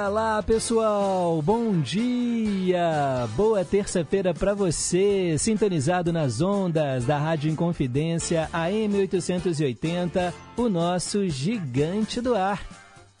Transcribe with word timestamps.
Diga 0.00 0.08
lá, 0.08 0.42
pessoal. 0.42 1.42
Bom 1.42 1.78
dia. 1.78 3.28
Boa 3.36 3.62
terça-feira 3.66 4.32
para 4.32 4.54
você, 4.54 5.36
sintonizado 5.38 6.10
nas 6.10 6.40
ondas 6.40 7.04
da 7.04 7.18
Rádio 7.18 7.50
Inconfidência 7.50 8.48
AM 8.50 8.96
880, 8.96 10.32
o 10.56 10.70
nosso 10.70 11.28
gigante 11.28 12.18
do 12.18 12.34
ar. 12.34 12.66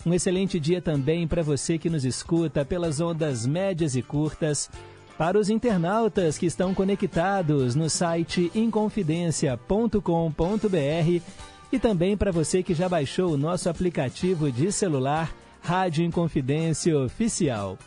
Um 0.06 0.14
excelente 0.14 0.58
dia 0.58 0.80
também 0.80 1.28
para 1.28 1.42
você 1.42 1.76
que 1.76 1.90
nos 1.90 2.06
escuta 2.06 2.64
pelas 2.64 2.98
ondas 2.98 3.46
médias 3.46 3.94
e 3.94 4.00
curtas. 4.00 4.70
Para 5.18 5.38
os 5.38 5.50
internautas 5.50 6.38
que 6.38 6.46
estão 6.46 6.72
conectados 6.72 7.74
no 7.74 7.90
site 7.90 8.50
inconfidencia.com.br 8.54 11.22
e 11.70 11.78
também 11.78 12.16
para 12.16 12.32
você 12.32 12.62
que 12.62 12.72
já 12.72 12.88
baixou 12.88 13.34
o 13.34 13.36
nosso 13.36 13.68
aplicativo 13.68 14.50
de 14.50 14.72
celular 14.72 15.30
Rádio 15.62 16.04
Inconfidência 16.04 16.98
Oficial. 16.98 17.78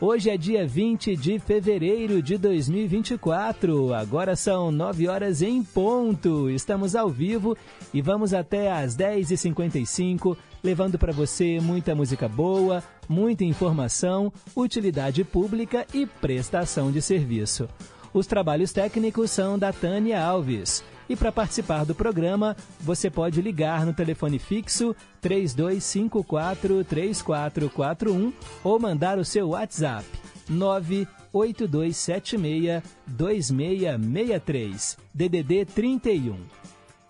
Hoje 0.00 0.30
é 0.30 0.36
dia 0.38 0.66
20 0.66 1.14
de 1.14 1.38
fevereiro 1.38 2.22
de 2.22 2.38
2024. 2.38 3.92
Agora 3.92 4.34
são 4.34 4.72
9 4.72 5.08
horas 5.08 5.42
em 5.42 5.62
ponto. 5.62 6.48
Estamos 6.48 6.96
ao 6.96 7.10
vivo 7.10 7.54
e 7.92 8.00
vamos 8.00 8.32
até 8.32 8.72
às 8.72 8.96
10h55, 8.96 10.36
levando 10.64 10.98
para 10.98 11.12
você 11.12 11.60
muita 11.60 11.94
música 11.94 12.26
boa, 12.26 12.82
muita 13.06 13.44
informação, 13.44 14.32
utilidade 14.56 15.22
pública 15.22 15.86
e 15.92 16.06
prestação 16.06 16.90
de 16.90 17.02
serviço. 17.02 17.68
Os 18.12 18.26
trabalhos 18.26 18.72
técnicos 18.72 19.30
são 19.30 19.58
da 19.58 19.70
Tânia 19.70 20.24
Alves. 20.24 20.82
E 21.10 21.16
para 21.16 21.32
participar 21.32 21.84
do 21.84 21.92
programa, 21.92 22.56
você 22.78 23.10
pode 23.10 23.42
ligar 23.42 23.84
no 23.84 23.92
telefone 23.92 24.38
fixo 24.38 24.94
3254 25.20 26.84
3441 26.84 28.32
ou 28.62 28.78
mandar 28.78 29.18
o 29.18 29.24
seu 29.24 29.48
WhatsApp 29.48 30.06
98276 30.48 32.80
2663 33.08 34.96
DDD 35.12 35.64
31. 35.64 36.36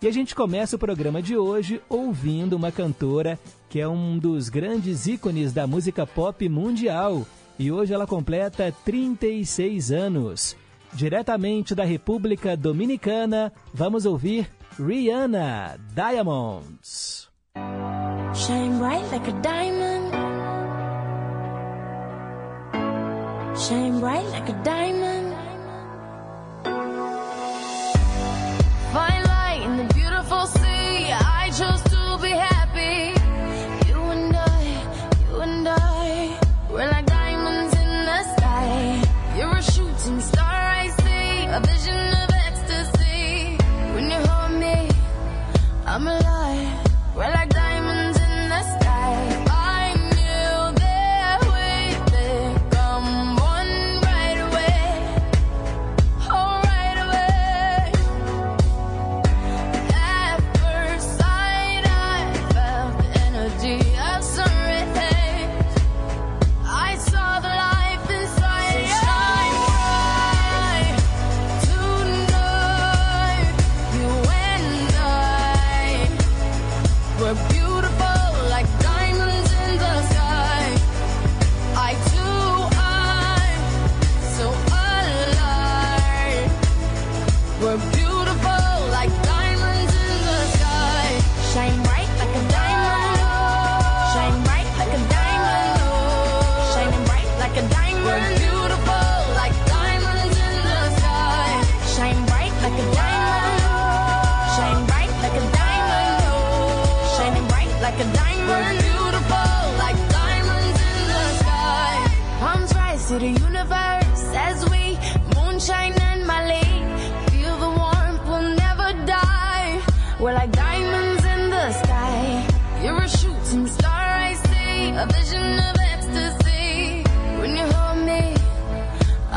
E 0.01 0.09
a 0.09 0.11
gente 0.11 0.35
começa 0.35 0.77
o 0.77 0.79
programa 0.79 1.21
de 1.21 1.37
hoje 1.37 1.83
ouvindo 1.87 2.55
uma 2.55 2.73
cantora 2.73 3.39
que 3.69 3.81
é 3.81 3.87
um 3.87 4.19
dos 4.19 4.49
grandes 4.49 5.07
ícones 5.07 5.53
da 5.53 5.67
música 5.67 6.07
pop 6.07 6.49
mundial. 6.49 7.27
E 7.59 7.71
hoje 7.71 7.93
ela 7.93 8.07
completa 8.07 8.75
36 8.83 9.93
anos. 9.93 10.57
Diretamente 10.93 11.75
da 11.75 11.85
República 11.85 12.57
Dominicana, 12.57 13.53
vamos 13.73 14.05
ouvir 14.07 14.49
Rihanna 14.79 15.77
Diamonds. 15.95 17.29
Shine 18.35 18.79
bright 18.79 19.11
like 19.11 19.29
a 19.29 19.33
diamond. 19.41 20.13
Shine 23.57 24.01
bright 24.01 24.27
like 24.31 24.49
a 24.49 24.63
diamond. 24.63 25.30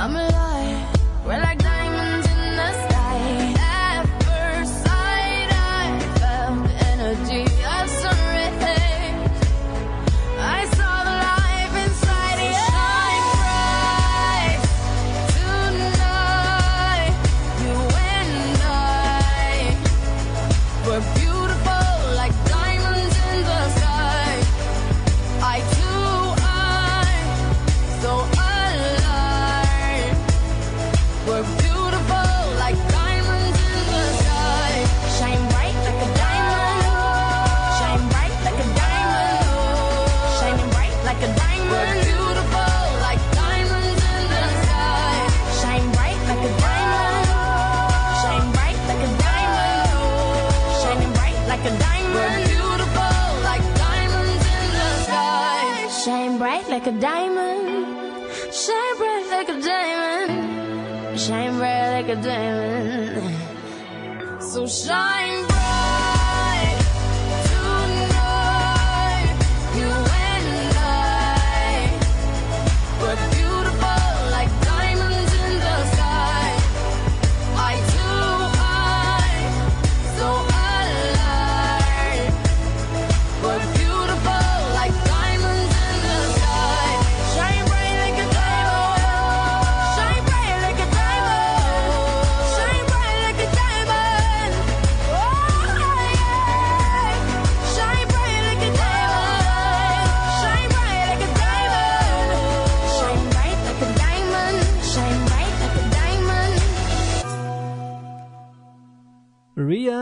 I'm 0.03 0.17
alive. 0.17 0.99
We're 1.25 1.39
like 1.39 1.72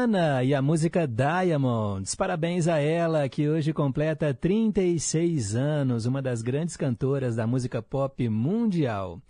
Moana 0.01 0.43
e 0.43 0.55
a 0.55 0.61
música 0.63 1.07
Diamonds. 1.07 2.15
Parabéns 2.15 2.67
a 2.67 2.79
ela, 2.79 3.29
que 3.29 3.47
hoje 3.47 3.71
completa 3.71 4.33
36 4.33 5.55
anos, 5.55 6.07
uma 6.07 6.23
das 6.23 6.41
grandes 6.41 6.75
cantoras 6.75 7.35
da 7.35 7.45
música 7.45 7.83
pop 7.83 8.27
mundial. 8.27 9.21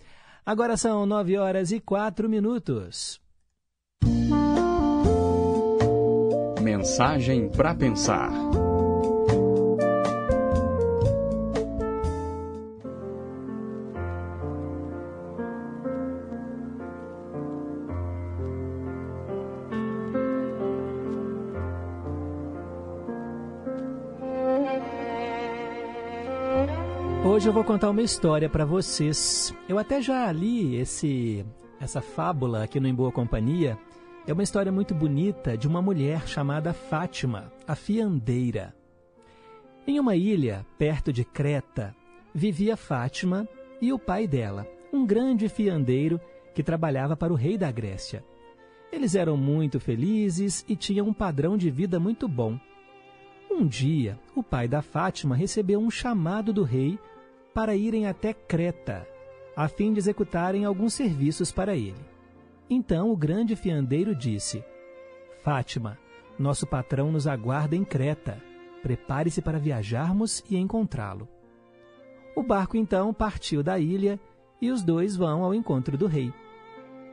Agora 0.45 0.77
são 0.77 1.05
9 1.05 1.37
horas 1.37 1.73
e 1.73 1.79
4 1.81 2.29
minutos. 2.29 3.19
Mensagem 6.61 7.49
para 7.49 7.75
pensar. 7.75 8.31
Hoje 27.41 27.49
eu 27.49 27.53
vou 27.53 27.63
contar 27.63 27.89
uma 27.89 28.03
história 28.03 28.47
para 28.47 28.65
vocês. 28.65 29.51
Eu 29.67 29.79
até 29.79 29.99
já 29.99 30.31
li 30.31 30.75
esse 30.75 31.43
essa 31.79 31.99
fábula 31.99 32.63
aqui 32.63 32.79
no 32.79 32.87
Em 32.87 32.93
Boa 32.93 33.11
Companhia. 33.11 33.79
É 34.27 34.31
uma 34.31 34.43
história 34.43 34.71
muito 34.71 34.93
bonita 34.93 35.57
de 35.57 35.67
uma 35.67 35.81
mulher 35.81 36.27
chamada 36.27 36.71
Fátima, 36.71 37.51
a 37.67 37.73
fiandeira. 37.73 38.75
Em 39.87 39.99
uma 39.99 40.15
ilha 40.15 40.63
perto 40.77 41.11
de 41.11 41.25
Creta, 41.25 41.95
vivia 42.31 42.77
Fátima 42.77 43.49
e 43.81 43.91
o 43.91 43.97
pai 43.97 44.27
dela, 44.27 44.67
um 44.93 45.03
grande 45.03 45.49
fiandeiro 45.49 46.21
que 46.53 46.61
trabalhava 46.61 47.17
para 47.17 47.33
o 47.33 47.35
rei 47.35 47.57
da 47.57 47.71
Grécia. 47.71 48.23
Eles 48.91 49.15
eram 49.15 49.35
muito 49.35 49.79
felizes 49.79 50.63
e 50.69 50.75
tinham 50.75 51.07
um 51.07 51.13
padrão 51.13 51.57
de 51.57 51.71
vida 51.71 51.99
muito 51.99 52.27
bom. 52.27 52.59
Um 53.49 53.65
dia, 53.65 54.19
o 54.35 54.43
pai 54.43 54.67
da 54.67 54.83
Fátima 54.83 55.35
recebeu 55.35 55.79
um 55.79 55.89
chamado 55.89 56.53
do 56.53 56.61
rei 56.61 56.99
para 57.53 57.75
irem 57.75 58.07
até 58.07 58.33
Creta, 58.33 59.07
a 59.55 59.67
fim 59.67 59.93
de 59.93 59.99
executarem 59.99 60.65
alguns 60.65 60.93
serviços 60.93 61.51
para 61.51 61.75
ele. 61.75 61.99
Então 62.69 63.11
o 63.11 63.17
grande 63.17 63.55
fiandeiro 63.55 64.15
disse: 64.15 64.63
Fátima, 65.43 65.97
nosso 66.39 66.65
patrão 66.65 67.11
nos 67.11 67.27
aguarda 67.27 67.75
em 67.75 67.83
Creta. 67.83 68.41
Prepare-se 68.81 69.41
para 69.41 69.59
viajarmos 69.59 70.43
e 70.49 70.57
encontrá-lo. 70.57 71.27
O 72.35 72.41
barco 72.41 72.77
então 72.77 73.13
partiu 73.13 73.61
da 73.61 73.77
ilha 73.77 74.19
e 74.59 74.71
os 74.71 74.81
dois 74.81 75.15
vão 75.15 75.43
ao 75.43 75.53
encontro 75.53 75.97
do 75.97 76.07
rei. 76.07 76.33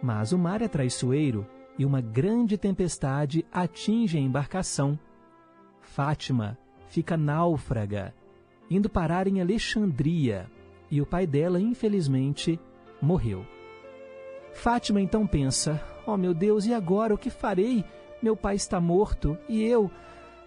Mas 0.03 0.33
o 0.33 0.39
mar 0.39 0.63
é 0.63 0.69
traiçoeiro 0.69 1.47
e 1.79 1.85
uma 1.85 2.01
grande 2.01 2.57
tempestade 2.57 3.45
atinge 3.53 4.17
a 4.17 4.21
embarcação. 4.21 4.99
Fátima 5.81 6.57
fica 6.87 7.17
náufraga 7.17 8.15
indo 8.71 8.89
parar 8.89 9.27
em 9.27 9.41
Alexandria, 9.41 10.51
e 10.91 11.01
o 11.01 11.07
pai 11.07 11.27
dela, 11.27 11.61
infelizmente, 11.61 12.59
morreu. 13.01 13.45
Fátima 14.53 15.01
então 15.01 15.27
pensa: 15.27 15.81
Oh 16.07 16.17
meu 16.17 16.35
Deus, 16.35 16.67
e 16.67 16.75
agora 16.75 17.15
o 17.15 17.19
que 17.19 17.31
farei? 17.31 17.85
Meu 18.23 18.37
pai 18.37 18.57
está 18.57 18.81
morto 18.81 19.39
e 19.49 19.63
eu, 19.63 19.91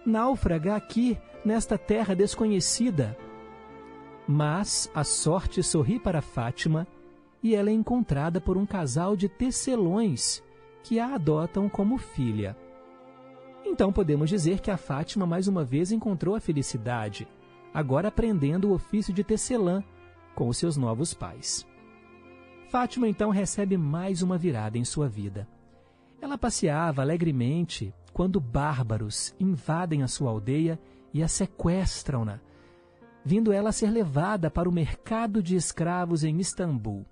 náufraga 0.04 0.76
aqui, 0.76 1.16
nesta 1.44 1.78
terra 1.78 2.14
desconhecida. 2.14 3.16
Mas 4.28 4.90
a 4.94 5.02
sorte 5.04 5.62
sorri 5.62 5.98
para 5.98 6.20
Fátima 6.20 6.86
e 7.42 7.54
ela 7.54 7.70
é 7.70 7.72
encontrada 7.72 8.40
por 8.40 8.56
um 8.56 8.66
casal 8.66 9.16
de 9.16 9.28
tecelões 9.28 10.42
que 10.82 11.00
a 11.00 11.14
adotam 11.14 11.68
como 11.68 11.98
filha. 11.98 12.56
Então 13.64 13.92
podemos 13.92 14.28
dizer 14.28 14.60
que 14.60 14.70
a 14.70 14.76
Fátima 14.76 15.24
mais 15.24 15.48
uma 15.48 15.64
vez 15.64 15.90
encontrou 15.90 16.34
a 16.34 16.40
felicidade 16.40 17.26
agora 17.72 18.08
aprendendo 18.08 18.68
o 18.68 18.74
ofício 18.74 19.12
de 19.12 19.24
tecelã 19.24 19.82
com 20.34 20.48
os 20.48 20.56
seus 20.56 20.76
novos 20.76 21.14
pais. 21.14 21.66
Fátima 22.68 23.08
então 23.08 23.30
recebe 23.30 23.76
mais 23.76 24.22
uma 24.22 24.38
virada 24.38 24.78
em 24.78 24.84
sua 24.84 25.08
vida. 25.08 25.46
Ela 26.20 26.38
passeava 26.38 27.02
alegremente 27.02 27.94
quando 28.12 28.40
bárbaros 28.40 29.34
invadem 29.38 30.02
a 30.02 30.08
sua 30.08 30.30
aldeia 30.30 30.78
e 31.12 31.22
a 31.22 31.28
sequestram-na, 31.28 32.40
vindo 33.24 33.52
ela 33.52 33.70
a 33.70 33.72
ser 33.72 33.90
levada 33.90 34.50
para 34.50 34.68
o 34.68 34.72
mercado 34.72 35.42
de 35.42 35.56
escravos 35.56 36.24
em 36.24 36.38
Istambul. 36.40 37.04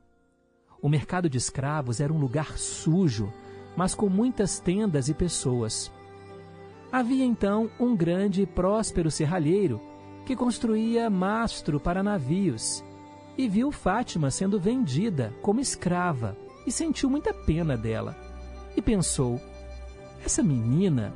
O 0.81 0.89
mercado 0.89 1.29
de 1.29 1.37
escravos 1.37 2.01
era 2.01 2.13
um 2.13 2.19
lugar 2.19 2.57
sujo, 2.57 3.33
mas 3.77 3.95
com 3.95 4.09
muitas 4.09 4.59
tendas 4.61 5.09
e 5.09 5.15
pessoas. 5.15 5.93
Havia 6.91 7.25
então 7.25 7.71
um 7.79 7.95
grande 7.95 8.43
e 8.43 8.47
próspero 8.47 9.11
serralheiro 9.11 9.81
que 10.25 10.37
construía 10.37 11.11
mastro 11.11 11.81
para 11.81 12.03
navios, 12.03 12.85
e 13.37 13.49
viu 13.49 13.73
Fátima 13.73 14.31
sendo 14.31 14.61
vendida 14.61 15.35
como 15.41 15.61
escrava 15.61 16.37
e 16.67 16.71
sentiu 16.71 17.09
muita 17.09 17.33
pena 17.33 17.77
dela. 17.77 18.17
E 18.77 18.83
pensou: 18.83 19.41
essa 20.25 20.43
menina, 20.43 21.15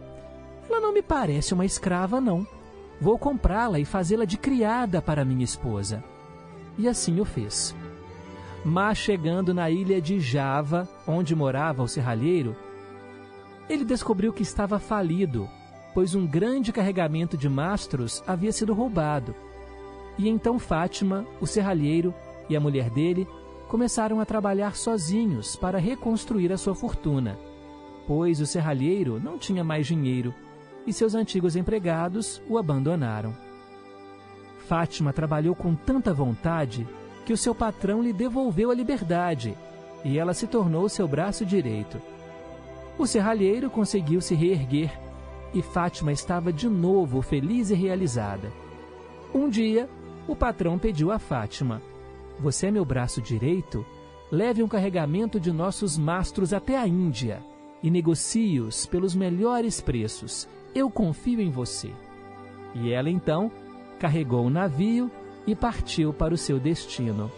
ela 0.69 0.81
não 0.81 0.93
me 0.93 1.03
parece 1.03 1.53
uma 1.55 1.67
escrava, 1.67 2.21
não. 2.21 2.47
Vou 3.01 3.19
comprá-la 3.19 3.79
e 3.79 3.85
fazê-la 3.85 4.25
de 4.25 4.39
criada 4.39 5.03
para 5.03 5.25
minha 5.25 5.45
esposa. 5.45 6.03
E 6.79 6.89
assim 6.89 7.21
o 7.21 7.25
fez. 7.25 7.75
Mas 8.65 8.99
chegando 8.99 9.53
na 9.53 9.69
ilha 9.69 10.01
de 10.01 10.19
Java, 10.21 10.89
onde 11.07 11.35
morava 11.35 11.83
o 11.83 11.89
serralheiro, 11.89 12.57
ele 13.69 13.85
descobriu 13.85 14.33
que 14.33 14.43
estava 14.43 14.79
falido 14.79 15.49
pois 15.95 16.15
um 16.15 16.27
grande 16.27 16.73
carregamento 16.73 17.37
de 17.37 17.49
mastros 17.49 18.23
havia 18.27 18.53
sido 18.53 18.75
roubado. 18.75 19.35
E 20.19 20.29
então 20.29 20.59
Fátima, 20.59 21.25
o 21.41 21.47
serralheiro 21.47 22.13
e 22.49 22.57
a 22.57 22.61
mulher 22.61 22.91
dele 22.91 23.27
começaram 23.69 24.21
a 24.21 24.27
trabalhar 24.27 24.77
sozinhos 24.77 25.57
para 25.57 25.79
reconstruir 25.79 26.53
a 26.53 26.59
sua 26.59 26.75
fortuna, 26.75 27.39
pois 28.07 28.41
o 28.41 28.47
serralheiro 28.47 29.21
não 29.21 29.39
tinha 29.39 29.65
mais 29.65 29.87
dinheiro 29.87 30.35
e 30.87 30.93
seus 30.93 31.15
antigos 31.15 31.57
empregados 31.57 32.43
o 32.49 32.59
abandonaram. 32.59 33.35
Fátima 34.69 35.13
trabalhou 35.13 35.55
com 35.55 35.75
tanta 35.75 36.13
vontade 36.13 36.87
que 37.25 37.33
o 37.33 37.37
seu 37.37 37.55
patrão 37.55 38.03
lhe 38.03 38.13
devolveu 38.13 38.71
a 38.71 38.75
liberdade 38.75 39.57
e 40.05 40.19
ela 40.19 40.35
se 40.35 40.47
tornou 40.47 40.89
seu 40.89 41.09
braço 41.09 41.45
direito. 41.45 42.01
O 42.99 43.07
serralheiro 43.07 43.71
conseguiu 43.71 44.21
se 44.21 44.35
reerguer 44.35 45.04
e 45.55 45.63
Fátima 45.63 46.13
estava 46.13 46.53
de 46.53 46.69
novo 46.69 47.23
feliz 47.23 47.71
e 47.71 47.75
realizada. 47.75 48.53
Um 49.33 49.49
dia, 49.49 49.89
o 50.27 50.35
patrão 50.35 50.79
pediu 50.79 51.13
a 51.13 51.19
Fátima: 51.19 51.81
Você 52.41 52.67
é 52.67 52.71
meu 52.73 52.85
braço 52.85 53.23
direito? 53.23 53.87
Leve 54.31 54.63
um 54.63 54.69
carregamento 54.69 55.39
de 55.39 55.53
nossos 55.53 55.97
mastros 55.97 56.53
até 56.53 56.77
a 56.77 56.89
Índia 56.89 57.41
e 57.83 57.91
negocie-os 57.91 58.85
pelos 58.85 59.15
melhores 59.15 59.81
preços. 59.81 60.49
Eu 60.75 60.91
confio 60.91 61.41
em 61.41 61.51
você. 61.51 61.93
E 62.75 62.91
ela 62.93 63.09
então 63.09 63.51
carregou 64.01 64.45
o 64.45 64.51
navio 64.51 65.11
e 65.47 65.55
partiu 65.55 66.13
para 66.13 66.35
o 66.35 66.39
seu 66.39 66.59
destino. 66.59 67.31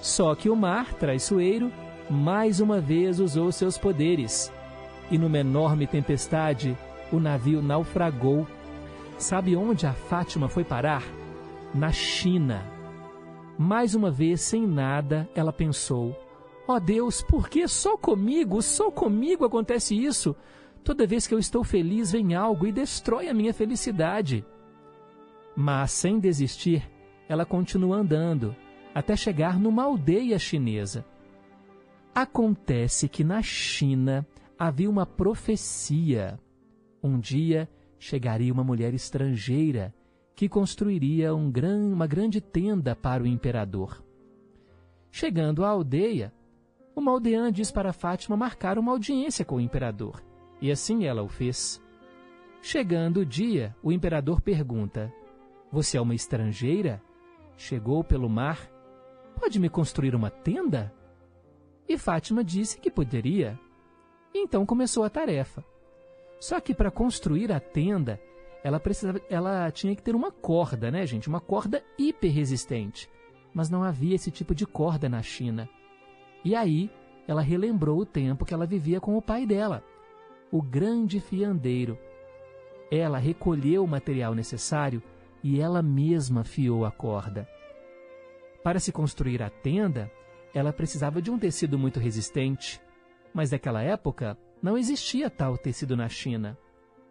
Só 0.00 0.34
que 0.34 0.48
o 0.48 0.54
mar, 0.54 0.94
traiçoeiro, 0.94 1.72
mais 2.08 2.60
uma 2.60 2.80
vez 2.80 3.18
usou 3.18 3.50
seus 3.50 3.76
poderes. 3.76 4.52
E 5.10 5.18
numa 5.18 5.38
enorme 5.38 5.86
tempestade, 5.86 6.76
o 7.12 7.18
navio 7.18 7.62
naufragou. 7.62 8.46
Sabe 9.18 9.54
onde 9.56 9.86
a 9.86 9.92
Fátima 9.92 10.48
foi 10.48 10.64
parar? 10.64 11.02
Na 11.74 11.92
China. 11.92 12.64
Mais 13.58 13.94
uma 13.94 14.10
vez, 14.10 14.40
sem 14.40 14.66
nada, 14.66 15.28
ela 15.34 15.52
pensou: 15.52 16.16
Ó 16.66 16.74
oh 16.74 16.80
Deus, 16.80 17.22
por 17.22 17.48
que 17.48 17.68
só 17.68 17.96
comigo, 17.96 18.62
só 18.62 18.90
comigo 18.90 19.44
acontece 19.44 19.94
isso? 19.94 20.34
Toda 20.82 21.06
vez 21.06 21.26
que 21.26 21.34
eu 21.34 21.38
estou 21.38 21.62
feliz, 21.62 22.12
vem 22.12 22.34
algo 22.34 22.66
e 22.66 22.72
destrói 22.72 23.28
a 23.28 23.34
minha 23.34 23.52
felicidade. 23.52 24.44
Mas, 25.54 25.92
sem 25.92 26.18
desistir, 26.18 26.90
ela 27.28 27.44
continua 27.44 27.98
andando 27.98 28.56
até 28.94 29.14
chegar 29.14 29.58
numa 29.58 29.84
aldeia 29.84 30.38
chinesa. 30.38 31.04
Acontece 32.14 33.08
que 33.08 33.22
na 33.22 33.42
China 33.42 34.26
havia 34.58 34.90
uma 34.90 35.06
profecia 35.06 36.38
um 37.02 37.18
dia 37.18 37.68
chegaria 37.98 38.52
uma 38.52 38.64
mulher 38.64 38.94
estrangeira 38.94 39.94
que 40.34 40.48
construiria 40.48 41.34
um 41.34 41.50
gran, 41.50 41.92
uma 41.92 42.06
grande 42.06 42.40
tenda 42.40 42.96
para 42.96 43.22
o 43.22 43.26
imperador. 43.26 44.02
Chegando 45.10 45.64
à 45.64 45.68
aldeia, 45.68 46.32
uma 46.96 47.10
aldeã 47.10 47.52
diz 47.52 47.70
para 47.70 47.92
Fátima 47.92 48.36
marcar 48.36 48.78
uma 48.78 48.92
audiência 48.92 49.44
com 49.44 49.56
o 49.56 49.60
imperador, 49.60 50.22
e 50.60 50.70
assim 50.70 51.04
ela 51.04 51.22
o 51.22 51.28
fez. 51.28 51.82
Chegando 52.62 53.20
o 53.20 53.26
dia, 53.26 53.74
o 53.82 53.92
imperador 53.92 54.40
pergunta: 54.40 55.12
Você 55.70 55.96
é 55.96 56.00
uma 56.00 56.14
estrangeira? 56.14 57.02
Chegou 57.56 58.02
pelo 58.02 58.28
mar? 58.28 58.70
Pode 59.38 59.58
me 59.58 59.68
construir 59.68 60.14
uma 60.14 60.30
tenda? 60.30 60.92
E 61.88 61.98
Fátima 61.98 62.44
disse 62.44 62.78
que 62.78 62.90
poderia. 62.90 63.58
Então 64.34 64.64
começou 64.64 65.04
a 65.04 65.10
tarefa. 65.10 65.64
Só 66.40 66.58
que 66.58 66.74
para 66.74 66.90
construir 66.90 67.52
a 67.52 67.60
tenda, 67.60 68.18
ela 68.64 68.80
precisava, 68.80 69.20
ela 69.28 69.70
tinha 69.70 69.94
que 69.94 70.02
ter 70.02 70.16
uma 70.16 70.32
corda, 70.32 70.90
né, 70.90 71.06
gente? 71.06 71.28
Uma 71.28 71.40
corda 71.40 71.84
hiper 71.98 72.32
resistente. 72.32 73.08
Mas 73.52 73.68
não 73.68 73.84
havia 73.84 74.14
esse 74.14 74.30
tipo 74.30 74.54
de 74.54 74.66
corda 74.66 75.08
na 75.08 75.22
China. 75.22 75.68
E 76.42 76.56
aí, 76.56 76.90
ela 77.28 77.42
relembrou 77.42 77.98
o 77.98 78.06
tempo 78.06 78.44
que 78.44 78.54
ela 78.54 78.66
vivia 78.66 79.00
com 79.00 79.16
o 79.16 79.22
pai 79.22 79.44
dela, 79.46 79.84
o 80.50 80.62
grande 80.62 81.20
fiandeiro. 81.20 81.98
Ela 82.90 83.18
recolheu 83.18 83.84
o 83.84 83.88
material 83.88 84.34
necessário 84.34 85.02
e 85.42 85.60
ela 85.60 85.82
mesma 85.82 86.42
fiou 86.42 86.84
a 86.84 86.90
corda. 86.90 87.46
Para 88.64 88.80
se 88.80 88.92
construir 88.92 89.42
a 89.42 89.50
tenda, 89.50 90.10
ela 90.54 90.72
precisava 90.72 91.20
de 91.22 91.30
um 91.30 91.38
tecido 91.38 91.78
muito 91.78 92.00
resistente, 92.00 92.80
mas 93.32 93.50
naquela 93.50 93.82
época 93.82 94.36
não 94.62 94.76
existia 94.76 95.30
tal 95.30 95.56
tecido 95.56 95.96
na 95.96 96.08
China. 96.08 96.56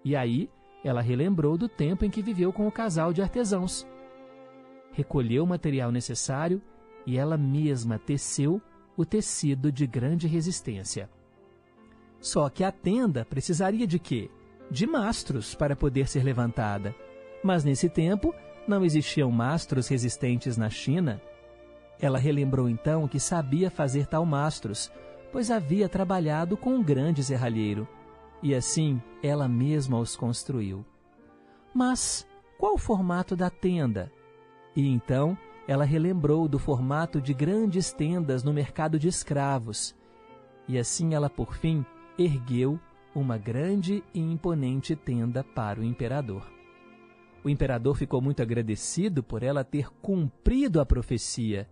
E 0.04 0.16
aí 0.16 0.50
ela 0.84 1.02
relembrou 1.02 1.58
do 1.58 1.68
tempo 1.68 2.06
em 2.06 2.10
que 2.10 2.22
viveu 2.22 2.54
com 2.54 2.68
o 2.68 2.72
casal 2.72 3.12
de 3.12 3.22
artesãos. 3.22 3.88
Recolheu 4.92 5.44
o 5.44 5.48
material 5.48 5.92
necessário 5.92 6.62
e 7.06 7.18
ela 7.18 7.38
mesma 7.38 7.98
teceu 7.98 8.62
o 8.96 9.06
tecido 9.06 9.72
de 9.72 9.88
grande 9.88 10.28
resistência. 10.28 11.10
Só 12.20 12.50
que 12.50 12.64
a 12.64 12.72
tenda 12.72 13.24
precisaria 13.24 13.88
de 13.88 13.98
quê? 13.98 14.30
De 14.70 14.86
mastros 14.86 15.56
para 15.56 15.76
poder 15.76 16.08
ser 16.08 16.24
levantada. 16.24 16.94
Mas 17.44 17.64
nesse 17.64 17.90
tempo 17.90 18.34
não 18.68 18.84
existiam 18.84 19.32
mastros 19.32 19.88
resistentes 19.88 20.58
na 20.58 20.70
China. 20.70 21.22
Ela 22.00 22.20
relembrou 22.20 22.70
então 22.70 23.08
que 23.08 23.20
sabia 23.20 23.72
fazer 23.72 24.06
tal 24.06 24.26
mastros, 24.26 24.92
pois 25.32 25.52
havia 25.52 25.88
trabalhado 25.88 26.58
com 26.58 26.76
um 26.76 26.84
grande 26.84 27.24
serralheiro, 27.24 27.88
e 28.42 28.56
assim 28.56 29.02
ela 29.22 29.48
mesma 29.48 30.00
os 30.00 30.16
construiu. 30.16 30.86
Mas 31.74 32.28
qual 32.58 32.74
o 32.74 32.78
formato 32.78 33.36
da 33.36 33.50
tenda? 33.50 34.12
E 34.76 34.88
então 34.88 35.38
ela 35.68 35.86
relembrou 35.86 36.48
do 36.48 36.58
formato 36.58 37.22
de 37.22 37.34
grandes 37.34 37.92
tendas 37.92 38.44
no 38.44 38.52
mercado 38.52 38.98
de 38.98 39.08
escravos. 39.08 39.96
E 40.68 40.78
assim 40.78 41.14
ela, 41.14 41.30
por 41.30 41.56
fim, 41.56 41.86
ergueu 42.18 42.80
uma 43.14 43.38
grande 43.38 44.04
e 44.14 44.20
imponente 44.20 44.96
tenda 44.96 45.44
para 45.44 45.80
o 45.80 45.84
imperador. 45.84 46.52
O 47.44 47.50
imperador 47.50 47.96
ficou 47.96 48.22
muito 48.22 48.42
agradecido 48.42 49.24
por 49.24 49.44
ela 49.44 49.64
ter 49.64 49.90
cumprido 50.02 50.82
a 50.82 50.86
profecia 50.86 51.70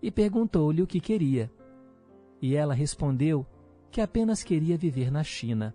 e 0.00 0.10
perguntou-lhe 0.10 0.82
o 0.82 0.86
que 0.86 1.00
queria. 1.00 1.50
E 2.40 2.54
ela 2.54 2.74
respondeu 2.74 3.46
que 3.90 4.00
apenas 4.00 4.42
queria 4.42 4.76
viver 4.76 5.10
na 5.10 5.24
China. 5.24 5.74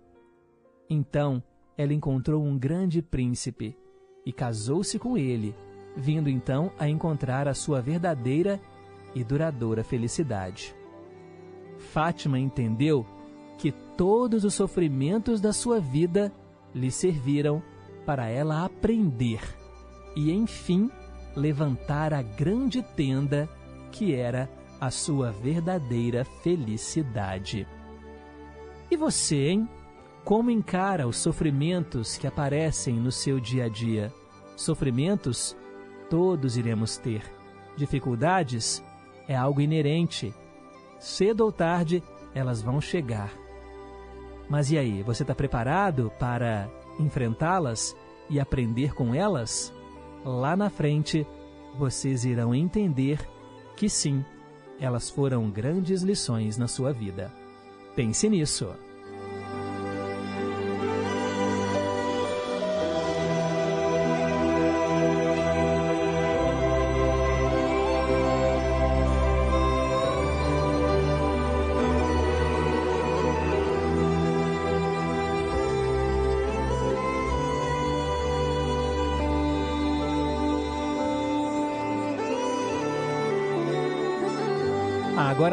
Então 0.88 1.42
ela 1.76 1.92
encontrou 1.92 2.42
um 2.44 2.56
grande 2.56 3.02
príncipe 3.02 3.76
e 4.24 4.32
casou-se 4.32 4.98
com 4.98 5.18
ele, 5.18 5.54
vindo 5.96 6.28
então 6.28 6.70
a 6.78 6.88
encontrar 6.88 7.48
a 7.48 7.54
sua 7.54 7.80
verdadeira 7.80 8.60
e 9.14 9.22
duradoura 9.22 9.84
felicidade. 9.84 10.74
Fátima 11.78 12.38
entendeu 12.38 13.06
que 13.58 13.72
todos 13.96 14.44
os 14.44 14.54
sofrimentos 14.54 15.40
da 15.40 15.52
sua 15.52 15.80
vida 15.80 16.32
lhe 16.74 16.90
serviram 16.90 17.62
para 18.04 18.28
ela 18.28 18.64
aprender 18.64 19.40
e, 20.16 20.32
enfim, 20.32 20.90
levantar 21.36 22.12
a 22.12 22.22
grande 22.22 22.82
tenda 22.82 23.48
que 23.90 24.14
era 24.14 24.48
a 24.84 24.90
sua 24.90 25.30
verdadeira 25.30 26.24
felicidade. 26.24 27.66
E 28.90 28.96
você, 28.96 29.48
hein? 29.48 29.68
Como 30.22 30.50
encara 30.50 31.08
os 31.08 31.16
sofrimentos 31.16 32.18
que 32.18 32.26
aparecem 32.26 32.94
no 32.96 33.10
seu 33.10 33.40
dia 33.40 33.64
a 33.64 33.68
dia? 33.68 34.12
Sofrimentos 34.56 35.56
todos 36.10 36.58
iremos 36.58 36.98
ter. 36.98 37.22
Dificuldades 37.76 38.84
é 39.26 39.34
algo 39.34 39.62
inerente. 39.62 40.34
Cedo 40.98 41.40
ou 41.46 41.52
tarde, 41.52 42.02
elas 42.34 42.60
vão 42.60 42.78
chegar. 42.78 43.32
Mas 44.50 44.70
e 44.70 44.76
aí, 44.76 45.02
você 45.02 45.22
está 45.22 45.34
preparado 45.34 46.12
para 46.18 46.68
enfrentá-las 47.00 47.96
e 48.28 48.38
aprender 48.38 48.94
com 48.94 49.14
elas? 49.14 49.72
Lá 50.22 50.54
na 50.54 50.68
frente, 50.68 51.26
vocês 51.78 52.26
irão 52.26 52.54
entender 52.54 53.18
que 53.76 53.88
sim, 53.88 54.24
elas 54.80 55.10
foram 55.10 55.50
grandes 55.50 56.02
lições 56.02 56.56
na 56.56 56.68
sua 56.68 56.92
vida. 56.92 57.32
Pense 57.94 58.28
nisso. 58.28 58.74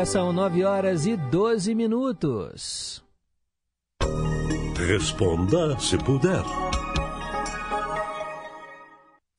Agora 0.01 0.11
são 0.11 0.33
9 0.33 0.63
horas 0.63 1.05
e 1.05 1.15
12 1.15 1.75
minutos. 1.75 3.03
Responda 4.75 5.77
se 5.77 5.95
puder. 5.95 6.41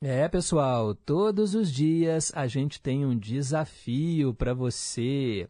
É, 0.00 0.28
pessoal, 0.28 0.94
todos 0.94 1.56
os 1.56 1.72
dias 1.72 2.30
a 2.32 2.46
gente 2.46 2.80
tem 2.80 3.04
um 3.04 3.18
desafio 3.18 4.32
para 4.32 4.54
você. 4.54 5.48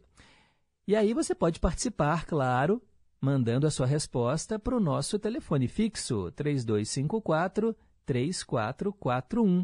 E 0.87 0.95
aí 0.95 1.13
você 1.13 1.35
pode 1.35 1.59
participar, 1.59 2.25
claro, 2.25 2.81
mandando 3.21 3.67
a 3.67 3.71
sua 3.71 3.85
resposta 3.85 4.57
para 4.57 4.75
o 4.75 4.79
nosso 4.79 5.19
telefone 5.19 5.67
fixo 5.67 6.31
3254 6.31 7.75
3441. 8.03 9.63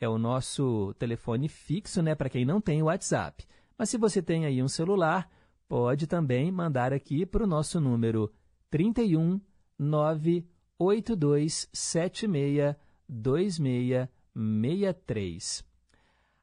É 0.00 0.08
o 0.08 0.16
nosso 0.16 0.94
telefone 0.98 1.50
fixo, 1.50 2.00
né, 2.00 2.14
para 2.14 2.30
quem 2.30 2.46
não 2.46 2.62
tem 2.62 2.82
WhatsApp. 2.82 3.46
Mas 3.78 3.90
se 3.90 3.98
você 3.98 4.22
tem 4.22 4.46
aí 4.46 4.62
um 4.62 4.68
celular, 4.68 5.30
pode 5.68 6.06
também 6.06 6.50
mandar 6.50 6.90
aqui 6.92 7.26
para 7.26 7.44
o 7.44 7.46
nosso 7.46 7.80
número 7.80 8.32
31 8.70 9.40
98276 9.78 12.76
2663. 13.08 15.64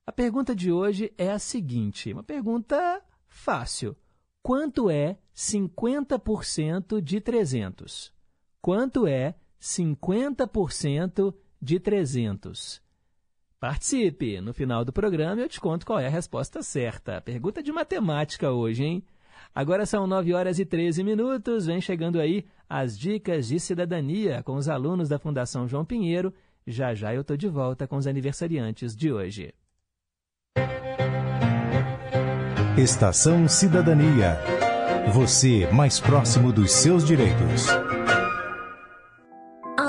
A 0.06 0.12
pergunta 0.12 0.56
de 0.56 0.72
hoje 0.72 1.14
é 1.18 1.32
a 1.32 1.40
seguinte, 1.40 2.12
uma 2.12 2.24
pergunta 2.24 3.02
fácil. 3.28 3.96
Quanto 4.42 4.90
é 4.90 5.18
50% 5.34 7.02
de 7.02 7.22
300? 7.22 8.12
Quanto 8.62 9.08
é 9.08 9.36
50% 9.62 11.34
de 11.62 11.80
300? 11.80 12.82
Participe! 13.64 14.42
No 14.42 14.54
final 14.54 14.84
do 14.84 14.92
programa 14.92 15.40
eu 15.40 15.48
te 15.48 15.58
conto 15.58 15.86
qual 15.86 15.98
é 15.98 16.06
a 16.06 16.10
resposta 16.10 16.62
certa. 16.62 17.22
Pergunta 17.22 17.64
de 17.64 17.72
matemática 17.72 18.52
hoje, 18.52 18.84
hein? 18.84 19.04
Agora 19.56 19.86
são 19.86 20.06
9 20.06 20.34
horas 20.34 20.60
e 20.60 20.66
13 20.66 21.02
minutos. 21.02 21.68
Vem 21.68 21.80
chegando 21.80 22.20
aí 22.20 22.46
as 22.68 23.00
dicas 23.00 23.48
de 23.48 23.62
cidadania 23.62 24.44
com 24.44 24.56
os 24.56 24.68
alunos 24.68 25.08
da 25.08 25.18
Fundação 25.18 25.66
João 25.66 25.86
Pinheiro. 25.86 26.34
Já 26.68 26.94
já 26.94 27.16
eu 27.16 27.22
estou 27.22 27.38
de 27.38 27.48
volta 27.48 27.88
com 27.88 27.96
os 27.96 28.06
aniversariantes 28.06 28.94
de 28.94 29.14
hoje. 29.14 29.54
Estação 32.78 33.48
Cidadania. 33.48 34.40
Você 35.14 35.72
mais 35.72 36.02
próximo 36.02 36.52
dos 36.52 36.70
seus 36.70 37.06
direitos. 37.06 37.68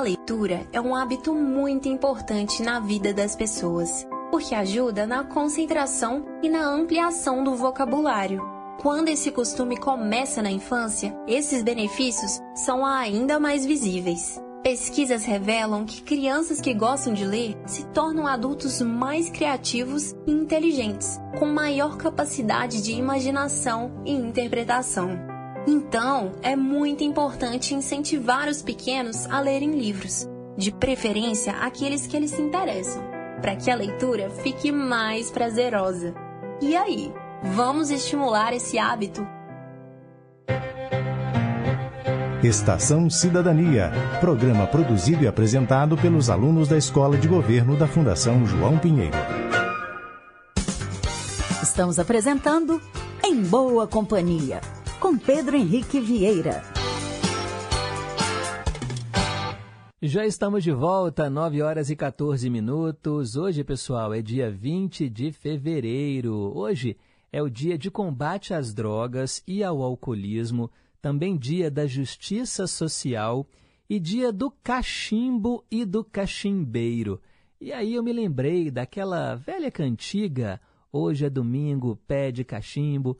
A 0.04 0.06
leitura 0.06 0.66
é 0.70 0.78
um 0.78 0.94
hábito 0.94 1.34
muito 1.34 1.88
importante 1.88 2.62
na 2.62 2.78
vida 2.78 3.14
das 3.14 3.34
pessoas, 3.34 4.06
porque 4.30 4.54
ajuda 4.54 5.06
na 5.06 5.24
concentração 5.24 6.26
e 6.42 6.50
na 6.50 6.62
ampliação 6.62 7.42
do 7.42 7.54
vocabulário. 7.54 8.42
Quando 8.82 9.08
esse 9.08 9.30
costume 9.30 9.78
começa 9.78 10.42
na 10.42 10.50
infância, 10.50 11.16
esses 11.26 11.62
benefícios 11.62 12.38
são 12.54 12.84
ainda 12.84 13.40
mais 13.40 13.64
visíveis. 13.64 14.38
Pesquisas 14.62 15.24
revelam 15.24 15.86
que 15.86 16.02
crianças 16.02 16.60
que 16.60 16.74
gostam 16.74 17.14
de 17.14 17.24
ler 17.24 17.56
se 17.64 17.86
tornam 17.86 18.26
adultos 18.26 18.82
mais 18.82 19.30
criativos 19.30 20.14
e 20.26 20.30
inteligentes, 20.30 21.18
com 21.38 21.46
maior 21.46 21.96
capacidade 21.96 22.82
de 22.82 22.92
imaginação 22.92 24.02
e 24.04 24.12
interpretação. 24.12 25.33
Então, 25.66 26.32
é 26.42 26.54
muito 26.54 27.02
importante 27.02 27.74
incentivar 27.74 28.48
os 28.48 28.60
pequenos 28.60 29.26
a 29.30 29.40
lerem 29.40 29.78
livros, 29.78 30.28
de 30.58 30.70
preferência 30.70 31.52
aqueles 31.54 32.06
que 32.06 32.16
eles 32.16 32.32
se 32.32 32.42
interessam, 32.42 33.02
para 33.40 33.56
que 33.56 33.70
a 33.70 33.74
leitura 33.74 34.28
fique 34.28 34.70
mais 34.70 35.30
prazerosa. 35.30 36.14
E 36.60 36.76
aí, 36.76 37.10
vamos 37.42 37.90
estimular 37.90 38.52
esse 38.52 38.78
hábito? 38.78 39.26
Estação 42.42 43.08
Cidadania, 43.08 43.90
programa 44.20 44.66
produzido 44.66 45.24
e 45.24 45.26
apresentado 45.26 45.96
pelos 45.96 46.28
alunos 46.28 46.68
da 46.68 46.76
Escola 46.76 47.16
de 47.16 47.26
Governo 47.26 47.74
da 47.74 47.86
Fundação 47.86 48.44
João 48.44 48.76
Pinheiro. 48.76 49.16
Estamos 51.62 51.98
apresentando 51.98 52.82
Em 53.24 53.42
Boa 53.42 53.86
Companhia, 53.86 54.60
com 55.04 55.18
Pedro 55.18 55.54
Henrique 55.54 56.00
Vieira. 56.00 56.62
Já 60.00 60.24
estamos 60.24 60.64
de 60.64 60.72
volta, 60.72 61.28
9 61.28 61.60
horas 61.60 61.90
e 61.90 61.94
14 61.94 62.48
minutos. 62.48 63.36
Hoje, 63.36 63.62
pessoal, 63.62 64.14
é 64.14 64.22
dia 64.22 64.50
20 64.50 65.10
de 65.10 65.30
fevereiro. 65.30 66.56
Hoje 66.56 66.96
é 67.30 67.42
o 67.42 67.50
dia 67.50 67.76
de 67.76 67.90
combate 67.90 68.54
às 68.54 68.72
drogas 68.72 69.42
e 69.46 69.62
ao 69.62 69.82
alcoolismo, 69.82 70.70
também 71.02 71.36
dia 71.36 71.70
da 71.70 71.86
justiça 71.86 72.66
social 72.66 73.46
e 73.90 74.00
dia 74.00 74.32
do 74.32 74.50
cachimbo 74.50 75.62
e 75.70 75.84
do 75.84 76.02
cachimbeiro. 76.02 77.20
E 77.60 77.74
aí 77.74 77.92
eu 77.92 78.02
me 78.02 78.10
lembrei 78.10 78.70
daquela 78.70 79.34
velha 79.34 79.70
cantiga, 79.70 80.58
hoje 80.90 81.26
é 81.26 81.28
domingo, 81.28 81.94
pé 82.06 82.32
de 82.32 82.42
cachimbo. 82.42 83.18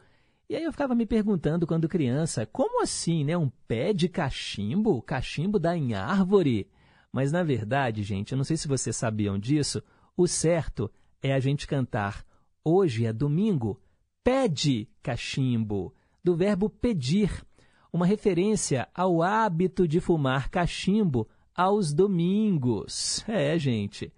E 0.54 0.56
aí 0.56 0.62
eu 0.62 0.70
ficava 0.70 0.94
me 0.94 1.04
perguntando 1.04 1.66
quando 1.66 1.88
criança, 1.88 2.46
como 2.46 2.80
assim, 2.80 3.24
né? 3.24 3.36
Um 3.36 3.50
pé 3.66 3.92
de 3.92 4.08
cachimbo? 4.08 5.02
Cachimbo 5.02 5.58
dá 5.58 5.76
em 5.76 5.94
árvore? 5.94 6.70
Mas 7.12 7.32
na 7.32 7.42
verdade, 7.42 8.04
gente, 8.04 8.30
eu 8.30 8.36
não 8.36 8.44
sei 8.44 8.56
se 8.56 8.68
vocês 8.68 8.94
sabiam 8.94 9.36
disso, 9.36 9.82
o 10.16 10.28
certo 10.28 10.88
é 11.20 11.34
a 11.34 11.40
gente 11.40 11.66
cantar 11.66 12.24
hoje 12.64 13.04
é 13.04 13.12
domingo, 13.12 13.80
pede 14.22 14.88
cachimbo, 15.02 15.92
do 16.22 16.36
verbo 16.36 16.70
pedir, 16.70 17.44
uma 17.92 18.06
referência 18.06 18.86
ao 18.94 19.24
hábito 19.24 19.88
de 19.88 19.98
fumar 19.98 20.48
cachimbo 20.50 21.28
aos 21.52 21.92
domingos. 21.92 23.24
É, 23.26 23.58
gente, 23.58 24.12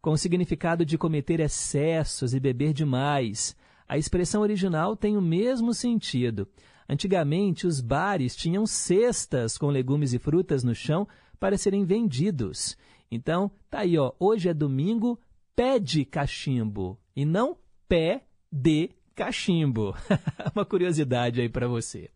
com 0.00 0.12
o 0.12 0.16
significado 0.16 0.84
de 0.84 0.96
cometer 0.96 1.40
excessos 1.40 2.32
e 2.32 2.38
beber 2.38 2.72
demais. 2.72 3.56
A 3.90 3.98
expressão 3.98 4.42
original 4.42 4.94
tem 4.94 5.16
o 5.16 5.20
mesmo 5.20 5.74
sentido. 5.74 6.46
Antigamente, 6.88 7.66
os 7.66 7.80
bares 7.80 8.36
tinham 8.36 8.64
cestas 8.64 9.58
com 9.58 9.66
legumes 9.66 10.12
e 10.12 10.18
frutas 10.20 10.62
no 10.62 10.76
chão 10.76 11.08
para 11.40 11.58
serem 11.58 11.84
vendidos. 11.84 12.76
Então, 13.10 13.50
tá 13.68 13.80
aí, 13.80 13.98
ó, 13.98 14.12
hoje 14.20 14.48
é 14.48 14.54
domingo, 14.54 15.18
pede 15.56 16.04
cachimbo 16.04 17.00
e 17.16 17.24
não 17.24 17.56
pé 17.88 18.22
de 18.52 18.90
cachimbo. 19.12 19.92
Uma 20.54 20.64
curiosidade 20.64 21.40
aí 21.40 21.48
para 21.48 21.66
você. 21.66 22.10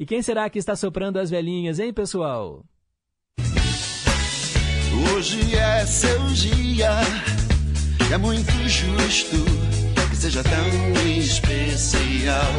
E 0.00 0.04
quem 0.04 0.22
será 0.22 0.50
que 0.50 0.58
está 0.58 0.74
soprando 0.74 1.20
as 1.20 1.30
velhinhas, 1.30 1.78
hein, 1.78 1.92
pessoal? 1.92 2.64
Hoje 5.14 5.54
é 5.54 5.86
seu 5.86 6.26
dia, 6.30 6.90
é 8.12 8.18
muito 8.18 8.50
justo 8.68 9.81
seja 10.22 10.42
tão 10.44 10.52
especial. 11.18 12.52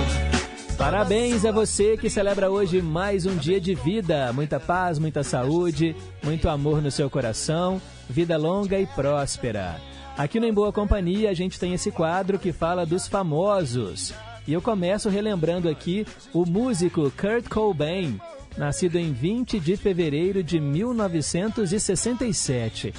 Parabéns 0.78 1.46
a 1.46 1.52
você 1.54 1.96
que 1.96 2.10
celebra 2.10 2.52
hoje 2.52 2.82
mais 2.82 3.26
um 3.26 3.38
dia 3.38 3.62
de 3.62 3.74
vida. 3.74 4.34
Muita 4.34 4.60
paz, 4.60 5.00
muita 5.00 5.24
saúde, 5.24 5.96
muito 6.22 6.50
amor 6.50 6.82
no 6.82 6.92
seu 6.92 7.10
coração, 7.10 7.82
vida 8.10 8.36
longa 8.36 8.78
e 8.78 8.86
próspera. 8.86 9.80
Aqui 10.18 10.42
no 10.42 10.46
Em 10.46 10.52
Boa 10.52 10.74
Companhia 10.74 11.30
a 11.30 11.34
gente 11.34 11.58
tem 11.58 11.74
esse 11.74 11.90
quadro 11.90 12.38
que 12.38 12.52
fala 12.52 12.86
dos 12.86 13.08
famosos. 13.08 14.14
E 14.46 14.52
eu 14.52 14.62
começo 14.62 15.08
relembrando 15.08 15.70
aqui 15.70 16.06
o 16.34 16.46
músico 16.46 17.10
Kurt 17.12 17.48
Cobain, 17.48 18.20
nascido 18.58 18.98
em 18.98 19.14
20 19.14 19.62
de 19.62 19.78
fevereiro 19.78 20.44
de 20.44 20.60
1967. 20.60 22.94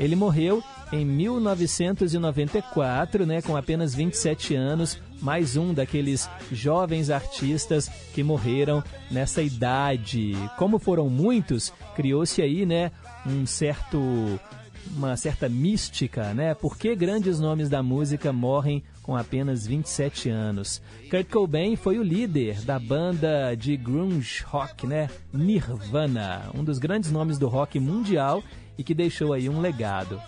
Ele 0.00 0.16
morreu 0.16 0.60
em 0.90 1.04
1994, 1.04 3.24
né, 3.26 3.42
com 3.42 3.54
apenas 3.54 3.94
27 3.94 4.54
anos, 4.54 4.98
mais 5.20 5.58
um 5.58 5.74
daqueles 5.74 6.26
jovens 6.50 7.10
artistas 7.10 7.86
que 8.14 8.22
morreram 8.22 8.82
nessa 9.10 9.42
idade. 9.42 10.32
Como 10.56 10.78
foram 10.78 11.10
muitos, 11.10 11.70
criou-se 11.94 12.40
aí, 12.40 12.64
né, 12.64 12.90
um 13.26 13.44
certo 13.44 14.00
uma 14.96 15.14
certa 15.14 15.46
mística, 15.46 16.32
né? 16.32 16.54
Por 16.54 16.78
que 16.78 16.96
grandes 16.96 17.38
nomes 17.38 17.68
da 17.68 17.82
música 17.82 18.32
morrem 18.32 18.82
com 19.02 19.14
apenas 19.14 19.66
27 19.66 20.30
anos? 20.30 20.80
Kurt 21.10 21.28
Cobain 21.28 21.76
foi 21.76 21.98
o 21.98 22.02
líder 22.02 22.62
da 22.62 22.78
banda 22.78 23.54
de 23.54 23.76
grunge 23.76 24.42
rock, 24.44 24.86
né? 24.86 25.10
Nirvana, 25.32 26.50
um 26.54 26.64
dos 26.64 26.78
grandes 26.78 27.12
nomes 27.12 27.38
do 27.38 27.46
rock 27.46 27.78
mundial 27.78 28.42
e 28.80 28.82
que 28.82 28.94
deixou 28.94 29.34
aí 29.34 29.46
um 29.46 29.60
legado. 29.60 30.18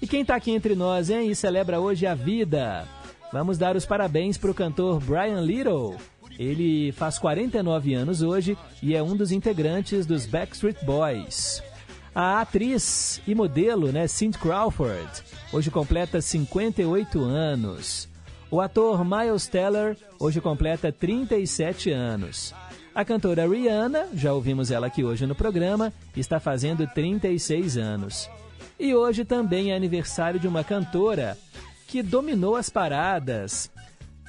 E 0.00 0.06
quem 0.06 0.20
está 0.20 0.36
aqui 0.36 0.52
entre 0.52 0.76
nós, 0.76 1.10
hein? 1.10 1.28
E 1.28 1.34
celebra 1.34 1.80
hoje 1.80 2.06
a 2.06 2.14
vida. 2.14 2.86
Vamos 3.32 3.58
dar 3.58 3.74
os 3.74 3.84
parabéns 3.84 4.38
para 4.38 4.52
o 4.52 4.54
cantor 4.54 5.00
Brian 5.00 5.40
Little. 5.40 5.96
Ele 6.38 6.92
faz 6.92 7.18
49 7.18 7.92
anos 7.94 8.22
hoje 8.22 8.56
e 8.80 8.94
é 8.94 9.02
um 9.02 9.16
dos 9.16 9.32
integrantes 9.32 10.06
dos 10.06 10.24
Backstreet 10.24 10.84
Boys. 10.84 11.64
A 12.14 12.40
atriz 12.40 13.20
e 13.26 13.34
modelo, 13.34 13.90
né, 13.90 14.06
Cindy 14.06 14.38
Crawford, 14.38 15.10
hoje 15.52 15.68
completa 15.68 16.20
58 16.20 17.20
anos. 17.20 18.08
O 18.52 18.60
ator 18.60 19.04
Miles 19.04 19.48
Teller 19.48 19.96
hoje 20.16 20.40
completa 20.40 20.92
37 20.92 21.90
anos. 21.90 22.54
A 23.00 23.04
cantora 23.04 23.48
Rihanna, 23.48 24.08
já 24.12 24.34
ouvimos 24.34 24.70
ela 24.70 24.88
aqui 24.88 25.02
hoje 25.02 25.24
no 25.24 25.34
programa, 25.34 25.90
está 26.14 26.38
fazendo 26.38 26.86
36 26.86 27.78
anos. 27.78 28.28
E 28.78 28.94
hoje 28.94 29.24
também 29.24 29.72
é 29.72 29.74
aniversário 29.74 30.38
de 30.38 30.46
uma 30.46 30.62
cantora 30.62 31.34
que 31.88 32.02
dominou 32.02 32.56
as 32.56 32.68
paradas 32.68 33.70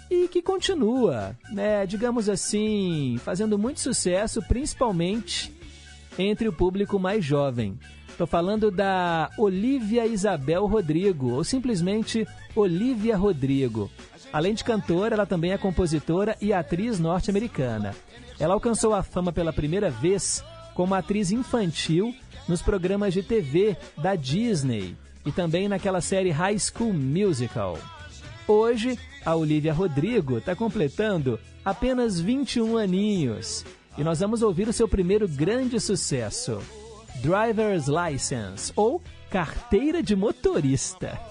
e 0.10 0.30
que 0.30 0.42
continua, 0.42 1.36
né, 1.52 1.86
digamos 1.86 2.30
assim, 2.30 3.20
fazendo 3.22 3.60
muito 3.60 3.82
sucesso, 3.82 4.42
principalmente 4.44 5.54
entre 6.18 6.48
o 6.48 6.54
público 6.54 6.98
mais 6.98 7.26
jovem. 7.26 7.78
Estou 8.08 8.26
falando 8.26 8.72
da 8.72 9.30
Olivia 9.38 10.06
Isabel 10.06 10.66
Rodrigo, 10.66 11.32
ou 11.32 11.44
simplesmente 11.44 12.26
Olivia 12.56 13.18
Rodrigo. 13.18 13.92
Além 14.32 14.54
de 14.54 14.64
cantora, 14.64 15.16
ela 15.16 15.26
também 15.26 15.52
é 15.52 15.58
compositora 15.58 16.38
e 16.40 16.54
atriz 16.54 17.02
norte-americana. 17.02 17.94
Ela 18.40 18.54
alcançou 18.54 18.94
a 18.94 19.04
fama 19.04 19.32
pela 19.32 19.54
primeira 19.54 19.90
vez 19.90 20.44
como 20.74 20.96
atriz 20.96 21.32
infantil 21.32 22.16
nos 22.48 22.62
programas 22.62 23.14
de 23.14 23.22
TV 23.22 23.78
da 23.98 24.16
Disney 24.16 24.96
e 25.26 25.32
também 25.32 25.68
naquela 25.68 26.02
série 26.02 26.32
High 26.32 26.58
School 26.60 26.94
Musical. 26.94 27.78
Hoje, 28.48 28.98
a 29.24 29.36
Olivia 29.36 29.74
Rodrigo 29.74 30.38
está 30.38 30.56
completando 30.56 31.40
apenas 31.64 32.20
21 32.20 32.78
aninhos 32.78 33.64
e 33.98 34.04
nós 34.04 34.20
vamos 34.20 34.42
ouvir 34.42 34.68
o 34.68 34.74
seu 34.74 34.88
primeiro 34.88 35.28
grande 35.28 35.80
sucesso, 35.80 36.60
Driver's 37.22 37.88
License, 37.88 38.72
ou 38.76 39.02
Carteira 39.30 40.02
de 40.02 40.16
Motorista. 40.16 41.31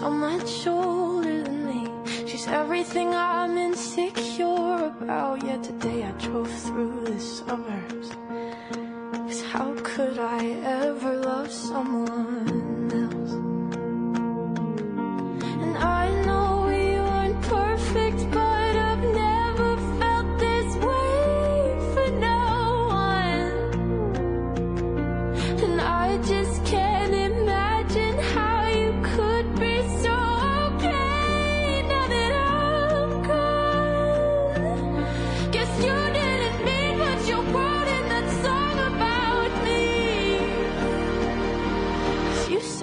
So 0.00 0.10
much 0.10 0.66
older 0.66 1.42
than 1.42 1.66
me. 1.66 1.86
She's 2.26 2.46
everything 2.46 3.14
I'm 3.14 3.58
insecure 3.58 4.86
about. 4.86 5.44
Yet 5.44 5.62
today 5.62 6.04
I 6.04 6.12
drove 6.12 6.50
through 6.50 7.04
the 7.04 7.20
suburbs. 7.20 8.08
Cause 9.12 9.42
how 9.52 9.74
could 9.82 10.18
I 10.18 10.42
ever 10.64 11.18
love 11.18 11.52
someone 11.52 12.88
else? 13.02 13.32
And 15.62 15.76
I 15.76 16.08
know 16.24 16.39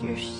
monsters. 0.00 0.37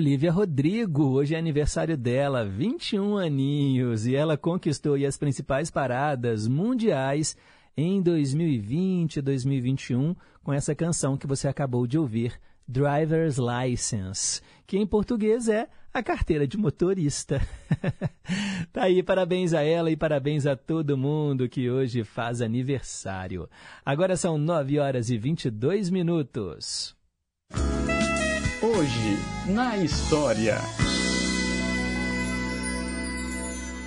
Olivia 0.00 0.32
Rodrigo, 0.32 1.10
hoje 1.10 1.34
é 1.34 1.38
aniversário 1.38 1.94
dela, 1.94 2.42
21 2.42 3.18
aninhos, 3.18 4.06
e 4.06 4.16
ela 4.16 4.34
conquistou 4.34 4.94
as 4.94 5.18
principais 5.18 5.70
paradas 5.70 6.48
mundiais 6.48 7.36
em 7.76 8.00
2020 8.00 9.16
e 9.16 9.20
2021 9.20 10.16
com 10.42 10.54
essa 10.54 10.74
canção 10.74 11.18
que 11.18 11.26
você 11.26 11.48
acabou 11.48 11.86
de 11.86 11.98
ouvir, 11.98 12.40
Driver's 12.66 13.36
License, 13.36 14.40
que 14.66 14.78
em 14.78 14.86
português 14.86 15.50
é 15.50 15.68
a 15.92 16.02
carteira 16.02 16.46
de 16.46 16.56
motorista. 16.56 17.38
tá 18.72 18.84
aí, 18.84 19.02
parabéns 19.02 19.52
a 19.52 19.62
ela 19.62 19.90
e 19.90 19.98
parabéns 19.98 20.46
a 20.46 20.56
todo 20.56 20.96
mundo 20.96 21.46
que 21.46 21.68
hoje 21.68 22.04
faz 22.04 22.40
aniversário. 22.40 23.50
Agora 23.84 24.16
são 24.16 24.38
9 24.38 24.78
horas 24.78 25.10
e 25.10 25.18
22 25.18 25.90
minutos. 25.90 26.96
Hoje, 28.62 29.16
na 29.46 29.78
história. 29.78 30.58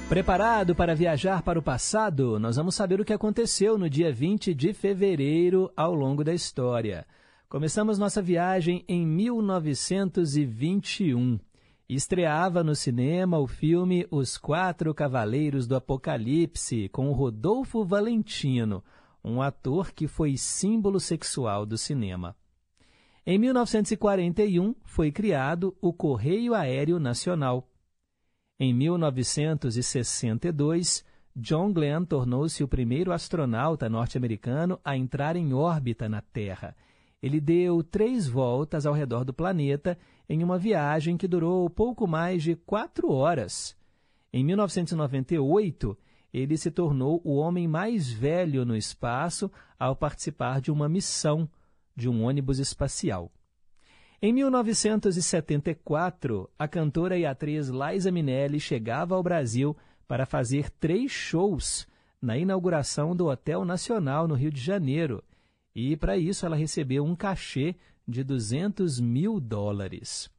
Preparado 0.09 0.73
para 0.73 0.95
viajar 0.95 1.43
para 1.43 1.59
o 1.59 1.61
passado? 1.61 2.39
Nós 2.39 2.55
vamos 2.55 2.73
saber 2.73 2.99
o 2.99 3.05
que 3.05 3.13
aconteceu 3.13 3.77
no 3.77 3.87
dia 3.87 4.11
20 4.11 4.51
de 4.51 4.73
fevereiro 4.73 5.71
ao 5.77 5.93
longo 5.93 6.23
da 6.23 6.33
história. 6.33 7.05
Começamos 7.47 7.99
nossa 7.99 8.19
viagem 8.19 8.83
em 8.87 9.05
1921. 9.05 11.39
Estreava 11.87 12.63
no 12.63 12.75
cinema 12.75 13.37
o 13.37 13.45
filme 13.45 14.07
Os 14.09 14.39
Quatro 14.39 14.91
Cavaleiros 14.91 15.67
do 15.67 15.75
Apocalipse, 15.75 16.89
com 16.89 17.11
Rodolfo 17.11 17.85
Valentino, 17.85 18.83
um 19.23 19.39
ator 19.39 19.91
que 19.91 20.07
foi 20.07 20.35
símbolo 20.35 20.99
sexual 20.99 21.63
do 21.63 21.77
cinema. 21.77 22.35
Em 23.25 23.39
1941, 23.39 24.75
foi 24.83 25.09
criado 25.09 25.73
o 25.79 25.93
Correio 25.93 26.53
Aéreo 26.53 26.99
Nacional. 26.99 27.71
Em 28.59 28.73
1962, 28.73 31.05
John 31.33 31.71
Glenn 31.71 32.03
tornou-se 32.03 32.61
o 32.61 32.67
primeiro 32.67 33.13
astronauta 33.13 33.87
norte-americano 33.87 34.77
a 34.83 34.97
entrar 34.97 35.37
em 35.37 35.53
órbita 35.53 36.09
na 36.09 36.21
Terra. 36.21 36.75
Ele 37.21 37.39
deu 37.39 37.81
três 37.81 38.27
voltas 38.27 38.85
ao 38.85 38.93
redor 38.93 39.23
do 39.23 39.33
planeta 39.33 39.97
em 40.27 40.43
uma 40.43 40.59
viagem 40.59 41.15
que 41.15 41.25
durou 41.25 41.69
pouco 41.69 42.05
mais 42.05 42.43
de 42.43 42.57
quatro 42.57 43.09
horas. 43.09 43.73
Em 44.33 44.43
1998, 44.43 45.97
ele 46.33 46.57
se 46.57 46.69
tornou 46.69 47.21
o 47.23 47.37
homem 47.37 47.69
mais 47.69 48.11
velho 48.11 48.65
no 48.65 48.75
espaço 48.75 49.49
ao 49.79 49.95
participar 49.95 50.59
de 50.59 50.69
uma 50.69 50.89
missão 50.89 51.47
de 51.95 52.09
um 52.09 52.23
ônibus 52.23 52.59
espacial. 52.59 53.31
Em 54.21 54.31
1974, 54.31 56.49
a 56.57 56.67
cantora 56.67 57.17
e 57.17 57.25
atriz 57.25 57.67
Liza 57.67 58.11
Minnelli 58.11 58.59
chegava 58.59 59.15
ao 59.15 59.23
Brasil 59.23 59.75
para 60.07 60.25
fazer 60.25 60.69
três 60.69 61.11
shows 61.11 61.85
na 62.21 62.37
inauguração 62.37 63.13
do 63.13 63.27
Hotel 63.27 63.65
Nacional 63.65 64.27
no 64.27 64.35
Rio 64.35 64.49
de 64.49 64.61
Janeiro. 64.61 65.21
E, 65.75 65.97
para 65.97 66.17
isso, 66.17 66.45
ela 66.45 66.55
recebeu 66.55 67.03
um 67.03 67.15
cachê 67.15 67.75
de 68.07 68.23
200 68.23 68.99
mil 68.99 69.41
dólares. 69.41 70.31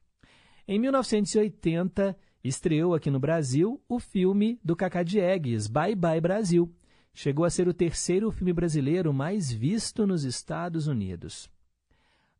Em 0.66 0.78
1980, 0.78 2.16
estreou 2.42 2.94
aqui 2.94 3.10
no 3.10 3.20
Brasil 3.20 3.78
o 3.86 3.98
filme 3.98 4.58
do 4.64 4.74
Cacá 4.74 5.02
Diegues, 5.02 5.66
Bye 5.66 5.94
Bye 5.94 6.22
Brasil. 6.22 6.74
Chegou 7.14 7.44
a 7.44 7.50
ser 7.50 7.68
o 7.68 7.72
terceiro 7.72 8.30
filme 8.32 8.52
brasileiro 8.52 9.14
mais 9.14 9.50
visto 9.50 10.04
nos 10.04 10.24
Estados 10.24 10.88
Unidos. 10.88 11.48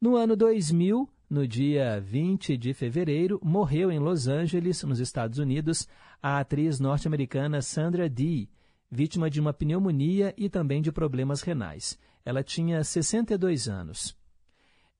No 0.00 0.16
ano 0.16 0.34
2000, 0.34 1.08
no 1.30 1.46
dia 1.46 2.00
20 2.00 2.56
de 2.56 2.74
fevereiro, 2.74 3.40
morreu 3.42 3.90
em 3.90 4.00
Los 4.00 4.26
Angeles, 4.26 4.82
nos 4.82 4.98
Estados 4.98 5.38
Unidos, 5.38 5.88
a 6.20 6.40
atriz 6.40 6.80
norte-americana 6.80 7.62
Sandra 7.62 8.08
Dee, 8.08 8.50
vítima 8.90 9.30
de 9.30 9.40
uma 9.40 9.52
pneumonia 9.52 10.34
e 10.36 10.48
também 10.48 10.82
de 10.82 10.90
problemas 10.90 11.40
renais. 11.40 11.96
Ela 12.24 12.42
tinha 12.42 12.82
62 12.82 13.68
anos. 13.68 14.16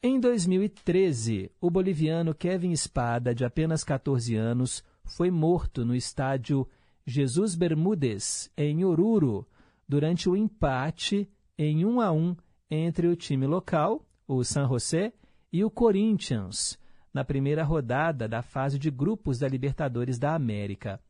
Em 0.01 0.21
2013, 0.21 1.51
o 1.61 1.69
boliviano 1.69 2.33
Kevin 2.33 2.71
Espada, 2.71 3.35
de 3.35 3.45
apenas 3.45 3.83
14 3.83 4.37
anos, 4.37 4.85
foi 5.05 5.31
morto 5.31 5.85
no 5.85 5.97
estádio 5.97 6.67
Jesus 7.07 7.55
Bermúdez, 7.55 8.51
em 8.57 8.85
Oruro, 8.85 9.47
durante 9.89 10.29
o 10.29 10.37
empate 10.37 11.29
em 11.57 11.85
1 11.85 12.01
a 12.01 12.13
1 12.13 12.37
entre 12.71 13.07
o 13.07 13.17
time 13.17 13.47
local, 13.47 14.05
o 14.27 14.43
San 14.43 14.67
José, 14.67 15.13
e 15.53 15.65
o 15.65 15.71
Corinthians, 15.71 16.79
na 17.13 17.25
primeira 17.25 17.63
rodada 17.63 18.27
da 18.27 18.43
fase 18.43 18.79
de 18.79 18.91
grupos 18.91 19.39
da 19.39 19.47
Libertadores 19.47 20.19
da 20.19 20.35
América. 20.35 21.01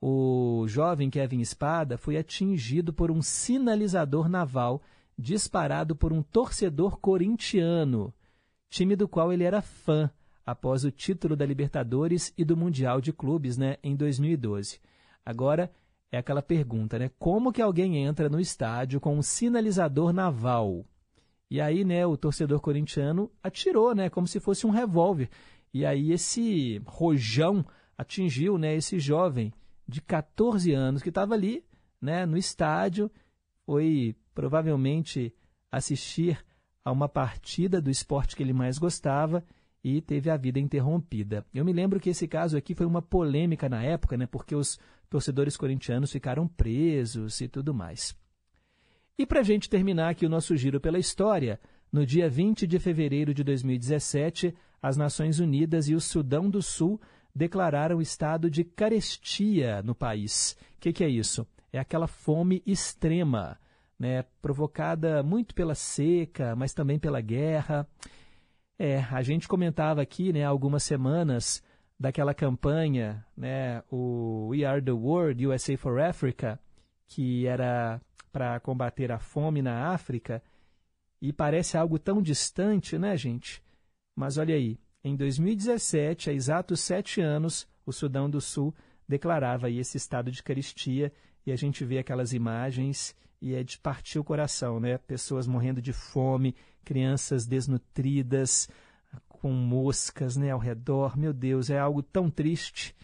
O 0.00 0.64
jovem 0.66 1.08
Kevin 1.08 1.40
Espada 1.40 1.96
foi 1.96 2.16
atingido 2.16 2.92
por 2.92 3.10
um 3.10 3.22
sinalizador 3.22 4.28
naval 4.28 4.82
disparado 5.16 5.94
por 5.94 6.12
um 6.12 6.22
torcedor 6.22 6.98
corintiano, 6.98 8.12
time 8.68 8.96
do 8.96 9.08
qual 9.08 9.32
ele 9.32 9.44
era 9.44 9.62
fã 9.62 10.10
após 10.44 10.84
o 10.84 10.90
título 10.90 11.34
da 11.34 11.46
Libertadores 11.46 12.32
e 12.36 12.44
do 12.44 12.56
Mundial 12.56 13.00
de 13.00 13.12
Clubes 13.12 13.56
né, 13.56 13.76
em 13.82 13.96
2012. 13.96 14.80
Agora 15.24 15.72
é 16.10 16.18
aquela 16.18 16.42
pergunta, 16.42 16.98
né? 16.98 17.10
Como 17.18 17.52
que 17.52 17.60
alguém 17.60 18.04
entra 18.04 18.28
no 18.28 18.40
estádio 18.40 19.00
com 19.00 19.16
um 19.16 19.22
sinalizador 19.22 20.12
naval? 20.12 20.84
E 21.50 21.60
aí, 21.60 21.84
né, 21.84 22.04
o 22.06 22.16
torcedor 22.16 22.60
corintiano 22.60 23.30
atirou, 23.42 23.94
né, 23.94 24.10
como 24.10 24.26
se 24.26 24.40
fosse 24.40 24.66
um 24.66 24.70
revólver. 24.70 25.28
E 25.72 25.86
aí 25.86 26.12
esse 26.12 26.82
rojão 26.84 27.64
atingiu, 27.96 28.58
né, 28.58 28.74
esse 28.74 28.98
jovem 28.98 29.52
de 29.86 30.00
14 30.00 30.72
anos 30.72 31.02
que 31.02 31.08
estava 31.08 31.34
ali, 31.34 31.64
né, 32.00 32.26
no 32.26 32.36
estádio, 32.36 33.10
foi 33.64 34.16
provavelmente 34.34 35.32
assistir 35.70 36.44
a 36.84 36.90
uma 36.90 37.08
partida 37.08 37.80
do 37.80 37.90
esporte 37.90 38.34
que 38.34 38.42
ele 38.42 38.52
mais 38.52 38.78
gostava 38.78 39.44
e 39.82 40.00
teve 40.00 40.30
a 40.30 40.36
vida 40.36 40.58
interrompida. 40.58 41.46
Eu 41.54 41.64
me 41.64 41.72
lembro 41.72 42.00
que 42.00 42.10
esse 42.10 42.26
caso 42.26 42.56
aqui 42.56 42.74
foi 42.74 42.86
uma 42.86 43.02
polêmica 43.02 43.68
na 43.68 43.82
época, 43.82 44.16
né, 44.16 44.26
porque 44.26 44.54
os 44.54 44.78
torcedores 45.08 45.56
corintianos 45.56 46.12
ficaram 46.12 46.46
presos 46.46 47.40
e 47.40 47.48
tudo 47.48 47.72
mais. 47.74 48.16
E 49.18 49.24
para 49.24 49.40
a 49.40 49.42
gente 49.42 49.70
terminar 49.70 50.10
aqui 50.10 50.26
o 50.26 50.28
nosso 50.28 50.56
giro 50.56 50.80
pela 50.80 50.98
história, 50.98 51.58
no 51.90 52.04
dia 52.04 52.28
20 52.28 52.66
de 52.66 52.78
fevereiro 52.78 53.32
de 53.32 53.42
2017, 53.42 54.54
as 54.82 54.96
Nações 54.96 55.38
Unidas 55.38 55.88
e 55.88 55.94
o 55.94 56.00
Sudão 56.00 56.50
do 56.50 56.60
Sul 56.60 57.00
declararam 57.34 58.00
estado 58.00 58.50
de 58.50 58.64
carestia 58.64 59.82
no 59.82 59.94
país. 59.94 60.56
O 60.76 60.80
que, 60.80 60.92
que, 60.92 61.04
é 61.04 61.08
isso? 61.08 61.46
É 61.72 61.78
aquela 61.78 62.06
fome 62.06 62.62
extrema, 62.66 63.58
né, 63.98 64.24
provocada 64.40 65.22
muito 65.22 65.54
pela 65.54 65.74
seca, 65.74 66.54
mas 66.54 66.72
também 66.74 66.98
pela 66.98 67.20
guerra. 67.20 67.86
É, 68.78 69.00
a 69.10 69.22
gente 69.22 69.48
comentava 69.48 70.02
aqui 70.02 70.32
né, 70.32 70.44
há 70.44 70.48
algumas 70.48 70.82
semanas 70.82 71.62
daquela 71.98 72.34
campanha, 72.34 73.24
né, 73.36 73.82
o 73.90 74.48
We 74.48 74.64
Are 74.64 74.82
the 74.82 74.92
World, 74.92 75.46
USA 75.46 75.76
for 75.76 75.98
Africa, 76.00 76.60
que 77.06 77.46
era 77.46 78.00
para 78.30 78.60
combater 78.60 79.10
a 79.10 79.18
fome 79.18 79.62
na 79.62 79.92
África 79.92 80.42
e 81.20 81.32
parece 81.32 81.78
algo 81.78 81.98
tão 81.98 82.20
distante, 82.20 82.98
né, 82.98 83.16
gente? 83.16 83.62
Mas 84.14 84.36
olha 84.36 84.54
aí, 84.54 84.78
em 85.02 85.16
2017, 85.16 86.30
há 86.30 86.32
exatos 86.32 86.80
sete 86.80 87.20
anos, 87.20 87.66
o 87.86 87.92
Sudão 87.92 88.28
do 88.28 88.40
Sul 88.40 88.74
declarava 89.08 89.68
aí 89.68 89.78
esse 89.78 89.96
estado 89.96 90.30
de 90.30 90.42
caristia 90.42 91.12
e 91.46 91.52
a 91.52 91.56
gente 91.56 91.84
vê 91.84 91.98
aquelas 91.98 92.32
imagens 92.32 93.14
e 93.40 93.54
é 93.54 93.62
de 93.62 93.78
partir 93.78 94.18
o 94.18 94.24
coração, 94.24 94.80
né? 94.80 94.98
Pessoas 94.98 95.46
morrendo 95.46 95.80
de 95.80 95.92
fome, 95.92 96.54
crianças 96.84 97.46
desnutridas, 97.46 98.68
com 99.46 99.52
moscas 99.52 100.36
né, 100.36 100.50
ao 100.50 100.58
redor. 100.58 101.16
Meu 101.16 101.32
Deus, 101.32 101.70
é 101.70 101.78
algo 101.78 102.02
tão 102.02 102.28
triste. 102.28 102.96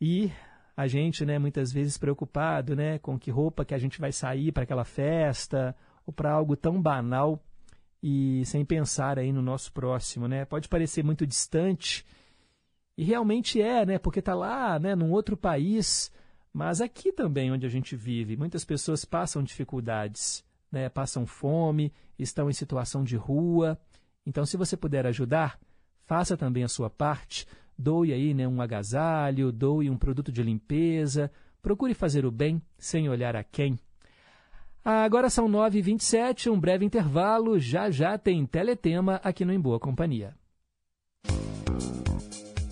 E 0.00 0.28
a 0.76 0.88
gente, 0.88 1.24
né, 1.24 1.38
muitas 1.38 1.70
vezes 1.70 1.96
preocupado, 1.96 2.74
né, 2.74 2.98
com 2.98 3.16
que 3.16 3.30
roupa 3.30 3.64
que 3.64 3.72
a 3.72 3.78
gente 3.78 4.00
vai 4.00 4.10
sair 4.10 4.50
para 4.50 4.64
aquela 4.64 4.84
festa 4.84 5.76
ou 6.04 6.12
para 6.12 6.32
algo 6.32 6.56
tão 6.56 6.82
banal 6.82 7.40
e 8.02 8.44
sem 8.44 8.64
pensar 8.64 9.20
aí 9.20 9.32
no 9.32 9.40
nosso 9.40 9.72
próximo, 9.72 10.26
né? 10.26 10.44
Pode 10.44 10.68
parecer 10.68 11.04
muito 11.04 11.24
distante 11.24 12.04
e 12.98 13.04
realmente 13.04 13.62
é, 13.62 13.86
né? 13.86 13.98
Porque 14.00 14.18
está 14.18 14.34
lá, 14.34 14.80
né, 14.80 14.96
num 14.96 15.12
outro 15.12 15.36
país, 15.36 16.10
mas 16.52 16.80
aqui 16.80 17.12
também 17.12 17.52
onde 17.52 17.64
a 17.64 17.70
gente 17.70 17.94
vive, 17.94 18.36
muitas 18.36 18.64
pessoas 18.64 19.04
passam 19.04 19.44
dificuldades, 19.44 20.44
né? 20.72 20.88
Passam 20.88 21.24
fome, 21.24 21.92
estão 22.18 22.50
em 22.50 22.52
situação 22.52 23.04
de 23.04 23.14
rua. 23.14 23.78
Então, 24.30 24.46
se 24.46 24.56
você 24.56 24.76
puder 24.76 25.04
ajudar, 25.08 25.58
faça 26.06 26.36
também 26.36 26.62
a 26.62 26.68
sua 26.68 26.88
parte 26.88 27.44
doe 27.76 28.12
aí 28.12 28.32
né, 28.32 28.46
um 28.46 28.60
agasalho, 28.60 29.50
doe 29.50 29.90
um 29.90 29.96
produto 29.96 30.30
de 30.30 30.40
limpeza, 30.42 31.32
procure 31.60 31.94
fazer 31.94 32.24
o 32.24 32.30
bem 32.30 32.62
sem 32.78 33.08
olhar 33.08 33.34
a 33.34 33.42
quem. 33.42 33.76
Agora 34.84 35.28
são 35.28 35.48
9h27, 35.48 36.50
um 36.50 36.60
breve 36.60 36.84
intervalo, 36.84 37.58
já 37.58 37.90
já 37.90 38.16
tem 38.16 38.46
Teletema 38.46 39.20
aqui 39.24 39.44
no 39.44 39.52
Em 39.52 39.60
Boa 39.60 39.80
Companhia. 39.80 40.32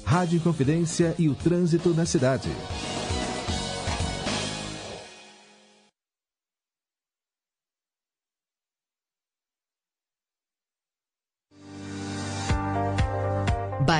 Rádio 0.04 0.40
Confidência 0.40 1.14
e 1.18 1.28
o 1.28 1.34
trânsito 1.34 1.90
na 1.90 2.06
cidade. 2.06 2.48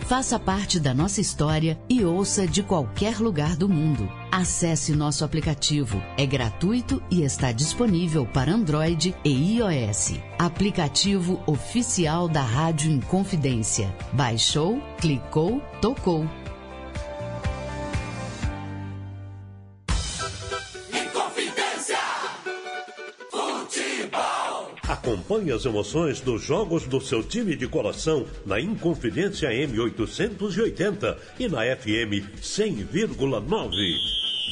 Faça 0.00 0.38
parte 0.38 0.78
da 0.78 0.94
nossa 0.94 1.20
história 1.20 1.78
e 1.88 2.04
ouça 2.04 2.46
de 2.46 2.62
qualquer 2.62 3.18
lugar 3.18 3.56
do 3.56 3.68
mundo. 3.68 4.08
Acesse 4.30 4.92
nosso 4.92 5.24
aplicativo. 5.24 6.00
É 6.16 6.24
gratuito 6.24 7.02
e 7.10 7.22
está 7.22 7.50
disponível 7.50 8.24
para 8.26 8.52
Android 8.52 9.14
e 9.24 9.58
iOS. 9.58 10.14
Aplicativo 10.38 11.42
oficial 11.46 12.28
da 12.28 12.42
Rádio 12.42 12.90
Inconfidência. 12.90 13.92
Baixou, 14.12 14.80
clicou, 15.00 15.60
tocou. 15.80 16.24
Acompanhe 25.06 25.52
as 25.52 25.64
emoções 25.64 26.20
dos 26.20 26.42
jogos 26.42 26.84
do 26.84 27.00
seu 27.00 27.22
time 27.22 27.54
de 27.54 27.68
coração 27.68 28.26
na 28.44 28.60
Inconfidência 28.60 29.50
M880 29.50 31.16
e 31.38 31.46
na 31.46 31.60
FM 31.76 32.26
100,9. 32.42 33.70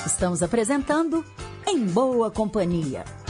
Estamos 0.05 0.43
apresentando 0.43 1.25
Em 1.67 1.85
Boa 1.85 2.31
Companhia. 2.31 3.20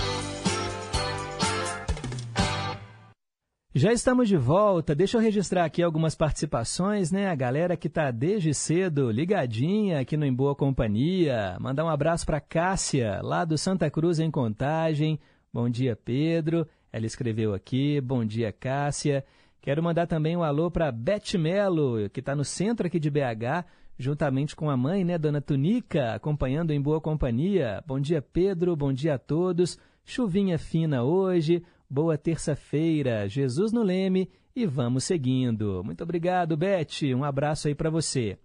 Já 3.74 3.94
estamos 3.94 4.28
de 4.28 4.36
volta. 4.36 4.94
Deixa 4.94 5.16
eu 5.16 5.22
registrar 5.22 5.64
aqui 5.64 5.82
algumas 5.82 6.14
participações, 6.14 7.10
né? 7.10 7.30
A 7.30 7.36
galera 7.36 7.78
que 7.78 7.88
está 7.88 8.12
desde 8.12 8.54
cedo 8.54 9.10
ligadinha 9.10 10.02
aqui 10.02 10.18
no 10.18 10.26
Em 10.26 10.34
Boa 10.34 10.54
Companhia. 10.54 11.56
Mandar 11.58 11.86
um 11.86 11.90
abraço 11.90 12.26
para 12.26 12.42
Cássia, 12.42 13.22
lá 13.24 13.46
do 13.46 13.58
Santa 13.58 13.90
Cruz 13.90 14.20
em 14.20 14.30
Contagem. 14.30 15.18
Bom 15.54 15.70
dia, 15.70 15.96
Pedro. 15.96 16.68
Ela 16.92 17.06
escreveu 17.06 17.54
aqui. 17.54 18.02
Bom 18.02 18.26
dia, 18.26 18.52
Cássia. 18.52 19.24
Quero 19.62 19.82
mandar 19.82 20.06
também 20.06 20.36
um 20.36 20.44
alô 20.44 20.70
para 20.70 20.92
Beth 20.92 21.38
Melo, 21.40 22.10
que 22.10 22.20
está 22.20 22.36
no 22.36 22.44
centro 22.44 22.88
aqui 22.88 23.00
de 23.00 23.10
BH, 23.10 23.64
juntamente 23.98 24.54
com 24.54 24.70
a 24.70 24.76
mãe, 24.76 25.06
né, 25.06 25.18
Dona 25.18 25.40
Tunica, 25.40 26.14
acompanhando 26.14 26.72
em 26.72 26.82
boa 26.82 27.00
companhia. 27.00 27.82
Bom 27.88 28.02
dia, 28.02 28.22
Pedro, 28.22 28.76
bom 28.76 28.92
dia 28.92 29.14
a 29.14 29.18
todos. 29.18 29.80
Chuvinha 30.04 30.58
fina 30.60 31.04
hoje, 31.04 31.64
boa 31.92 32.18
terça-feira, 32.18 33.28
Jesus 33.28 33.74
no 33.74 33.84
leme 33.84 34.30
e 34.56 34.66
vamos 34.66 35.04
seguindo. 35.04 35.84
Muito 35.84 36.02
obrigado, 36.02 36.56
Beth, 36.56 37.14
um 37.14 37.26
abraço 37.26 37.68
aí 37.68 37.76
para 37.76 37.90
você. 37.90 38.38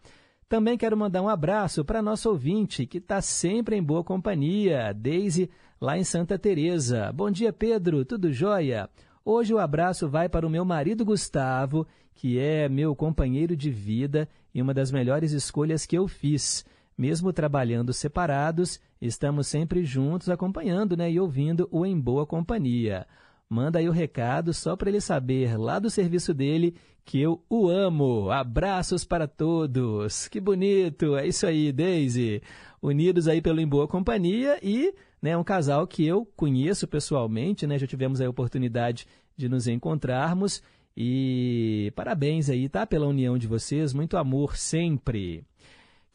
Também 0.49 0.77
quero 0.77 0.97
mandar 0.97 1.23
um 1.23 1.29
abraço 1.29 1.85
para 1.85 2.03
nosso 2.03 2.29
ouvinte, 2.29 2.87
que 2.87 2.99
está 2.99 3.21
sempre 3.21 3.77
em 3.77 3.83
boa 3.83 4.03
companhia, 4.03 4.93
Deise, 4.93 5.49
lá 5.81 5.97
em 5.97 6.03
Santa 6.03 6.37
Teresa. 6.37 7.13
Bom 7.13 7.31
dia, 7.31 7.53
Pedro, 7.53 8.05
tudo 8.05 8.33
jóia? 8.33 8.91
Hoje 9.25 9.55
o 9.55 9.61
abraço 9.61 10.09
vai 10.09 10.29
para 10.29 10.47
o 10.47 10.51
meu 10.51 10.65
marido 10.65 11.05
Gustavo, 11.05 11.87
que 12.15 12.41
é 12.41 12.69
meu 12.69 12.97
companheiro 12.97 13.57
de 13.57 13.71
vida 13.71 14.29
e 14.53 14.61
uma 14.61 14.75
das 14.75 14.91
melhores 14.91 15.31
escolhas 15.31 15.87
que 15.87 15.97
eu 15.97 16.09
fiz. 16.09 16.65
Mesmo 16.99 17.33
trabalhando 17.33 17.93
separados, 17.93 18.81
estamos 19.01 19.47
sempre 19.47 19.85
juntos 19.85 20.29
acompanhando 20.29 20.97
né, 20.97 21.13
e 21.13 21.21
ouvindo 21.21 21.69
o 21.71 21.87
Em 21.87 21.97
Boa 22.01 22.27
Companhia. 22.27 23.07
Manda 23.49 23.79
aí 23.79 23.89
o 23.89 23.93
recado 23.93 24.53
só 24.53 24.77
para 24.77 24.89
ele 24.89 25.01
saber 25.01 25.57
lá 25.57 25.79
do 25.79 25.89
serviço 25.89 26.35
dele 26.35 26.75
que 27.05 27.21
eu 27.21 27.41
o 27.49 27.69
amo. 27.69 28.31
Abraços 28.31 29.05
para 29.05 29.29
todos. 29.29 30.27
Que 30.27 30.41
bonito. 30.41 31.17
É 31.17 31.27
isso 31.27 31.47
aí, 31.47 31.71
Daisy. 31.71 32.43
Unidos 32.83 33.29
aí 33.29 33.41
pelo 33.41 33.61
Em 33.61 33.67
Boa 33.67 33.87
Companhia 33.87 34.59
e 34.61 34.93
né, 35.23 35.37
um 35.37 35.45
casal 35.45 35.87
que 35.87 36.05
eu 36.05 36.27
conheço 36.37 36.89
pessoalmente, 36.89 37.67
né? 37.67 37.79
Já 37.79 37.87
tivemos 37.87 38.21
a 38.21 38.29
oportunidade 38.29 39.07
de 39.37 39.49
nos 39.49 39.69
encontrarmos 39.69 40.61
e 40.97 41.93
parabéns 41.95 42.49
aí, 42.49 42.69
tá? 42.69 42.87
Pela 42.87 43.07
união 43.07 43.37
de 43.37 43.47
vocês, 43.47 43.93
muito 43.93 44.17
amor 44.17 44.57
sempre. 44.57 45.45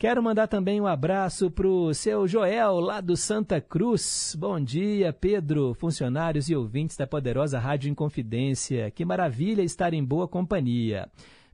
Quero 0.02 0.24
mandar 0.24 0.48
também 0.48 0.82
um 0.82 0.88
abraço 0.88 1.52
para 1.52 1.68
o 1.68 1.94
seu 1.94 2.28
Joel, 2.28 2.80
lá 2.80 3.00
do 3.00 3.16
Santa 3.16 3.62
Cruz. 3.62 4.36
Bom 4.36 4.60
dia, 4.60 5.14
Pedro, 5.14 5.76
funcionários 5.76 6.50
e 6.50 6.56
ouvintes 6.56 6.98
da 6.98 7.06
poderosa 7.06 7.60
Rádio 7.60 7.88
Inconfidência. 7.88 8.90
Que 8.90 9.06
maravilha 9.06 9.62
estar 9.62 9.94
em 9.94 10.04
boa 10.04 10.28
companhia. 10.28 11.08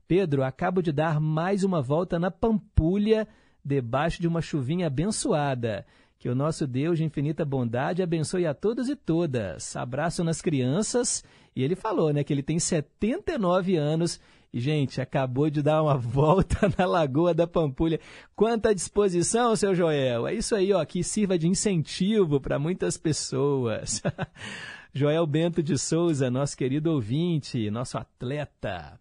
Pedro, 0.06 0.42
acabo 0.42 0.80
de 0.80 0.92
dar 0.92 1.20
mais 1.20 1.62
uma 1.62 1.82
volta 1.82 2.18
na 2.18 2.30
Pampulha, 2.30 3.28
debaixo 3.62 4.18
de 4.18 4.26
uma 4.26 4.40
chuvinha 4.40 4.86
abençoada. 4.86 5.84
Que 6.18 6.30
o 6.30 6.34
nosso 6.34 6.66
Deus 6.66 6.96
de 6.96 7.04
infinita 7.04 7.44
bondade 7.44 8.02
abençoe 8.02 8.46
a 8.46 8.54
todos 8.54 8.88
e 8.88 8.96
todas. 8.96 9.76
Abraço 9.76 10.24
nas 10.24 10.40
crianças. 10.40 11.22
E 11.54 11.62
ele 11.62 11.76
falou, 11.76 12.14
né, 12.14 12.24
que 12.24 12.32
ele 12.32 12.42
tem 12.42 12.58
79 12.58 13.76
anos 13.76 14.18
e, 14.52 14.60
gente, 14.60 15.00
acabou 15.00 15.50
de 15.50 15.62
dar 15.62 15.82
uma 15.82 15.96
volta 15.98 16.72
na 16.76 16.86
Lagoa 16.86 17.34
da 17.34 17.46
Pampulha. 17.46 18.00
Quanta 18.34 18.74
disposição, 18.74 19.54
seu 19.54 19.74
Joel! 19.74 20.26
É 20.26 20.34
isso 20.34 20.54
aí, 20.54 20.72
ó, 20.72 20.84
que 20.84 21.02
sirva 21.02 21.38
de 21.38 21.48
incentivo 21.48 22.40
para 22.40 22.58
muitas 22.58 22.96
pessoas. 22.96 24.02
Joel 24.92 25.26
Bento 25.26 25.62
de 25.62 25.76
Souza, 25.76 26.30
nosso 26.30 26.56
querido 26.56 26.90
ouvinte, 26.92 27.70
nosso 27.70 27.98
atleta. 27.98 28.98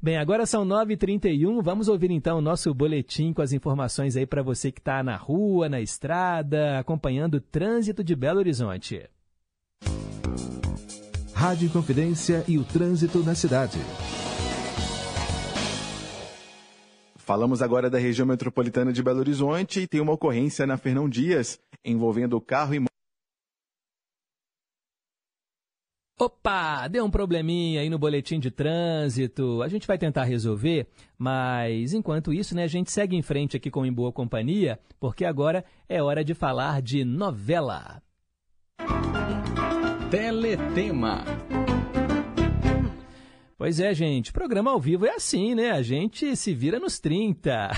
Bem, 0.00 0.18
agora 0.18 0.44
são 0.44 0.66
9h31, 0.66 1.62
vamos 1.62 1.88
ouvir 1.88 2.10
então 2.10 2.38
o 2.38 2.42
nosso 2.42 2.74
boletim 2.74 3.32
com 3.32 3.40
as 3.40 3.52
informações 3.52 4.16
aí 4.16 4.26
para 4.26 4.42
você 4.42 4.72
que 4.72 4.80
está 4.80 5.02
na 5.02 5.16
rua, 5.16 5.68
na 5.68 5.80
estrada, 5.80 6.78
acompanhando 6.78 7.34
o 7.34 7.40
trânsito 7.40 8.02
de 8.02 8.14
Belo 8.14 8.40
Horizonte. 8.40 9.08
Rádio 11.32 11.70
Confidência 11.70 12.44
e 12.46 12.58
o 12.58 12.64
trânsito 12.64 13.20
na 13.20 13.34
cidade. 13.34 13.78
Falamos 17.32 17.62
agora 17.62 17.88
da 17.88 17.96
região 17.96 18.26
metropolitana 18.26 18.92
de 18.92 19.02
Belo 19.02 19.20
Horizonte 19.20 19.80
e 19.80 19.86
tem 19.86 20.02
uma 20.02 20.12
ocorrência 20.12 20.66
na 20.66 20.76
Fernão 20.76 21.08
Dias 21.08 21.58
envolvendo 21.82 22.38
carro 22.38 22.74
e 22.74 22.84
Opa, 26.20 26.86
deu 26.88 27.06
um 27.06 27.10
probleminha 27.10 27.80
aí 27.80 27.88
no 27.88 27.98
boletim 27.98 28.38
de 28.38 28.50
trânsito. 28.50 29.62
A 29.62 29.68
gente 29.68 29.86
vai 29.86 29.96
tentar 29.96 30.24
resolver, 30.24 30.86
mas 31.16 31.94
enquanto 31.94 32.34
isso, 32.34 32.54
né, 32.54 32.64
a 32.64 32.68
gente 32.68 32.92
segue 32.92 33.16
em 33.16 33.22
frente 33.22 33.56
aqui 33.56 33.70
com 33.70 33.86
Em 33.86 33.92
Boa 33.92 34.12
Companhia, 34.12 34.78
porque 35.00 35.24
agora 35.24 35.64
é 35.88 36.02
hora 36.02 36.22
de 36.22 36.34
falar 36.34 36.82
de 36.82 37.02
novela. 37.02 38.02
Teletema. 40.10 41.24
Pois 43.62 43.78
é, 43.78 43.94
gente, 43.94 44.32
programa 44.32 44.72
ao 44.72 44.80
vivo 44.80 45.06
é 45.06 45.14
assim, 45.14 45.54
né? 45.54 45.70
A 45.70 45.82
gente 45.82 46.34
se 46.34 46.52
vira 46.52 46.80
nos 46.80 46.98
30. 46.98 47.70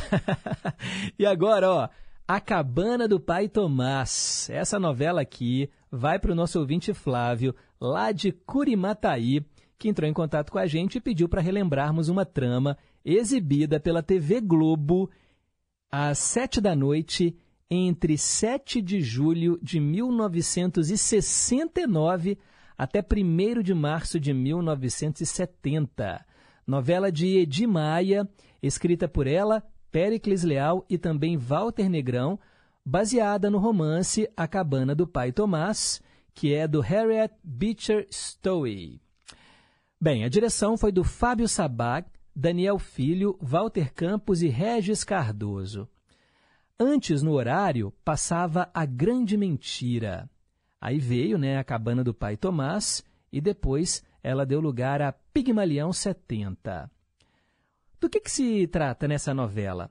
e 1.19 1.27
agora, 1.27 1.71
ó, 1.71 1.91
A 2.27 2.41
Cabana 2.41 3.07
do 3.07 3.21
Pai 3.21 3.51
Tomás. 3.51 4.49
Essa 4.51 4.79
novela 4.79 5.21
aqui 5.21 5.69
vai 5.93 6.19
para 6.19 6.33
o 6.33 6.35
nosso 6.35 6.59
ouvinte 6.59 6.95
Flávio, 6.95 7.55
lá 7.79 8.13
de 8.13 8.33
Curimataí, 8.33 9.45
que 9.79 9.91
entrou 9.91 10.09
em 10.09 10.15
contato 10.15 10.51
com 10.51 10.59
a 10.59 10.67
gente 10.67 10.97
e 10.97 11.03
pediu 11.03 11.29
para 11.29 11.43
relembrarmos 11.43 12.09
uma 12.09 12.25
trama 12.25 12.79
exibida 13.05 13.79
pela 13.79 14.03
TV 14.03 14.41
Globo 14.41 15.11
às 15.93 16.17
sete 16.17 16.63
da 16.63 16.75
noite, 16.75 17.37
entre 17.71 18.17
7 18.17 18.81
de 18.81 19.03
julho 19.03 19.59
de 19.63 19.79
1969 19.81 22.39
até 22.77 23.01
1 23.01 23.63
de 23.63 23.73
março 23.75 24.19
de 24.19 24.33
1970. 24.33 26.25
Novela 26.67 27.13
de 27.13 27.39
Edi 27.39 27.67
Maia, 27.67 28.29
escrita 28.63 29.09
por 29.09 29.27
ela, 29.27 29.63
Péricles 29.91 30.43
Leal 30.43 30.85
e 30.89 30.99
também 30.99 31.37
Walter 31.37 31.89
Negrão, 31.89 32.39
baseada 32.85 33.51
no 33.51 33.59
romance 33.59 34.29
A 34.37 34.49
Cabana 34.49 34.95
do 34.95 35.07
Pai 35.07 35.31
Tomás, 35.31 36.03
que 36.35 36.53
é 36.53 36.67
do 36.67 36.81
Harriet 36.81 37.33
Beecher 37.43 38.07
Stowe. 38.11 39.01
Bem, 40.01 40.25
a 40.25 40.29
direção 40.29 40.77
foi 40.77 40.91
do 40.91 41.05
Fábio 41.05 41.49
Sabag, 41.49 42.09
Daniel 42.35 42.79
Filho, 42.79 43.39
Walter 43.41 43.95
Campos 43.95 44.43
e 44.43 44.49
Regis 44.49 45.05
Cardoso. 45.05 45.89
Antes, 46.79 47.23
no 47.23 47.33
horário, 47.33 47.93
passava 48.05 48.69
A 48.75 48.85
Grande 48.85 49.37
Mentira. 49.37 50.29
Aí 50.85 50.99
veio 50.99 51.39
né, 51.39 51.57
a 51.57 51.65
Cabana 51.65 52.05
do 52.05 52.13
Pai 52.13 52.37
Tomás 52.37 53.03
e 53.33 53.41
depois 53.41 54.05
ela 54.23 54.45
deu 54.45 54.61
lugar 54.61 55.01
a 55.01 55.13
Pigmalião 55.13 55.95
70. 55.95 56.91
Do 57.99 58.11
que, 58.11 58.21
que 58.21 58.31
se 58.31 58.67
trata 58.67 59.09
nessa 59.09 59.33
novela? 59.33 59.91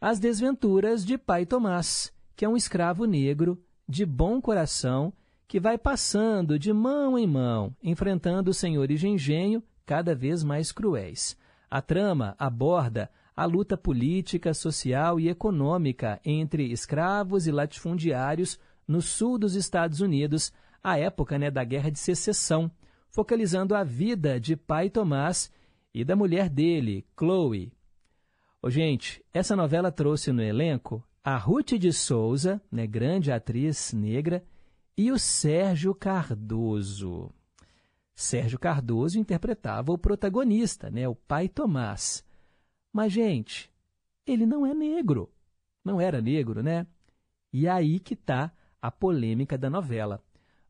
As 0.00 0.18
desventuras 0.18 1.04
de 1.04 1.16
Pai 1.16 1.46
Tomás, 1.46 2.12
que 2.34 2.44
é 2.44 2.48
um 2.48 2.56
escravo 2.56 3.04
negro 3.04 3.62
de 3.88 4.04
bom 4.04 4.40
coração 4.40 5.12
que 5.46 5.60
vai 5.60 5.78
passando 5.78 6.58
de 6.58 6.72
mão 6.72 7.16
em 7.16 7.28
mão, 7.28 7.72
enfrentando 7.80 8.52
senhores 8.52 8.98
de 8.98 9.06
engenho 9.06 9.62
cada 9.86 10.16
vez 10.16 10.42
mais 10.42 10.72
cruéis. 10.72 11.36
A 11.70 11.80
trama 11.80 12.34
aborda 12.40 13.08
a 13.36 13.44
luta 13.44 13.76
política, 13.76 14.52
social 14.52 15.20
e 15.20 15.28
econômica 15.28 16.20
entre 16.24 16.72
escravos 16.72 17.46
e 17.46 17.52
latifundiários 17.52 18.58
no 18.86 19.00
sul 19.00 19.38
dos 19.38 19.54
Estados 19.54 20.00
Unidos, 20.00 20.52
à 20.82 20.98
época 20.98 21.38
né, 21.38 21.50
da 21.50 21.64
Guerra 21.64 21.90
de 21.90 21.98
Secessão, 21.98 22.70
focalizando 23.08 23.74
a 23.74 23.84
vida 23.84 24.40
de 24.40 24.56
pai 24.56 24.90
Tomás 24.90 25.50
e 25.92 26.04
da 26.04 26.16
mulher 26.16 26.48
dele, 26.48 27.06
Chloe. 27.18 27.72
Ô, 28.60 28.70
gente, 28.70 29.24
essa 29.32 29.54
novela 29.54 29.92
trouxe 29.92 30.32
no 30.32 30.42
elenco 30.42 31.02
a 31.22 31.36
Ruth 31.36 31.72
de 31.74 31.92
Souza, 31.92 32.60
né, 32.70 32.86
grande 32.86 33.32
atriz 33.32 33.92
negra, 33.92 34.44
e 34.96 35.10
o 35.10 35.18
Sérgio 35.18 35.94
Cardoso. 35.94 37.32
Sérgio 38.14 38.58
Cardoso 38.58 39.18
interpretava 39.18 39.90
o 39.92 39.98
protagonista, 39.98 40.90
né, 40.90 41.08
o 41.08 41.14
pai 41.14 41.48
Tomás. 41.48 42.24
Mas, 42.92 43.12
gente, 43.12 43.70
ele 44.26 44.46
não 44.46 44.64
é 44.64 44.74
negro. 44.74 45.30
Não 45.84 46.00
era 46.00 46.20
negro, 46.20 46.62
né? 46.62 46.86
E 47.52 47.68
aí 47.68 48.00
que 48.00 48.14
está 48.14 48.52
a 48.84 48.90
polêmica 48.90 49.56
da 49.56 49.70
novela. 49.70 50.22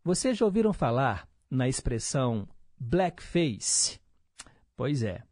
Vocês 0.05 0.39
já 0.39 0.45
ouviram 0.45 0.73
falar 0.73 1.29
na 1.51 1.67
expressão 1.67 2.49
blackface? 2.79 4.01
Pois 4.77 5.03
é. 5.03 5.25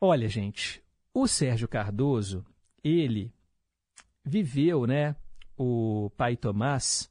Olha, 0.00 0.28
gente, 0.28 0.80
o 1.12 1.26
Sérgio 1.26 1.66
Cardoso, 1.66 2.46
ele 2.84 3.34
viveu, 4.24 4.86
né, 4.86 5.16
o 5.56 6.08
pai 6.16 6.36
Tomás, 6.36 7.10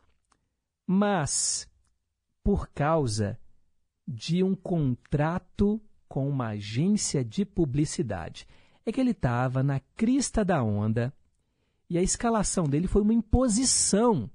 mas 0.88 1.70
por 2.42 2.70
causa 2.70 3.38
de 4.08 4.42
um 4.42 4.56
contrato 4.56 5.82
com 6.08 6.30
uma 6.30 6.52
agência 6.52 7.26
de 7.26 7.44
publicidade. 7.44 8.48
É 8.86 8.92
que 8.94 9.02
ele 9.02 9.12
estava 9.12 9.62
na 9.62 9.82
crista 9.98 10.46
da 10.46 10.64
onda 10.64 11.14
e 11.90 11.98
a 11.98 12.02
escalação 12.02 12.66
dele 12.66 12.88
foi 12.88 13.02
uma 13.02 13.14
imposição 13.14 14.30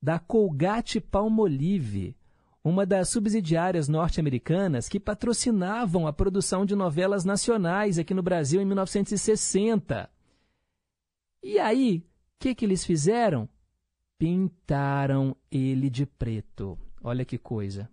da 0.00 0.18
Colgate 0.18 1.00
Palmolive, 1.00 2.16
uma 2.64 2.86
das 2.86 3.08
subsidiárias 3.08 3.88
norte-americanas 3.88 4.88
que 4.88 4.98
patrocinavam 4.98 6.06
a 6.06 6.12
produção 6.12 6.64
de 6.64 6.74
novelas 6.74 7.24
nacionais 7.24 7.98
aqui 7.98 8.14
no 8.14 8.22
Brasil 8.22 8.60
em 8.60 8.64
1960. 8.64 10.08
E 11.42 11.58
aí, 11.58 11.98
o 11.98 12.04
que, 12.38 12.54
que 12.54 12.64
eles 12.64 12.84
fizeram? 12.84 13.48
Pintaram 14.16 15.36
ele 15.50 15.90
de 15.90 16.06
preto. 16.06 16.78
Olha 17.02 17.24
que 17.24 17.36
coisa. 17.36 17.90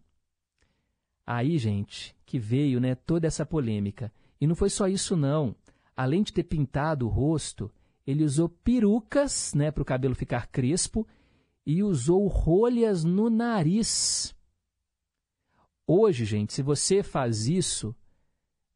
Aí, 1.25 1.57
gente, 1.57 2.15
que 2.25 2.39
veio 2.39 2.79
né, 2.79 2.95
toda 2.95 3.27
essa 3.27 3.45
polêmica. 3.45 4.11
E 4.39 4.47
não 4.47 4.55
foi 4.55 4.69
só 4.69 4.87
isso, 4.87 5.15
não. 5.15 5.55
Além 5.97 6.23
de 6.23 6.31
ter 6.31 6.43
pintado 6.43 7.07
o 7.07 7.09
rosto, 7.09 7.71
ele 8.09 8.23
usou 8.23 8.49
perucas 8.49 9.53
né, 9.53 9.69
para 9.69 9.83
o 9.83 9.85
cabelo 9.85 10.15
ficar 10.15 10.47
crespo 10.47 11.07
e 11.63 11.83
usou 11.83 12.25
rolhas 12.25 13.03
no 13.03 13.29
nariz. 13.29 14.35
Hoje, 15.85 16.25
gente, 16.25 16.51
se 16.51 16.63
você 16.63 17.03
faz 17.03 17.47
isso, 17.47 17.95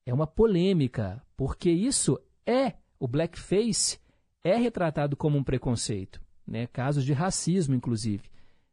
é 0.05 0.13
uma 0.13 0.27
polêmica, 0.27 1.19
porque 1.35 1.71
isso 1.71 2.19
é, 2.45 2.73
o 2.99 3.07
blackface 3.07 3.99
é 4.43 4.55
retratado 4.55 5.17
como 5.17 5.35
um 5.35 5.43
preconceito, 5.43 6.21
né? 6.45 6.67
casos 6.67 7.03
de 7.03 7.11
racismo, 7.11 7.73
inclusive. 7.73 8.29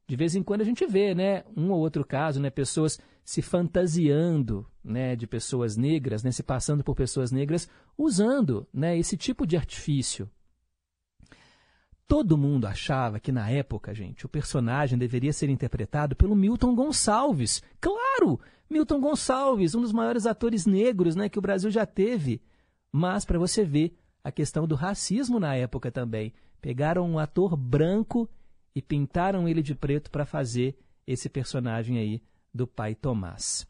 De 0.06 0.14
vez 0.14 0.34
em 0.34 0.42
quando 0.42 0.60
a 0.60 0.64
gente 0.64 0.84
vê, 0.86 1.14
né, 1.14 1.44
um 1.56 1.70
ou 1.70 1.78
outro 1.78 2.04
caso, 2.04 2.38
né, 2.38 2.50
pessoas 2.50 3.00
se 3.24 3.40
fantasiando, 3.40 4.66
né, 4.84 5.16
de 5.16 5.26
pessoas 5.26 5.76
negras, 5.76 6.22
né, 6.22 6.30
se 6.32 6.42
passando 6.42 6.84
por 6.84 6.94
pessoas 6.94 7.32
negras, 7.32 7.66
usando, 7.96 8.66
né, 8.74 8.98
esse 8.98 9.16
tipo 9.16 9.46
de 9.46 9.56
artifício. 9.56 10.28
Todo 12.10 12.36
mundo 12.36 12.66
achava 12.66 13.20
que 13.20 13.30
na 13.30 13.48
época, 13.50 13.94
gente, 13.94 14.26
o 14.26 14.28
personagem 14.28 14.98
deveria 14.98 15.32
ser 15.32 15.48
interpretado 15.48 16.16
pelo 16.16 16.34
Milton 16.34 16.74
Gonçalves. 16.74 17.62
Claro, 17.80 18.40
Milton 18.68 19.00
Gonçalves, 19.00 19.76
um 19.76 19.80
dos 19.80 19.92
maiores 19.92 20.26
atores 20.26 20.66
negros, 20.66 21.14
né, 21.14 21.28
que 21.28 21.38
o 21.38 21.40
Brasil 21.40 21.70
já 21.70 21.86
teve. 21.86 22.42
Mas 22.90 23.24
para 23.24 23.38
você 23.38 23.64
ver 23.64 23.96
a 24.24 24.32
questão 24.32 24.66
do 24.66 24.74
racismo 24.74 25.38
na 25.38 25.54
época 25.54 25.92
também, 25.92 26.32
pegaram 26.60 27.08
um 27.08 27.16
ator 27.16 27.56
branco 27.56 28.28
e 28.74 28.82
pintaram 28.82 29.48
ele 29.48 29.62
de 29.62 29.76
preto 29.76 30.10
para 30.10 30.26
fazer 30.26 30.76
esse 31.06 31.28
personagem 31.28 31.96
aí 31.96 32.20
do 32.52 32.66
pai 32.66 32.96
Tomás. 32.96 33.68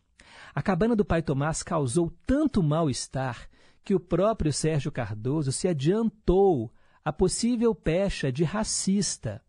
A 0.55 0.63
cabana 0.63 0.97
do 0.97 1.05
pai 1.05 1.21
Tomás 1.21 1.63
causou 1.63 2.11
tanto 2.27 2.63
mal-estar 2.63 3.51
que 3.85 3.95
o 3.95 4.01
próprio 4.01 4.51
Sérgio 4.51 4.91
Cardoso 4.91 5.53
se 5.53 5.69
adiantou 5.69 6.73
a 7.11 7.13
possível 7.13 7.75
pecha 7.75 8.31
de 8.31 8.45
racista. 8.45 9.43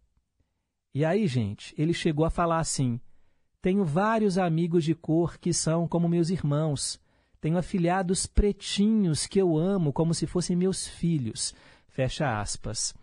E 0.96 1.06
aí, 1.06 1.28
gente, 1.28 1.76
ele 1.78 1.94
chegou 1.94 2.26
a 2.26 2.30
falar 2.32 2.60
assim: 2.60 3.00
tenho 3.62 3.86
vários 3.86 4.40
amigos 4.40 4.84
de 4.84 4.96
cor 4.96 5.38
que 5.38 5.54
são 5.54 5.88
como 5.88 6.10
meus 6.10 6.32
irmãos. 6.32 7.00
Tenho 7.40 7.60
afilhados 7.60 8.26
pretinhos 8.26 9.28
que 9.28 9.40
eu 9.40 9.58
amo 9.58 9.94
como 9.94 10.14
se 10.14 10.26
fossem 10.26 10.56
meus 10.56 10.88
filhos. 10.88 11.54
Fecha 11.88 12.40
aspas. 12.42 12.96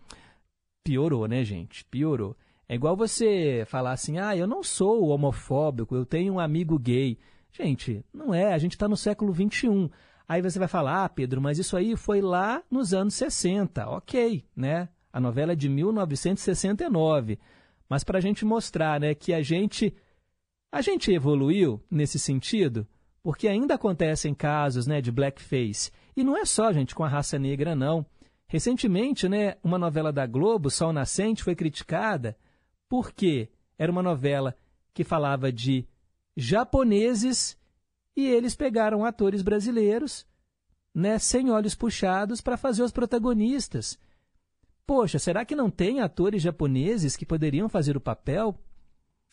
Piorou, 0.83 1.25
né, 1.25 1.43
gente? 1.45 1.85
Piorou. 1.85 2.35
É 2.67 2.75
igual 2.75 2.97
você 2.97 3.63
falar 3.65 3.93
assim: 3.93 4.17
ah, 4.17 4.35
eu 4.35 4.45
não 4.45 4.61
sou 4.61 5.07
homofóbico, 5.07 5.95
eu 5.95 6.05
tenho 6.05 6.33
um 6.33 6.39
amigo 6.39 6.77
gay. 6.77 7.17
Gente, 7.49 8.03
não 8.13 8.33
é, 8.33 8.53
a 8.53 8.57
gente 8.57 8.73
está 8.73 8.89
no 8.89 8.97
século 8.97 9.33
XXI. 9.33 9.89
Aí 10.29 10.43
você 10.43 10.59
vai 10.59 10.67
falar, 10.67 11.05
ah, 11.05 11.09
Pedro, 11.09 11.41
mas 11.41 11.57
isso 11.57 11.75
aí 11.75 11.95
foi 11.95 12.21
lá 12.21 12.61
nos 12.69 12.93
anos 12.93 13.15
60. 13.15 13.89
Ok, 13.89 14.45
né? 14.55 14.87
A 15.11 15.19
novela 15.19 15.53
é 15.53 15.55
de 15.55 15.67
1969. 15.67 17.39
Mas 17.89 18.03
para 18.03 18.19
a 18.19 18.21
gente 18.21 18.45
mostrar 18.45 18.99
né, 18.99 19.15
que 19.15 19.33
a 19.33 19.41
gente, 19.41 19.91
a 20.71 20.81
gente 20.81 21.11
evoluiu 21.11 21.83
nesse 21.89 22.19
sentido, 22.19 22.87
porque 23.23 23.47
ainda 23.47 23.73
acontecem 23.73 24.35
casos 24.35 24.85
né, 24.85 25.01
de 25.01 25.11
blackface. 25.11 25.91
E 26.15 26.23
não 26.23 26.37
é 26.37 26.45
só, 26.45 26.71
gente, 26.71 26.93
com 26.93 27.03
a 27.03 27.09
raça 27.09 27.39
negra, 27.39 27.75
não. 27.75 28.05
Recentemente, 28.47 29.27
né, 29.27 29.55
uma 29.63 29.79
novela 29.79 30.13
da 30.13 30.27
Globo, 30.27 30.69
Sol 30.69 30.93
Nascente, 30.93 31.43
foi 31.43 31.55
criticada 31.55 32.37
porque 32.87 33.49
era 33.79 33.91
uma 33.91 34.03
novela 34.03 34.55
que 34.93 35.03
falava 35.03 35.51
de 35.51 35.87
japoneses 36.37 37.57
e 38.19 38.27
eles 38.27 38.55
pegaram 38.55 39.05
atores 39.05 39.41
brasileiros, 39.41 40.27
né, 40.93 41.17
sem 41.17 41.49
olhos 41.49 41.75
puxados, 41.75 42.41
para 42.41 42.57
fazer 42.57 42.83
os 42.83 42.91
protagonistas. 42.91 43.97
Poxa, 44.85 45.19
será 45.19 45.45
que 45.45 45.55
não 45.55 45.69
tem 45.69 46.01
atores 46.01 46.41
japoneses 46.41 47.15
que 47.15 47.25
poderiam 47.25 47.69
fazer 47.69 47.95
o 47.95 48.01
papel? 48.01 48.59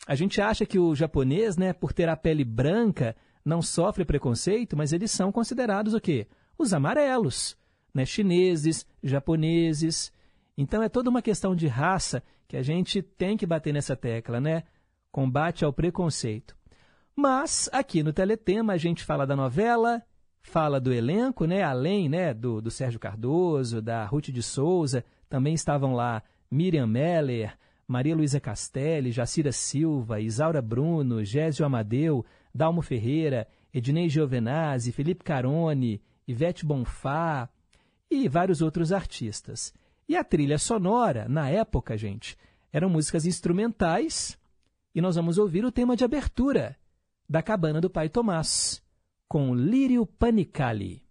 A 0.07 0.15
gente 0.15 0.39
acha 0.39 0.65
que 0.65 0.79
o 0.79 0.95
japonês, 0.95 1.57
né, 1.57 1.73
por 1.73 1.91
ter 1.91 2.07
a 2.07 2.15
pele 2.15 2.45
branca, 2.45 3.15
não 3.43 3.61
sofre 3.61 4.05
preconceito, 4.05 4.77
mas 4.77 4.93
eles 4.93 5.11
são 5.11 5.31
considerados 5.31 5.93
o 5.93 5.99
quê? 5.99 6.27
Os 6.57 6.73
amarelos, 6.73 7.57
né, 7.93 8.05
chineses, 8.05 8.85
japoneses. 9.03 10.13
Então 10.57 10.81
é 10.81 10.89
toda 10.89 11.09
uma 11.09 11.21
questão 11.21 11.55
de 11.55 11.67
raça 11.67 12.23
que 12.47 12.55
a 12.55 12.61
gente 12.61 13.01
tem 13.01 13.35
que 13.35 13.45
bater 13.45 13.73
nessa 13.73 13.95
tecla, 13.95 14.39
né? 14.39 14.63
Combate 15.11 15.65
ao 15.65 15.73
preconceito. 15.73 16.55
Mas 17.19 17.67
aqui 17.73 18.03
no 18.03 18.13
Teletema 18.13 18.73
a 18.73 18.77
gente 18.77 19.03
fala 19.03 19.25
da 19.25 19.35
novela, 19.35 20.03
fala 20.39 20.79
do 20.79 20.93
elenco, 20.93 21.45
né? 21.45 21.63
Além 21.63 22.07
né, 22.07 22.31
do, 22.31 22.61
do 22.61 22.69
Sérgio 22.69 22.99
Cardoso, 22.99 23.81
da 23.81 24.05
Ruth 24.05 24.27
de 24.27 24.43
Souza, 24.43 25.03
também 25.27 25.55
estavam 25.55 25.95
lá 25.95 26.21
Miriam 26.51 26.85
Meller, 26.85 27.57
Maria 27.87 28.15
Luísa 28.15 28.39
Castelli, 28.39 29.11
Jacira 29.11 29.51
Silva, 29.51 30.21
Isaura 30.21 30.61
Bruno, 30.61 31.25
Gésio 31.25 31.65
Amadeu, 31.65 32.23
Dalmo 32.53 32.83
Ferreira, 32.83 33.47
Ednei 33.73 34.09
Giovenazzi, 34.09 34.91
Felipe 34.91 35.23
Carone, 35.23 35.99
Ivete 36.27 36.63
Bonfá 36.67 37.49
e 38.11 38.29
vários 38.29 38.61
outros 38.61 38.91
artistas. 38.91 39.73
E 40.07 40.15
a 40.15 40.23
trilha 40.23 40.59
sonora, 40.59 41.27
na 41.27 41.49
época, 41.49 41.97
gente, 41.97 42.37
eram 42.71 42.91
músicas 42.91 43.25
instrumentais 43.25 44.37
e 44.93 45.01
nós 45.01 45.15
vamos 45.15 45.39
ouvir 45.39 45.65
o 45.65 45.71
tema 45.71 45.95
de 45.95 46.03
abertura 46.03 46.77
da 47.29 47.41
Cabana 47.41 47.81
do 47.81 47.89
Pai 47.89 48.09
Tomás, 48.09 48.83
com 49.27 49.53
Lírio 49.53 50.05
Panicali. 50.05 51.06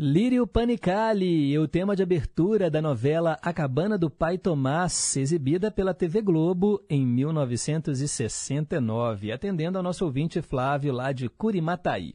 Mário 0.00 0.46
Panicali, 0.46 1.58
o 1.58 1.66
tema 1.66 1.96
de 1.96 2.04
abertura 2.04 2.70
da 2.70 2.80
novela 2.80 3.36
A 3.42 3.52
Cabana 3.52 3.98
do 3.98 4.08
Pai 4.08 4.38
Tomás, 4.38 5.16
exibida 5.16 5.72
pela 5.72 5.92
TV 5.92 6.22
Globo 6.22 6.80
em 6.88 7.04
1969, 7.04 9.32
atendendo 9.32 9.76
ao 9.76 9.82
nosso 9.82 10.04
ouvinte 10.04 10.40
Flávio 10.40 10.92
lá 10.92 11.10
de 11.10 11.28
Curimataí. 11.28 12.14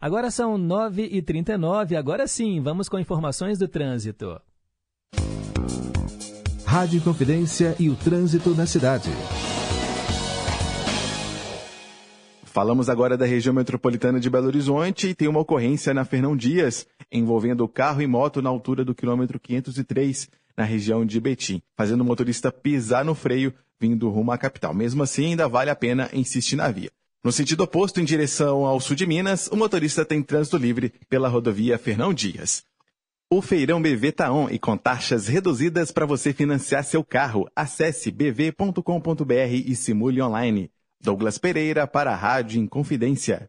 Agora 0.00 0.30
são 0.30 0.56
9h39, 0.56 1.96
agora 1.96 2.28
sim, 2.28 2.60
vamos 2.60 2.88
com 2.88 2.96
informações 2.96 3.58
do 3.58 3.66
trânsito. 3.66 4.40
Rádio 6.64 7.02
Confidência 7.02 7.74
e 7.80 7.90
o 7.90 7.96
trânsito 7.96 8.50
na 8.50 8.66
cidade. 8.66 9.10
Falamos 12.56 12.88
agora 12.88 13.18
da 13.18 13.26
região 13.26 13.54
metropolitana 13.54 14.18
de 14.18 14.30
Belo 14.30 14.46
Horizonte 14.46 15.08
e 15.08 15.14
tem 15.14 15.28
uma 15.28 15.40
ocorrência 15.40 15.92
na 15.92 16.06
Fernão 16.06 16.34
Dias, 16.34 16.86
envolvendo 17.12 17.68
carro 17.68 18.00
e 18.00 18.06
moto 18.06 18.40
na 18.40 18.48
altura 18.48 18.82
do 18.82 18.94
quilômetro 18.94 19.38
503, 19.38 20.26
na 20.56 20.64
região 20.64 21.04
de 21.04 21.20
Betim, 21.20 21.60
fazendo 21.76 22.00
o 22.00 22.04
motorista 22.04 22.50
pisar 22.50 23.04
no 23.04 23.14
freio 23.14 23.52
vindo 23.78 24.08
rumo 24.08 24.32
à 24.32 24.38
capital. 24.38 24.72
Mesmo 24.72 25.02
assim, 25.02 25.26
ainda 25.26 25.46
vale 25.46 25.68
a 25.68 25.76
pena 25.76 26.08
insistir 26.14 26.56
na 26.56 26.70
via. 26.70 26.90
No 27.22 27.30
sentido 27.30 27.62
oposto, 27.62 28.00
em 28.00 28.06
direção 28.06 28.64
ao 28.64 28.80
sul 28.80 28.96
de 28.96 29.06
Minas, 29.06 29.48
o 29.48 29.54
motorista 29.54 30.02
tem 30.02 30.22
trânsito 30.22 30.56
livre 30.56 30.94
pela 31.10 31.28
rodovia 31.28 31.76
Fernão 31.76 32.14
Dias. 32.14 32.64
O 33.30 33.42
Feirão 33.42 33.82
BV 33.82 34.12
Taon 34.12 34.48
e 34.50 34.58
com 34.58 34.78
taxas 34.78 35.26
reduzidas 35.26 35.92
para 35.92 36.06
você 36.06 36.32
financiar 36.32 36.84
seu 36.84 37.04
carro. 37.04 37.46
Acesse 37.54 38.10
bv.com.br 38.10 39.52
e 39.52 39.76
simule 39.76 40.22
online. 40.22 40.70
Douglas 41.06 41.38
Pereira 41.38 41.86
para 41.86 42.10
a 42.10 42.16
Rádio 42.16 42.60
Inconfidência. 42.60 43.48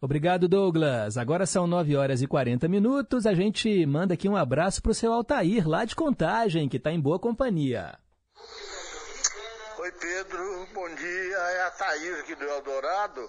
Obrigado, 0.00 0.46
Douglas. 0.46 1.18
Agora 1.18 1.44
são 1.44 1.66
9 1.66 1.96
horas 1.96 2.22
e 2.22 2.26
40 2.28 2.68
minutos. 2.68 3.26
A 3.26 3.34
gente 3.34 3.84
manda 3.84 4.14
aqui 4.14 4.28
um 4.28 4.36
abraço 4.36 4.80
para 4.80 4.92
o 4.92 4.94
seu 4.94 5.12
Altair, 5.12 5.68
lá 5.68 5.84
de 5.84 5.96
Contagem, 5.96 6.68
que 6.68 6.76
está 6.76 6.92
em 6.92 7.00
boa 7.00 7.18
companhia. 7.18 7.98
Oi, 9.76 9.90
Pedro. 9.90 10.68
Bom 10.72 10.88
dia. 10.94 11.36
É 11.36 11.62
a 11.64 11.70
Thaís 11.72 12.20
aqui 12.20 12.36
do 12.36 12.44
Eldorado. 12.44 13.28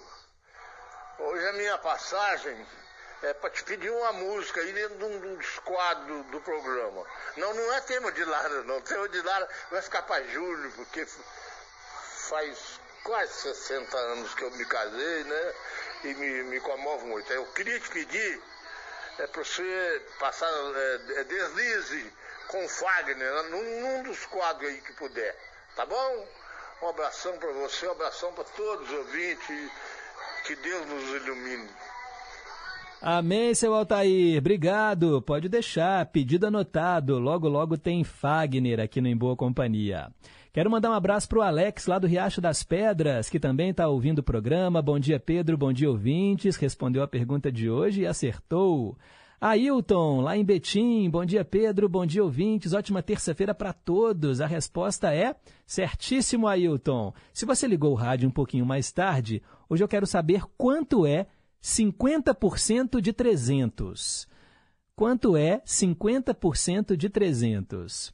Hoje 1.18 1.48
a 1.48 1.52
minha 1.54 1.78
passagem 1.78 2.56
é 3.24 3.34
para 3.34 3.50
te 3.50 3.64
pedir 3.64 3.90
uma 3.90 4.12
música 4.12 4.60
aí 4.60 4.72
dentro 4.72 4.96
de 4.98 5.04
um 5.06 5.36
dos 5.36 5.58
quadros 5.58 6.24
do 6.26 6.40
programa. 6.40 7.02
Não, 7.36 7.52
não 7.52 7.72
é 7.72 7.80
tema 7.80 8.12
de 8.12 8.24
Lara, 8.24 8.62
não. 8.62 8.80
Tema 8.80 9.08
de 9.08 9.20
Lara 9.22 9.48
vai 9.72 9.82
ficar 9.82 10.02
para 10.02 10.22
Júlio, 10.28 10.70
porque 10.76 11.04
faz 12.28 12.73
quase 13.04 13.32
60 13.32 13.96
anos 13.96 14.34
que 14.34 14.42
eu 14.42 14.50
me 14.52 14.64
casei, 14.64 15.24
né? 15.24 15.52
E 16.04 16.14
me, 16.14 16.42
me 16.44 16.60
comove 16.60 17.04
muito. 17.04 17.32
Eu 17.32 17.46
queria 17.46 17.78
te 17.78 17.88
pedir 17.90 18.42
é 19.18 19.26
para 19.28 19.44
você 19.44 20.02
passar 20.18 20.48
é, 20.48 21.20
é, 21.20 21.24
deslize 21.24 22.12
com 22.48 22.68
Fagner 22.68 23.16
né, 23.16 23.42
num, 23.50 23.80
num 23.80 24.02
dos 24.02 24.26
quadros 24.26 24.68
aí 24.68 24.80
que 24.80 24.92
puder, 24.94 25.36
tá 25.76 25.86
bom? 25.86 26.26
Um 26.82 26.88
abração 26.88 27.38
para 27.38 27.52
você, 27.52 27.86
um 27.86 27.92
abração 27.92 28.32
para 28.32 28.44
todos 28.44 28.90
os 28.90 28.98
ouvintes. 28.98 29.70
Que 30.46 30.56
Deus 30.56 30.86
nos 30.86 31.22
ilumine. 31.22 31.70
Amém, 33.00 33.54
seu 33.54 33.74
Altair. 33.74 34.38
Obrigado. 34.38 35.22
Pode 35.22 35.48
deixar. 35.48 36.04
Pedido 36.06 36.46
anotado. 36.46 37.18
Logo, 37.18 37.48
logo 37.48 37.78
tem 37.78 38.04
Fagner 38.04 38.80
aqui 38.80 39.00
no 39.00 39.08
Em 39.08 39.16
Boa 39.16 39.36
Companhia. 39.36 40.10
Quero 40.54 40.70
mandar 40.70 40.90
um 40.90 40.94
abraço 40.94 41.28
para 41.28 41.40
o 41.40 41.42
Alex, 41.42 41.88
lá 41.88 41.98
do 41.98 42.06
Riacho 42.06 42.40
das 42.40 42.62
Pedras, 42.62 43.28
que 43.28 43.40
também 43.40 43.70
está 43.70 43.88
ouvindo 43.88 44.20
o 44.20 44.22
programa. 44.22 44.80
Bom 44.80 45.00
dia, 45.00 45.18
Pedro. 45.18 45.58
Bom 45.58 45.72
dia, 45.72 45.90
ouvintes. 45.90 46.54
Respondeu 46.54 47.02
a 47.02 47.08
pergunta 47.08 47.50
de 47.50 47.68
hoje 47.68 48.02
e 48.02 48.06
acertou. 48.06 48.96
Ailton, 49.40 50.20
lá 50.20 50.36
em 50.36 50.44
Betim. 50.44 51.10
Bom 51.10 51.24
dia, 51.24 51.44
Pedro. 51.44 51.88
Bom 51.88 52.06
dia, 52.06 52.22
ouvintes. 52.22 52.72
Ótima 52.72 53.02
terça-feira 53.02 53.52
para 53.52 53.72
todos. 53.72 54.40
A 54.40 54.46
resposta 54.46 55.12
é 55.12 55.34
certíssimo, 55.66 56.46
Ailton. 56.46 57.12
Se 57.32 57.44
você 57.44 57.66
ligou 57.66 57.90
o 57.90 57.96
rádio 57.96 58.28
um 58.28 58.32
pouquinho 58.32 58.64
mais 58.64 58.92
tarde, 58.92 59.42
hoje 59.68 59.82
eu 59.82 59.88
quero 59.88 60.06
saber 60.06 60.44
quanto 60.56 61.04
é 61.04 61.26
50% 61.60 63.00
de 63.00 63.12
300. 63.12 64.28
Quanto 64.94 65.36
é 65.36 65.60
50% 65.66 66.96
de 66.96 67.08
300? 67.08 68.13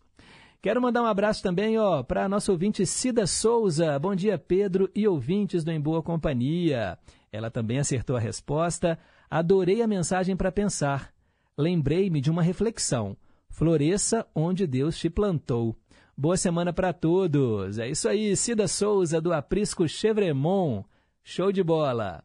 Quero 0.63 0.83
mandar 0.83 1.03
um 1.03 1.07
abraço 1.07 1.43
também 1.43 1.79
ó, 1.79 2.03
para 2.03 2.27
a 2.27 2.29
nossa 2.29 2.53
ouvinte 2.53 2.85
Cida 2.85 3.27
Souza. 3.27 3.99
Bom 3.99 4.15
dia, 4.15 4.37
Pedro 4.37 4.91
e 4.95 5.09
ouvintes 5.09 5.65
do 5.65 5.71
Em 5.71 5.81
Boa 5.81 6.03
Companhia. 6.03 6.99
Ela 7.33 7.51
também 7.51 7.79
acertou 7.79 8.15
a 8.15 8.21
resposta. 8.21 8.99
Adorei 9.31 9.81
a 9.81 9.87
mensagem 9.87 10.37
para 10.37 10.53
pensar. 10.53 11.15
Lembrei-me 11.57 12.21
de 12.21 12.31
uma 12.31 12.43
reflexão. 12.43 13.17
Floresça 13.49 14.27
onde 14.35 14.67
Deus 14.67 14.99
te 14.99 15.09
plantou. 15.09 15.75
Boa 16.15 16.37
semana 16.37 16.75
para 16.75 16.93
todos. 16.93 17.79
É 17.79 17.89
isso 17.89 18.07
aí, 18.07 18.37
Cida 18.37 18.69
Souza 18.69 19.19
do 19.19 19.33
Aprisco 19.33 19.89
Chevremont. 19.89 20.85
Show 21.25 21.51
de 21.53 21.63
bola. 21.63 22.23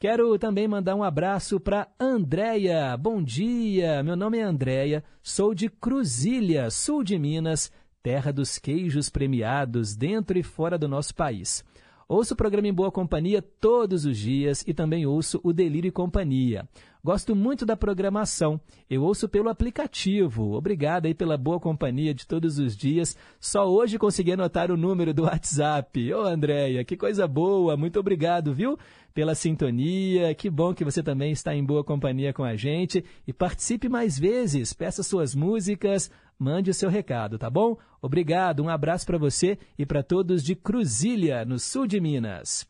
Quero 0.00 0.38
também 0.38 0.66
mandar 0.66 0.94
um 0.94 1.02
abraço 1.02 1.60
para 1.60 1.86
Andréia. 2.00 2.96
Bom 2.96 3.22
dia, 3.22 4.02
meu 4.02 4.16
nome 4.16 4.38
é 4.38 4.42
Andréia, 4.42 5.04
sou 5.22 5.54
de 5.54 5.68
Cruzilha, 5.68 6.70
sul 6.70 7.04
de 7.04 7.18
Minas, 7.18 7.70
terra 8.02 8.32
dos 8.32 8.56
queijos 8.56 9.10
premiados 9.10 9.94
dentro 9.94 10.38
e 10.38 10.42
fora 10.42 10.78
do 10.78 10.88
nosso 10.88 11.14
país. 11.14 11.62
Ouço 12.08 12.32
o 12.32 12.36
programa 12.36 12.66
em 12.66 12.72
boa 12.72 12.90
companhia 12.90 13.42
todos 13.42 14.06
os 14.06 14.16
dias 14.16 14.64
e 14.66 14.72
também 14.72 15.04
ouço 15.04 15.38
o 15.44 15.52
Delírio 15.52 15.90
e 15.90 15.92
Companhia. 15.92 16.66
Gosto 17.02 17.34
muito 17.34 17.64
da 17.64 17.76
programação. 17.76 18.60
Eu 18.88 19.02
ouço 19.02 19.26
pelo 19.26 19.48
aplicativo. 19.48 20.52
Obrigado 20.52 21.06
aí 21.06 21.14
pela 21.14 21.38
boa 21.38 21.58
companhia 21.58 22.12
de 22.12 22.26
todos 22.26 22.58
os 22.58 22.76
dias. 22.76 23.16
Só 23.40 23.66
hoje 23.66 23.98
consegui 23.98 24.32
anotar 24.32 24.70
o 24.70 24.76
número 24.76 25.14
do 25.14 25.22
WhatsApp. 25.22 26.12
Ô, 26.12 26.22
Andréia, 26.22 26.84
que 26.84 26.98
coisa 26.98 27.26
boa. 27.26 27.74
Muito 27.74 27.98
obrigado, 27.98 28.52
viu? 28.52 28.78
Pela 29.14 29.34
sintonia. 29.34 30.34
Que 30.34 30.50
bom 30.50 30.74
que 30.74 30.84
você 30.84 31.02
também 31.02 31.32
está 31.32 31.54
em 31.54 31.64
boa 31.64 31.82
companhia 31.82 32.34
com 32.34 32.44
a 32.44 32.54
gente. 32.54 33.02
E 33.26 33.32
participe 33.32 33.88
mais 33.88 34.18
vezes. 34.18 34.74
Peça 34.74 35.02
suas 35.02 35.34
músicas. 35.34 36.10
Mande 36.38 36.70
o 36.70 36.74
seu 36.74 36.90
recado, 36.90 37.38
tá 37.38 37.48
bom? 37.48 37.78
Obrigado. 38.02 38.62
Um 38.62 38.68
abraço 38.68 39.06
para 39.06 39.18
você 39.18 39.58
e 39.78 39.86
para 39.86 40.02
todos 40.02 40.42
de 40.42 40.54
Cruzilha, 40.54 41.46
no 41.46 41.58
sul 41.58 41.86
de 41.86 41.98
Minas. 41.98 42.69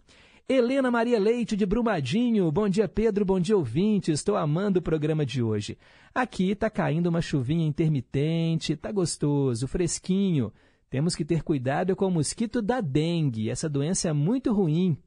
Helena 0.53 0.90
Maria 0.90 1.16
Leite 1.16 1.55
de 1.55 1.64
Brumadinho. 1.64 2.51
Bom 2.51 2.68
dia, 2.68 2.88
Pedro. 2.88 3.24
Bom 3.24 3.38
dia, 3.38 3.57
ouvinte. 3.57 4.11
Estou 4.11 4.36
amando 4.36 4.80
o 4.80 4.82
programa 4.82 5.24
de 5.24 5.40
hoje. 5.40 5.78
Aqui 6.12 6.51
está 6.51 6.68
caindo 6.68 7.07
uma 7.07 7.22
chuvinha 7.22 7.64
intermitente, 7.64 8.74
tá 8.74 8.90
gostoso, 8.90 9.68
fresquinho. 9.68 10.53
Temos 10.90 11.14
que 11.14 11.24
ter 11.24 11.44
cuidado 11.44 11.94
com 11.94 12.09
o 12.09 12.11
mosquito 12.11 12.61
da 12.61 12.80
dengue. 12.80 13.48
Essa 13.48 13.68
doença 13.68 14.09
é 14.09 14.12
muito 14.12 14.53
ruim. 14.53 14.98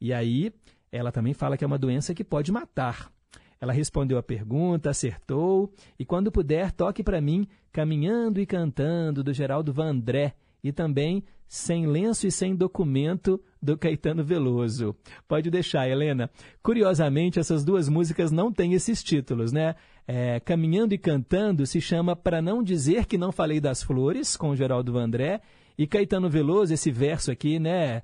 E 0.00 0.14
aí, 0.14 0.50
ela 0.90 1.12
também 1.12 1.34
fala 1.34 1.58
que 1.58 1.64
é 1.64 1.66
uma 1.66 1.78
doença 1.78 2.14
que 2.14 2.24
pode 2.24 2.50
matar. 2.50 3.12
Ela 3.60 3.74
respondeu 3.74 4.16
a 4.16 4.22
pergunta, 4.22 4.88
acertou. 4.88 5.70
E 5.98 6.06
quando 6.06 6.32
puder, 6.32 6.72
toque 6.72 7.02
para 7.02 7.20
mim 7.20 7.46
Caminhando 7.70 8.40
e 8.40 8.46
Cantando, 8.46 9.22
do 9.22 9.34
Geraldo 9.34 9.74
Vandré. 9.74 10.34
E 10.62 10.72
também 10.72 11.24
Sem 11.48 11.86
Lenço 11.86 12.26
e 12.26 12.30
Sem 12.30 12.54
Documento, 12.54 13.40
do 13.62 13.76
Caetano 13.76 14.24
Veloso. 14.24 14.96
Pode 15.28 15.50
deixar, 15.50 15.88
Helena. 15.88 16.30
Curiosamente, 16.62 17.38
essas 17.38 17.64
duas 17.64 17.88
músicas 17.88 18.30
não 18.30 18.52
têm 18.52 18.72
esses 18.72 19.02
títulos, 19.02 19.52
né? 19.52 19.74
É, 20.06 20.40
Caminhando 20.40 20.94
e 20.94 20.98
Cantando 20.98 21.66
se 21.66 21.80
chama 21.80 22.16
Para 22.16 22.40
Não 22.40 22.62
Dizer 22.62 23.04
Que 23.06 23.18
Não 23.18 23.30
Falei 23.30 23.60
das 23.60 23.82
Flores, 23.82 24.36
com 24.36 24.56
Geraldo 24.56 24.92
Vandré. 24.92 25.40
E 25.76 25.86
Caetano 25.86 26.28
Veloso, 26.28 26.74
esse 26.74 26.90
verso 26.90 27.30
aqui, 27.30 27.58
né? 27.58 28.02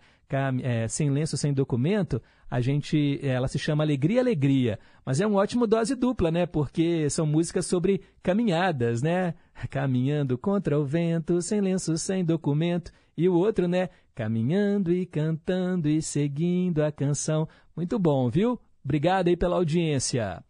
É, 0.62 0.88
sem 0.88 1.08
lenço, 1.08 1.36
sem 1.36 1.52
documento, 1.52 2.20
a 2.50 2.60
gente, 2.60 3.20
ela 3.22 3.46
se 3.46 3.58
chama 3.58 3.84
Alegria, 3.84 4.20
Alegria. 4.20 4.78
Mas 5.04 5.20
é 5.20 5.26
um 5.26 5.34
ótimo 5.34 5.66
dose 5.66 5.94
dupla, 5.94 6.30
né? 6.30 6.46
Porque 6.46 7.08
são 7.10 7.26
músicas 7.26 7.66
sobre 7.66 8.00
caminhadas, 8.22 9.02
né? 9.02 9.34
Caminhando 9.70 10.36
contra 10.36 10.78
o 10.78 10.84
vento, 10.84 11.40
sem 11.40 11.60
lenço, 11.60 11.96
sem 11.96 12.24
documento. 12.24 12.92
E 13.16 13.28
o 13.28 13.34
outro, 13.34 13.68
né? 13.68 13.88
Caminhando 14.14 14.92
e 14.92 15.06
cantando 15.06 15.88
e 15.88 16.02
seguindo 16.02 16.82
a 16.82 16.90
canção. 16.90 17.48
Muito 17.76 17.98
bom, 17.98 18.28
viu? 18.28 18.58
Obrigado 18.84 19.28
aí 19.28 19.36
pela 19.36 19.56
audiência. 19.56 20.42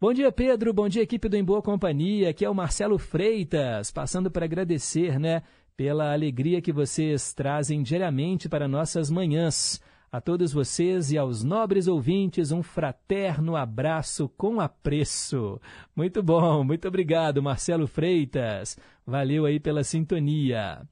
Bom 0.00 0.12
dia, 0.12 0.30
Pedro. 0.30 0.72
Bom 0.72 0.88
dia, 0.88 1.02
equipe 1.02 1.28
do 1.28 1.36
Em 1.36 1.42
Boa 1.42 1.60
Companhia. 1.60 2.30
Aqui 2.30 2.44
é 2.44 2.50
o 2.50 2.54
Marcelo 2.54 2.98
Freitas, 2.98 3.90
passando 3.90 4.30
para 4.30 4.44
agradecer, 4.44 5.18
né? 5.18 5.42
Pela 5.78 6.12
alegria 6.12 6.60
que 6.60 6.72
vocês 6.72 7.32
trazem 7.32 7.84
diariamente 7.84 8.48
para 8.48 8.66
nossas 8.66 9.08
manhãs. 9.08 9.80
A 10.10 10.20
todos 10.20 10.52
vocês 10.52 11.12
e 11.12 11.16
aos 11.16 11.44
nobres 11.44 11.86
ouvintes, 11.86 12.50
um 12.50 12.64
fraterno 12.64 13.54
abraço 13.54 14.28
com 14.30 14.60
apreço. 14.60 15.60
Muito 15.94 16.20
bom, 16.20 16.64
muito 16.64 16.88
obrigado, 16.88 17.40
Marcelo 17.40 17.86
Freitas. 17.86 18.76
Valeu 19.06 19.46
aí 19.46 19.60
pela 19.60 19.84
sintonia. 19.84 20.82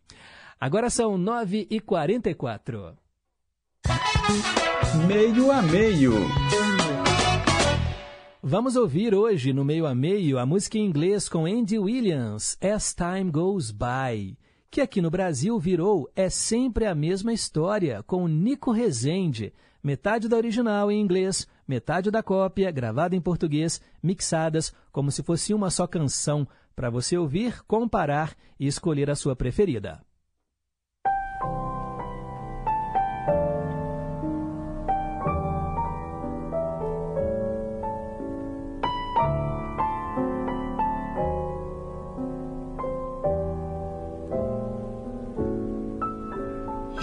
Agora 0.61 0.89
são 0.89 1.19
9h44. 1.19 2.95
Meio 5.09 5.51
a 5.51 5.63
meio. 5.63 6.13
Vamos 8.41 8.77
ouvir 8.77 9.17
hoje, 9.17 9.53
no 9.53 9.65
meio 9.65 9.85
a 9.85 9.97
meio, 9.97 10.39
a 10.39 10.47
música 10.47 10.79
em 10.79 10.87
inglês 10.87 11.29
com 11.29 11.45
Andy 11.45 11.77
Williams, 11.77 12.57
As 12.63 12.95
Time 12.95 13.33
Goes 13.33 13.73
By, 13.73 14.39
que 14.71 14.81
aqui 14.81 15.01
no 15.01 15.11
Brasil 15.11 15.59
virou 15.59 16.11
É 16.15 16.29
Sempre 16.29 16.87
a 16.87 16.95
Mesma 16.95 17.33
História, 17.33 18.03
com 18.03 18.27
Nico 18.27 18.73
Rezende, 18.73 19.53
metade 19.83 20.29
da 20.29 20.37
original 20.37 20.91
em 20.91 21.01
inglês, 21.01 21.47
metade 21.67 22.11
da 22.11 22.23
cópia, 22.23 22.71
gravada 22.71 23.15
em 23.15 23.21
português, 23.21 23.81
mixadas 24.03 24.75
como 24.93 25.11
se 25.11 25.23
fosse 25.23 25.55
uma 25.55 25.71
só 25.71 25.87
canção, 25.87 26.47
para 26.75 26.91
você 26.91 27.17
ouvir, 27.17 27.63
comparar 27.65 28.37
e 28.61 28.67
escolher 28.67 29.11
a 29.11 29.15
sua 29.15 29.35
preferida. 29.35 30.01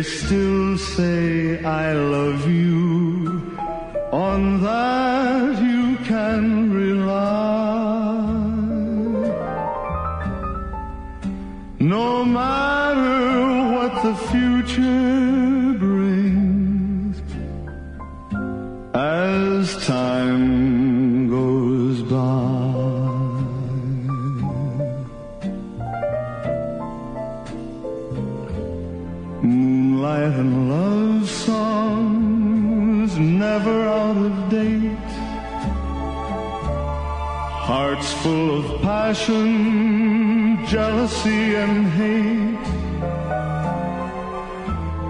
they 0.00 0.04
still 0.04 0.78
say, 0.78 1.62
I 1.62 1.92
love 1.92 2.48
you. 2.48 3.54
On 4.10 4.62
that 4.62 5.60
you 5.62 5.96
can 6.10 6.72
rely. 6.72 8.22
No 11.78 12.24
matter 12.24 13.74
what 13.74 13.92
the 14.02 14.14
future 14.30 15.19
Hearts 37.70 38.12
full 38.14 38.48
of 38.58 38.82
passion, 38.82 39.46
jealousy 40.66 41.54
and 41.54 41.86
hate. 41.98 42.66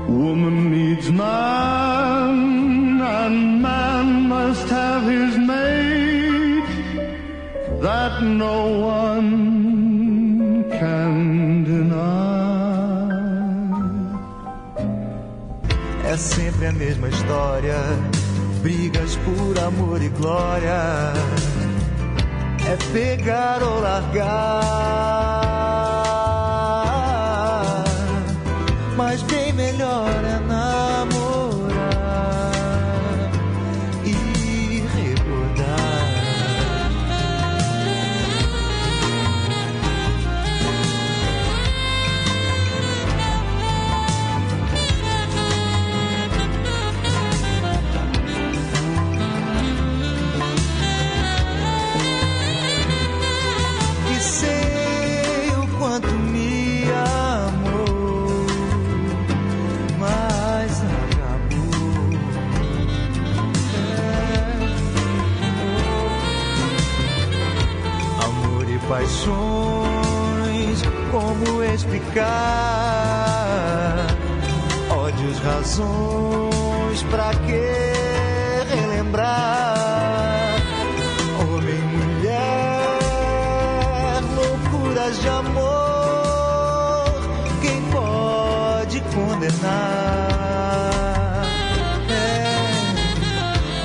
Woman 0.07 0.71
needs 0.71 1.11
man, 1.11 3.01
and 3.01 3.63
man 3.63 4.29
must 4.29 4.69
have 4.69 5.05
his 5.05 5.39
mate. 5.39 6.71
That 7.81 8.23
no 8.23 8.59
one 8.99 10.65
can 10.69 11.65
deny. 11.65 11.97
É 16.05 16.17
sempre 16.19 16.67
a 16.67 16.73
mesma 16.73 17.09
história. 17.09 17.81
Brigas 18.61 19.17
por 19.25 19.59
amor 19.65 20.03
e 20.03 20.11
glória. 20.11 21.15
É 22.71 22.77
pegar 22.93 23.65
ou 23.65 23.81
largar. 23.81 24.80
Explicar? 72.11 74.07
Ódios, 74.91 75.39
razões, 75.39 77.03
pra 77.05 77.31
que 77.31 77.63
relembrar? 78.75 80.57
Homem, 81.41 81.81
mulher, 81.81 82.99
loucuras 84.35 85.21
de 85.21 85.29
amor, 85.29 87.15
quem 87.61 87.81
pode 87.91 89.01
condenar? 89.15 89.71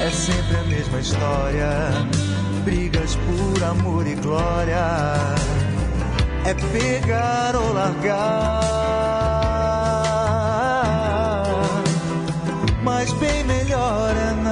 É, 0.01 0.07
é 0.07 0.09
sempre 0.09 0.57
a 0.57 0.63
mesma 0.63 0.99
história, 0.99 1.91
brigas 2.63 3.15
por 3.15 3.63
amor 3.63 4.07
e 4.07 4.15
glória, 4.15 5.36
é 6.47 6.53
pegar 6.53 7.55
ou 7.55 7.73
largar, 7.73 8.61
mas 12.83 13.11
bem 13.13 13.43
melhor 13.45 14.15
é 14.15 14.44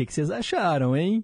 que, 0.00 0.06
que 0.06 0.14
vocês 0.14 0.30
acharam, 0.30 0.96
hein? 0.96 1.22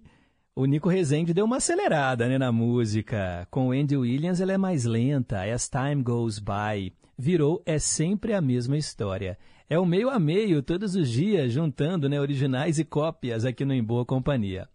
O 0.55 0.67
Nico 0.67 0.89
Rezende 0.89 1.33
deu 1.33 1.45
uma 1.45 1.57
acelerada 1.57 2.29
né, 2.29 2.37
na 2.37 2.53
música. 2.53 3.47
Com 3.51 3.73
Andy 3.73 3.97
Williams 3.97 4.41
ela 4.41 4.53
é 4.53 4.59
mais 4.59 4.85
lenta, 4.85 5.43
As 5.43 5.69
Time 5.69 6.03
Goes 6.03 6.39
By. 6.39 6.93
Virou 7.17 7.63
É 7.65 7.79
Sempre 7.79 8.35
a 8.35 8.41
Mesma 8.41 8.77
História. 8.77 9.39
É 9.69 9.79
o 9.79 9.87
meio 9.87 10.11
a 10.11 10.19
meio, 10.19 10.63
todos 10.63 10.95
os 10.95 11.09
dias, 11.09 11.53
juntando 11.53 12.09
né, 12.09 12.21
originais 12.21 12.79
e 12.79 12.85
cópias 12.85 13.45
aqui 13.45 13.65
no 13.65 13.73
Em 13.73 13.83
Boa 13.83 14.05
Companhia. 14.05 14.69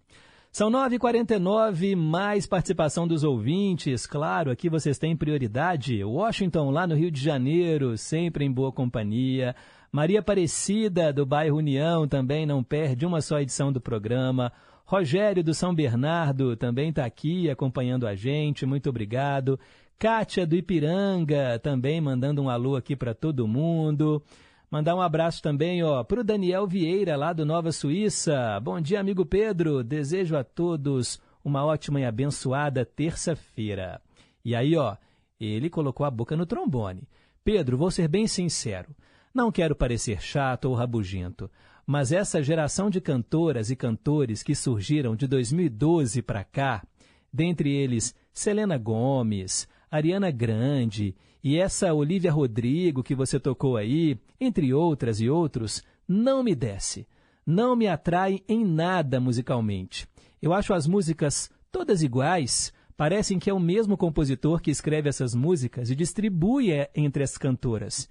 São 0.51 0.69
9h49, 0.69 1.95
mais 1.95 2.45
participação 2.45 3.07
dos 3.07 3.23
ouvintes. 3.23 4.05
Claro, 4.05 4.51
aqui 4.51 4.67
vocês 4.67 4.97
têm 4.97 5.15
prioridade. 5.15 6.03
Washington, 6.03 6.71
lá 6.71 6.85
no 6.85 6.95
Rio 6.95 7.09
de 7.09 7.21
Janeiro, 7.21 7.97
sempre 7.97 8.43
em 8.43 8.51
boa 8.51 8.71
companhia. 8.71 9.55
Maria 9.91 10.21
Aparecida, 10.21 11.11
do 11.11 11.25
bairro 11.25 11.57
União, 11.57 12.07
também 12.07 12.45
não 12.45 12.63
perde 12.63 13.05
uma 13.05 13.19
só 13.19 13.41
edição 13.41 13.73
do 13.73 13.81
programa. 13.81 14.49
Rogério, 14.85 15.43
do 15.43 15.53
São 15.53 15.75
Bernardo, 15.75 16.55
também 16.55 16.89
está 16.89 17.03
aqui 17.03 17.49
acompanhando 17.49 18.07
a 18.07 18.15
gente. 18.15 18.65
Muito 18.65 18.89
obrigado. 18.89 19.59
Kátia, 19.99 20.47
do 20.47 20.55
Ipiranga, 20.55 21.59
também 21.59 21.99
mandando 21.99 22.41
um 22.41 22.49
alô 22.49 22.77
aqui 22.77 22.95
para 22.95 23.13
todo 23.13 23.45
mundo. 23.45 24.23
Mandar 24.71 24.95
um 24.95 25.01
abraço 25.01 25.41
também 25.41 25.83
ó, 25.83 26.05
para 26.05 26.21
o 26.21 26.23
Daniel 26.23 26.65
Vieira, 26.65 27.17
lá 27.17 27.33
do 27.33 27.45
Nova 27.45 27.73
Suíça. 27.73 28.57
Bom 28.61 28.79
dia, 28.79 29.01
amigo 29.01 29.25
Pedro. 29.25 29.83
Desejo 29.83 30.37
a 30.37 30.43
todos 30.45 31.21
uma 31.43 31.65
ótima 31.65 31.99
e 31.99 32.05
abençoada 32.05 32.85
terça-feira. 32.85 34.01
E 34.45 34.55
aí, 34.55 34.77
ó, 34.77 34.95
ele 35.37 35.69
colocou 35.69 36.05
a 36.05 36.11
boca 36.11 36.37
no 36.37 36.45
trombone. 36.45 37.03
Pedro, 37.43 37.77
vou 37.77 37.91
ser 37.91 38.07
bem 38.07 38.25
sincero. 38.25 38.95
Não 39.33 39.51
quero 39.51 39.75
parecer 39.75 40.21
chato 40.21 40.65
ou 40.65 40.75
rabugento, 40.75 41.49
mas 41.85 42.11
essa 42.11 42.43
geração 42.43 42.89
de 42.89 42.99
cantoras 42.99 43.69
e 43.69 43.75
cantores 43.75 44.43
que 44.43 44.53
surgiram 44.53 45.15
de 45.15 45.25
2012 45.25 46.21
para 46.21 46.43
cá, 46.43 46.83
dentre 47.31 47.71
eles 47.71 48.13
Selena 48.33 48.77
Gomes, 48.77 49.67
Ariana 49.89 50.31
Grande 50.31 51.15
e 51.43 51.57
essa 51.57 51.93
Olivia 51.93 52.31
Rodrigo 52.31 53.01
que 53.03 53.15
você 53.15 53.39
tocou 53.39 53.77
aí, 53.77 54.19
entre 54.39 54.73
outras 54.73 55.21
e 55.21 55.29
outros, 55.29 55.81
não 56.07 56.43
me 56.43 56.53
desce. 56.53 57.07
Não 57.45 57.75
me 57.75 57.87
atrai 57.87 58.41
em 58.47 58.63
nada 58.63 59.19
musicalmente. 59.19 60.07
Eu 60.41 60.53
acho 60.53 60.73
as 60.73 60.85
músicas 60.85 61.49
todas 61.71 62.03
iguais, 62.03 62.71
parecem 62.95 63.39
que 63.39 63.49
é 63.49 63.53
o 63.53 63.59
mesmo 63.59 63.97
compositor 63.97 64.61
que 64.61 64.69
escreve 64.69 65.09
essas 65.09 65.33
músicas 65.33 65.89
e 65.89 65.95
distribui 65.95 66.69
entre 66.93 67.23
as 67.23 67.37
cantoras. 67.37 68.09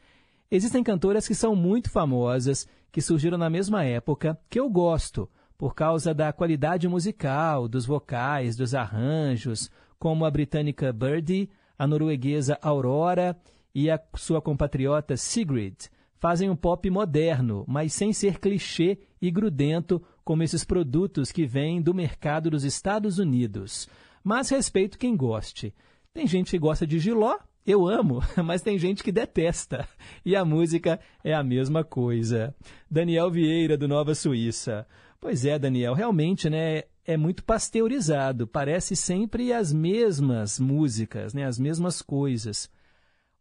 Existem 0.51 0.83
cantoras 0.83 1.29
que 1.29 1.35
são 1.35 1.55
muito 1.55 1.91
famosas, 1.91 2.67
que 2.91 3.01
surgiram 3.01 3.39
na 3.39 3.49
mesma 3.49 3.85
época, 3.85 4.37
que 4.51 4.59
eu 4.59 4.69
gosto, 4.69 5.31
por 5.57 5.75
causa 5.75 6.13
da 6.13 6.33
qualidade 6.33 6.89
musical, 6.89 7.69
dos 7.69 7.87
vocais, 7.87 8.57
dos 8.57 8.75
arranjos, 8.75 9.71
como 9.99 10.25
a 10.25 10.31
britânica 10.31 10.93
Birdie, 10.93 11.51
a 11.79 11.87
norueguesa 11.87 12.59
Aurora 12.61 13.39
e 13.75 13.89
a 13.89 14.01
sua 14.17 14.43
compatriota 14.43 15.17
Sigrid 15.17 15.89
fazem 16.19 16.51
um 16.51 16.57
pop 16.57 16.89
moderno, 16.91 17.65
mas 17.67 17.95
sem 17.95 18.13
ser 18.13 18.39
clichê 18.39 18.99
e 19.23 19.31
grudento 19.31 20.03
como 20.23 20.43
esses 20.43 20.65
produtos 20.65 21.33
que 21.33 21.47
vêm 21.47 21.81
do 21.81 21.95
mercado 21.95 22.51
dos 22.51 22.65
Estados 22.65 23.19
Unidos. 23.19 23.89
Mas 24.23 24.51
respeito 24.51 24.99
quem 24.99 25.17
goste. 25.17 25.75
Tem 26.13 26.27
gente 26.27 26.51
que 26.51 26.59
gosta 26.59 26.87
de 26.87 26.99
giló, 26.99 27.39
eu 27.67 27.87
amo, 27.87 28.21
mas 28.45 28.63
tem 28.63 28.79
gente 28.79 29.03
que 29.03 29.13
detesta. 29.13 29.89
E 30.25 30.35
a 30.35 30.45
música 30.45 31.01
é 31.23 31.35
a 31.35 31.43
mesma 31.43 31.85
coisa. 31.85 32.55
Daniel 32.91 33.31
Vieira, 33.31 33.77
do 33.77 33.89
Nova 33.89 34.15
Suíça. 34.15 34.87
Pois 35.21 35.45
é, 35.45 35.59
Daniel, 35.59 35.95
realmente, 35.95 36.49
né? 36.49 36.85
é 37.05 37.17
muito 37.17 37.43
pasteurizado, 37.43 38.47
parece 38.47 38.95
sempre 38.95 39.53
as 39.53 39.73
mesmas 39.73 40.61
músicas, 40.61 41.35
né, 41.35 41.45
as 41.45 41.59
mesmas 41.59 42.01
coisas. 42.01 42.71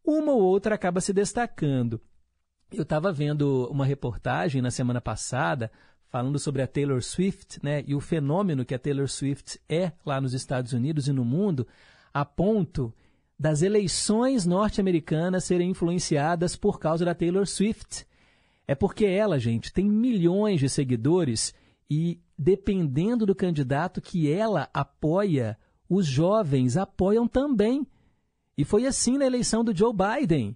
Uma 0.04 0.32
ou 0.32 0.42
outra 0.42 0.76
acaba 0.76 1.02
se 1.02 1.14
destacando. 1.14 2.02
Eu 2.72 2.84
estava 2.84 3.12
vendo 3.12 3.68
uma 3.72 3.86
reportagem 3.86 4.62
na 4.62 4.72
semana 4.72 5.02
passada 5.02 5.72
falando 6.08 6.40
sobre 6.40 6.64
a 6.64 6.68
Taylor 6.68 7.02
Swift 7.04 7.60
né, 7.64 7.84
e 7.86 7.94
o 7.94 8.00
fenômeno 8.00 8.66
que 8.66 8.74
a 8.74 8.80
Taylor 8.80 9.08
Swift 9.08 9.60
é 9.70 9.92
lá 10.04 10.20
nos 10.20 10.34
Estados 10.34 10.74
Unidos 10.74 11.08
e 11.08 11.14
no 11.14 11.24
mundo, 11.24 11.68
a 12.12 12.26
ponto 12.26 12.94
das 13.40 13.62
eleições 13.62 14.46
norte-americanas 14.46 15.46
serem 15.46 15.70
influenciadas 15.70 16.58
por 16.58 16.78
causa 16.78 17.06
da 17.06 17.16
Taylor 17.16 17.48
Swift. 17.48 18.06
É 18.68 18.76
porque 18.76 19.06
ela, 19.06 19.40
gente, 19.40 19.72
tem 19.72 19.86
milhões 19.86 20.60
de 20.60 20.68
seguidores 20.68 21.54
e 21.90 22.20
dependendo 22.38 23.26
do 23.26 23.34
candidato 23.34 24.02
que 24.02 24.30
ela 24.32 24.70
apoia, 24.74 25.58
os 25.88 26.06
jovens 26.06 26.76
apoiam 26.76 27.28
também. 27.28 27.88
E 28.58 28.66
foi 28.66 28.86
assim 28.86 29.18
na 29.18 29.26
eleição 29.26 29.64
do 29.64 29.76
Joe 29.76 29.94
Biden. 29.94 30.56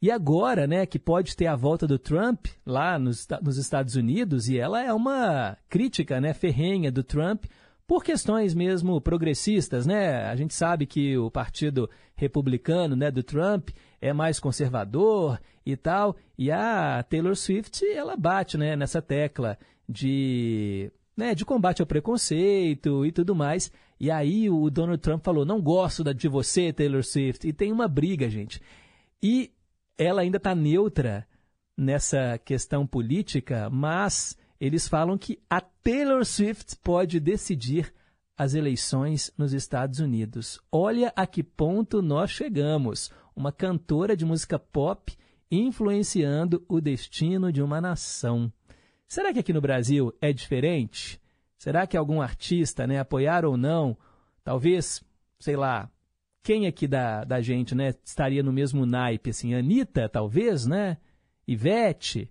E 0.00 0.10
agora, 0.10 0.66
né, 0.66 0.86
que 0.86 0.98
pode 0.98 1.34
ter 1.34 1.46
a 1.46 1.56
volta 1.56 1.86
do 1.86 1.98
Trump 1.98 2.46
lá 2.64 2.98
nos, 2.98 3.26
nos 3.42 3.56
Estados 3.56 3.96
Unidos, 3.96 4.48
e 4.48 4.56
ela 4.56 4.80
é 4.80 4.92
uma 4.92 5.56
crítica, 5.68 6.20
né, 6.20 6.32
ferrenha 6.32 6.92
do 6.92 7.02
Trump 7.02 7.46
por 7.88 8.04
questões 8.04 8.54
mesmo 8.54 9.00
progressistas, 9.00 9.86
né? 9.86 10.26
A 10.26 10.36
gente 10.36 10.52
sabe 10.52 10.84
que 10.84 11.16
o 11.16 11.30
partido 11.30 11.88
republicano, 12.14 12.94
né, 12.94 13.10
do 13.10 13.22
Trump 13.22 13.70
é 13.98 14.12
mais 14.12 14.38
conservador 14.38 15.40
e 15.64 15.74
tal, 15.74 16.14
e 16.36 16.50
a 16.50 17.02
Taylor 17.02 17.34
Swift, 17.34 17.82
ela 17.86 18.14
bate, 18.14 18.58
né, 18.58 18.76
nessa 18.76 19.00
tecla 19.00 19.58
de 19.88 20.92
né, 21.16 21.34
de 21.34 21.46
combate 21.46 21.80
ao 21.80 21.86
preconceito 21.86 23.06
e 23.06 23.10
tudo 23.10 23.34
mais. 23.34 23.72
E 23.98 24.10
aí 24.10 24.50
o 24.50 24.68
Donald 24.68 25.00
Trump 25.00 25.24
falou: 25.24 25.46
não 25.46 25.60
gosto 25.60 26.04
de 26.14 26.28
você, 26.28 26.72
Taylor 26.72 27.02
Swift. 27.02 27.48
E 27.48 27.54
tem 27.54 27.72
uma 27.72 27.88
briga, 27.88 28.28
gente. 28.28 28.60
E 29.22 29.50
ela 29.96 30.20
ainda 30.20 30.36
está 30.36 30.54
neutra 30.54 31.26
nessa 31.76 32.38
questão 32.44 32.86
política, 32.86 33.70
mas 33.70 34.36
eles 34.60 34.88
falam 34.88 35.16
que 35.16 35.38
a 35.48 35.60
Taylor 35.60 36.24
Swift 36.24 36.76
pode 36.82 37.20
decidir 37.20 37.92
as 38.36 38.54
eleições 38.54 39.32
nos 39.36 39.52
Estados 39.52 39.98
Unidos. 39.98 40.60
Olha 40.70 41.12
a 41.16 41.26
que 41.26 41.42
ponto 41.42 42.00
nós 42.00 42.30
chegamos. 42.30 43.10
Uma 43.34 43.52
cantora 43.52 44.16
de 44.16 44.24
música 44.24 44.58
pop 44.58 45.16
influenciando 45.50 46.64
o 46.68 46.80
destino 46.80 47.52
de 47.52 47.62
uma 47.62 47.80
nação. 47.80 48.52
Será 49.08 49.32
que 49.32 49.38
aqui 49.38 49.52
no 49.52 49.60
Brasil 49.60 50.12
é 50.20 50.32
diferente? 50.32 51.20
Será 51.56 51.86
que 51.86 51.96
algum 51.96 52.20
artista, 52.20 52.86
né, 52.86 52.98
apoiar 53.00 53.44
ou 53.44 53.56
não, 53.56 53.96
talvez, 54.44 55.02
sei 55.40 55.56
lá, 55.56 55.90
quem 56.42 56.66
aqui 56.66 56.86
da, 56.86 57.24
da 57.24 57.40
gente, 57.40 57.74
né, 57.74 57.94
estaria 58.04 58.42
no 58.42 58.52
mesmo 58.52 58.86
naipe, 58.86 59.30
assim, 59.30 59.54
Anitta, 59.54 60.08
talvez, 60.08 60.66
né, 60.66 60.98
Ivete, 61.46 62.30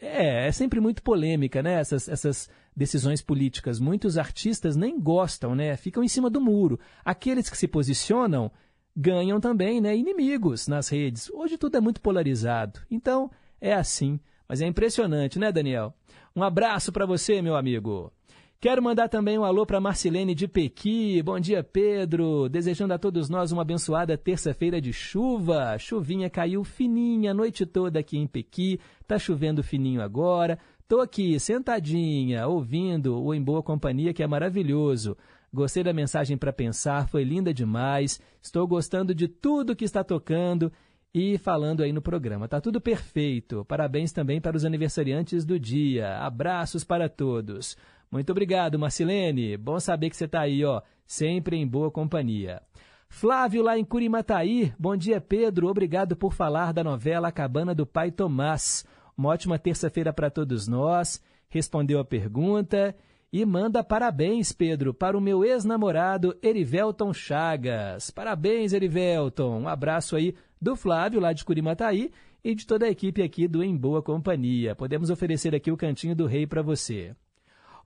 é, 0.00 0.46
é 0.48 0.52
sempre 0.52 0.80
muito 0.80 1.02
polêmica, 1.02 1.62
né, 1.62 1.74
essas, 1.74 2.08
essas 2.08 2.50
decisões 2.74 3.22
políticas. 3.22 3.80
Muitos 3.80 4.18
artistas 4.18 4.76
nem 4.76 5.00
gostam, 5.00 5.54
né, 5.54 5.76
ficam 5.76 6.02
em 6.04 6.08
cima 6.08 6.28
do 6.28 6.40
muro. 6.40 6.78
Aqueles 7.04 7.48
que 7.48 7.56
se 7.56 7.66
posicionam 7.66 8.50
ganham 8.94 9.40
também, 9.40 9.80
né, 9.80 9.96
inimigos 9.96 10.68
nas 10.68 10.88
redes. 10.88 11.30
Hoje 11.30 11.58
tudo 11.58 11.76
é 11.76 11.80
muito 11.80 12.00
polarizado, 12.00 12.80
então 12.90 13.30
é 13.60 13.72
assim. 13.72 14.20
Mas 14.48 14.60
é 14.60 14.66
impressionante, 14.66 15.38
né, 15.38 15.50
Daniel? 15.50 15.92
Um 16.34 16.42
abraço 16.42 16.92
para 16.92 17.06
você, 17.06 17.42
meu 17.42 17.56
amigo. 17.56 18.12
Quero 18.58 18.82
mandar 18.82 19.08
também 19.08 19.38
um 19.38 19.44
alô 19.44 19.66
para 19.66 19.80
Marcilene 19.80 20.34
de 20.34 20.48
Pequi. 20.48 21.22
Bom 21.22 21.38
dia, 21.38 21.62
Pedro. 21.62 22.48
Desejando 22.48 22.94
a 22.94 22.98
todos 22.98 23.28
nós 23.28 23.52
uma 23.52 23.60
abençoada 23.60 24.16
terça-feira 24.16 24.80
de 24.80 24.94
chuva. 24.94 25.76
Chuvinha 25.78 26.30
caiu 26.30 26.64
fininha 26.64 27.32
a 27.32 27.34
noite 27.34 27.66
toda 27.66 28.00
aqui 28.00 28.16
em 28.16 28.26
Pequi. 28.26 28.80
Tá 29.06 29.18
chovendo 29.18 29.62
fininho 29.62 30.00
agora. 30.00 30.58
Tô 30.88 31.00
aqui 31.00 31.38
sentadinha, 31.38 32.46
ouvindo 32.46 33.22
o 33.22 33.34
Em 33.34 33.42
Boa 33.42 33.62
Companhia, 33.62 34.14
que 34.14 34.22
é 34.22 34.26
maravilhoso. 34.26 35.18
Gostei 35.52 35.84
da 35.84 35.92
mensagem 35.92 36.38
para 36.38 36.52
pensar, 36.52 37.08
foi 37.08 37.24
linda 37.24 37.52
demais. 37.52 38.20
Estou 38.40 38.66
gostando 38.66 39.14
de 39.14 39.28
tudo 39.28 39.76
que 39.76 39.84
está 39.84 40.02
tocando 40.02 40.72
e 41.12 41.36
falando 41.38 41.82
aí 41.82 41.92
no 41.92 42.02
programa. 42.02 42.48
Tá 42.48 42.60
tudo 42.60 42.80
perfeito. 42.80 43.64
Parabéns 43.66 44.12
também 44.12 44.40
para 44.40 44.56
os 44.56 44.64
aniversariantes 44.64 45.44
do 45.44 45.58
dia. 45.58 46.18
Abraços 46.18 46.84
para 46.84 47.08
todos. 47.08 47.76
Muito 48.10 48.30
obrigado, 48.30 48.78
Marcilene. 48.78 49.56
Bom 49.56 49.78
saber 49.80 50.10
que 50.10 50.16
você 50.16 50.24
está 50.24 50.40
aí, 50.40 50.64
ó, 50.64 50.80
sempre 51.06 51.56
em 51.56 51.66
boa 51.66 51.90
companhia. 51.90 52.62
Flávio 53.08 53.62
lá 53.62 53.78
em 53.78 53.84
Curimataí. 53.84 54.72
Bom 54.78 54.96
dia, 54.96 55.20
Pedro. 55.20 55.68
Obrigado 55.68 56.16
por 56.16 56.32
falar 56.32 56.72
da 56.72 56.84
novela 56.84 57.28
A 57.28 57.32
Cabana 57.32 57.74
do 57.74 57.86
Pai 57.86 58.10
Tomás. 58.10 58.84
Uma 59.16 59.30
ótima 59.30 59.58
terça-feira 59.58 60.12
para 60.12 60.30
todos 60.30 60.68
nós. 60.68 61.22
Respondeu 61.48 61.98
a 61.98 62.04
pergunta 62.04 62.94
e 63.32 63.44
manda 63.44 63.82
parabéns, 63.82 64.52
Pedro, 64.52 64.94
para 64.94 65.16
o 65.16 65.20
meu 65.20 65.44
ex-namorado 65.44 66.36
Erivelton 66.42 67.12
Chagas. 67.12 68.10
Parabéns, 68.10 68.72
Erivelton. 68.72 69.62
Um 69.62 69.68
abraço 69.68 70.16
aí 70.16 70.34
do 70.60 70.76
Flávio, 70.76 71.20
lá 71.20 71.32
de 71.32 71.44
Curimataí, 71.44 72.10
e 72.42 72.54
de 72.54 72.66
toda 72.66 72.86
a 72.86 72.90
equipe 72.90 73.22
aqui 73.22 73.48
do 73.48 73.62
Em 73.62 73.76
Boa 73.76 74.02
Companhia. 74.02 74.74
Podemos 74.74 75.10
oferecer 75.10 75.54
aqui 75.54 75.70
o 75.70 75.76
Cantinho 75.76 76.14
do 76.14 76.26
Rei 76.26 76.46
para 76.46 76.62
você. 76.62 77.14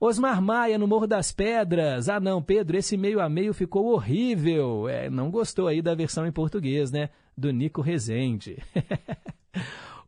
Osmar 0.02 0.40
Maia, 0.40 0.78
no 0.78 0.88
Morro 0.88 1.06
das 1.06 1.30
Pedras. 1.30 2.08
Ah, 2.08 2.18
não, 2.18 2.42
Pedro, 2.42 2.78
esse 2.78 2.96
meio 2.96 3.20
a 3.20 3.28
meio 3.28 3.52
ficou 3.52 3.92
horrível. 3.92 4.88
É, 4.88 5.10
não 5.10 5.30
gostou 5.30 5.68
aí 5.68 5.82
da 5.82 5.94
versão 5.94 6.26
em 6.26 6.32
português, 6.32 6.90
né? 6.90 7.10
Do 7.36 7.52
Nico 7.52 7.82
Rezende. 7.82 8.56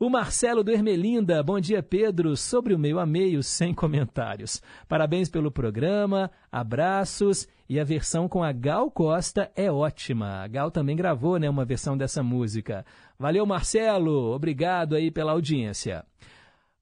O 0.01 0.11
Marcelo 0.11 0.65
do 0.65 0.73
Ermelinda, 0.73 1.45
bom 1.45 1.61
dia 1.61 1.81
Pedro, 1.81 2.37
sobre 2.37 2.75
o 2.75 2.79
meio 2.79 2.99
a 2.99 3.07
meio, 3.07 3.41
sem 3.41 3.73
comentários. 3.73 4.61
Parabéns 4.89 5.29
pelo 5.29 5.49
programa, 5.49 6.29
abraços 6.51 7.47
e 7.69 7.79
a 7.79 7.85
versão 7.85 8.29
com 8.29 8.43
a 8.43 8.51
Gal 8.51 8.91
Costa 8.91 9.53
é 9.55 9.71
ótima. 9.71 10.43
A 10.43 10.49
Gal 10.49 10.73
também 10.73 10.97
gravou 10.97 11.39
né, 11.39 11.49
uma 11.49 11.65
versão 11.65 11.97
dessa 11.97 12.21
música. 12.21 12.85
Valeu 13.17 13.47
Marcelo, 13.47 14.35
obrigado 14.35 14.97
aí 14.97 15.09
pela 15.09 15.31
audiência. 15.31 16.05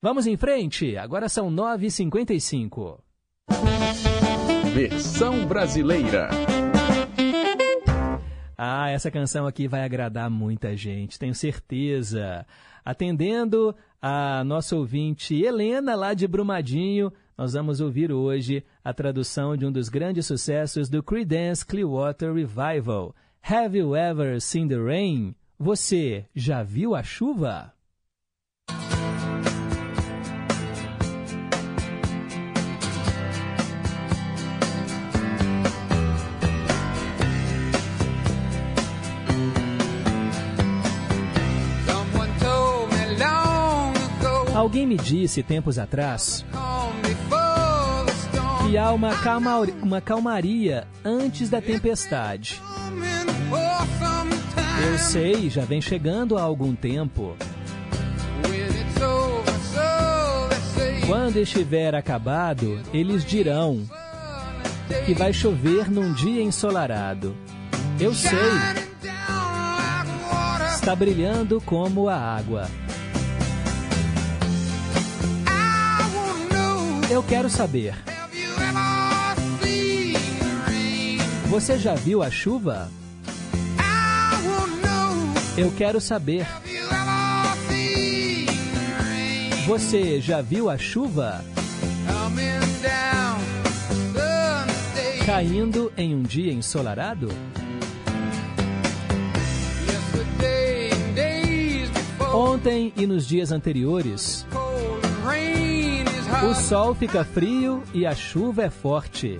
Vamos 0.03 0.27
em 0.27 0.35
frente, 0.35 0.97
agora 0.97 1.29
são 1.29 1.51
9h55. 1.51 3.01
Versão 4.73 5.47
brasileira. 5.47 6.31
Ah, 8.57 8.89
essa 8.89 9.11
canção 9.11 9.47
aqui 9.47 9.69
vai 9.69 9.85
agradar 9.85 10.31
muita 10.31 10.75
gente, 10.75 11.19
tenho 11.19 11.35
certeza. 11.35 12.47
Atendendo 12.83 13.77
a 14.01 14.43
nossa 14.43 14.75
ouvinte 14.75 15.35
Helena, 15.35 15.95
lá 15.95 16.15
de 16.15 16.27
Brumadinho, 16.27 17.13
nós 17.37 17.53
vamos 17.53 17.83
ouvir 17.83 18.11
hoje 18.11 18.65
a 18.83 18.95
tradução 18.95 19.55
de 19.55 19.67
um 19.67 19.73
dos 19.73 19.91
grandes 19.91 20.25
sucessos 20.25 20.89
do 20.89 21.03
Creedence 21.03 21.67
Clearwater 21.67 22.33
Revival. 22.33 23.15
Have 23.43 23.77
you 23.77 23.95
ever 23.95 24.41
seen 24.41 24.67
the 24.67 24.79
rain? 24.79 25.35
Você 25.59 26.25
já 26.35 26.63
viu 26.63 26.95
a 26.95 27.03
chuva? 27.03 27.75
Alguém 44.61 44.87
me 44.87 44.99
disse 44.99 45.43
tempos 45.43 45.79
atrás 45.79 46.45
que 48.63 48.77
há 48.77 48.93
uma, 48.93 49.17
calma, 49.17 49.61
uma 49.81 50.03
calmaria 50.03 50.87
antes 51.03 51.49
da 51.49 51.63
tempestade. 51.63 52.61
Eu 54.87 54.99
sei, 54.99 55.49
já 55.49 55.65
vem 55.65 55.81
chegando 55.81 56.37
há 56.37 56.43
algum 56.43 56.75
tempo. 56.75 57.35
Quando 61.07 61.39
estiver 61.39 61.95
acabado, 61.95 62.83
eles 62.93 63.25
dirão 63.25 63.89
que 65.07 65.15
vai 65.15 65.33
chover 65.33 65.91
num 65.91 66.13
dia 66.13 66.43
ensolarado. 66.43 67.35
Eu 67.99 68.13
sei, 68.13 68.39
está 70.75 70.95
brilhando 70.95 71.63
como 71.63 72.11
a 72.11 72.17
água. 72.17 72.69
Eu 77.11 77.25
quero 77.25 77.51
saber. 77.51 77.93
Você 81.49 81.77
já 81.77 81.97
viu 81.97 82.23
a 82.23 82.31
chuva? 82.31 82.89
Eu 85.59 85.73
quero 85.73 86.01
saber. 86.01 86.47
Você 89.67 90.21
já 90.21 90.41
viu 90.41 90.71
a 90.71 90.79
chuva? 90.79 91.45
Caindo 95.27 95.93
em 95.97 96.15
um 96.15 96.23
dia 96.23 96.53
ensolarado? 96.53 97.29
Ontem 102.33 102.93
e 102.97 103.05
nos 103.05 103.27
dias 103.27 103.51
anteriores, 103.51 104.47
o 106.43 106.55
sol 106.55 106.95
fica 106.95 107.25
frio 107.25 107.83
e 107.93 108.07
a 108.07 108.15
chuva 108.15 108.63
é 108.63 108.71
forte. 108.71 109.39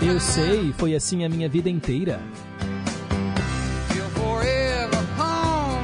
Eu 0.00 0.18
sei, 0.18 0.72
foi 0.78 0.94
assim 0.94 1.24
a 1.24 1.28
minha 1.28 1.48
vida 1.48 1.68
inteira. 1.68 2.20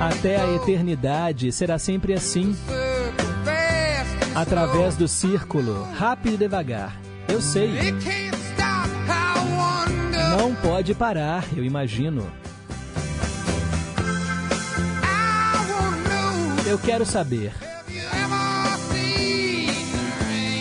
Até 0.01 0.41
a 0.41 0.55
eternidade 0.55 1.53
será 1.53 1.79
sempre 1.79 2.15
assim, 2.15 2.57
através 4.35 4.97
do 4.97 5.07
círculo, 5.07 5.83
rápido 5.93 6.35
e 6.35 6.37
devagar. 6.39 6.97
Eu 7.29 7.43
sei, 7.43 7.71
não 10.39 10.55
pode 10.55 10.95
parar, 10.95 11.45
eu 11.55 11.65
imagino. 11.65 12.27
Eu 16.67 16.79
quero 16.79 17.05
saber. 17.05 17.68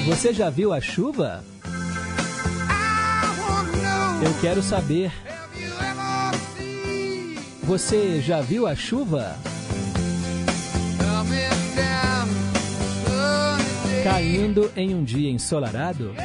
Você 0.07 0.33
já 0.33 0.49
viu 0.49 0.71
a 0.71 0.79
chuva? 0.79 1.43
Eu 4.23 4.33
quero 4.39 4.63
saber. 4.63 5.11
Você 7.63 8.21
já 8.21 8.39
viu 8.39 8.65
a 8.65 8.73
chuva? 8.73 9.35
Caindo 14.01 14.71
em 14.77 14.95
um 14.95 15.03
dia 15.03 15.29
ensolarado? 15.29 16.15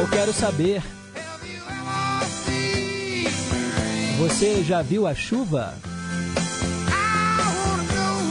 Eu 0.00 0.08
quero 0.10 0.32
saber. 0.32 0.82
Você 4.18 4.64
já 4.64 4.82
viu 4.82 5.06
a 5.06 5.14
chuva? 5.14 5.74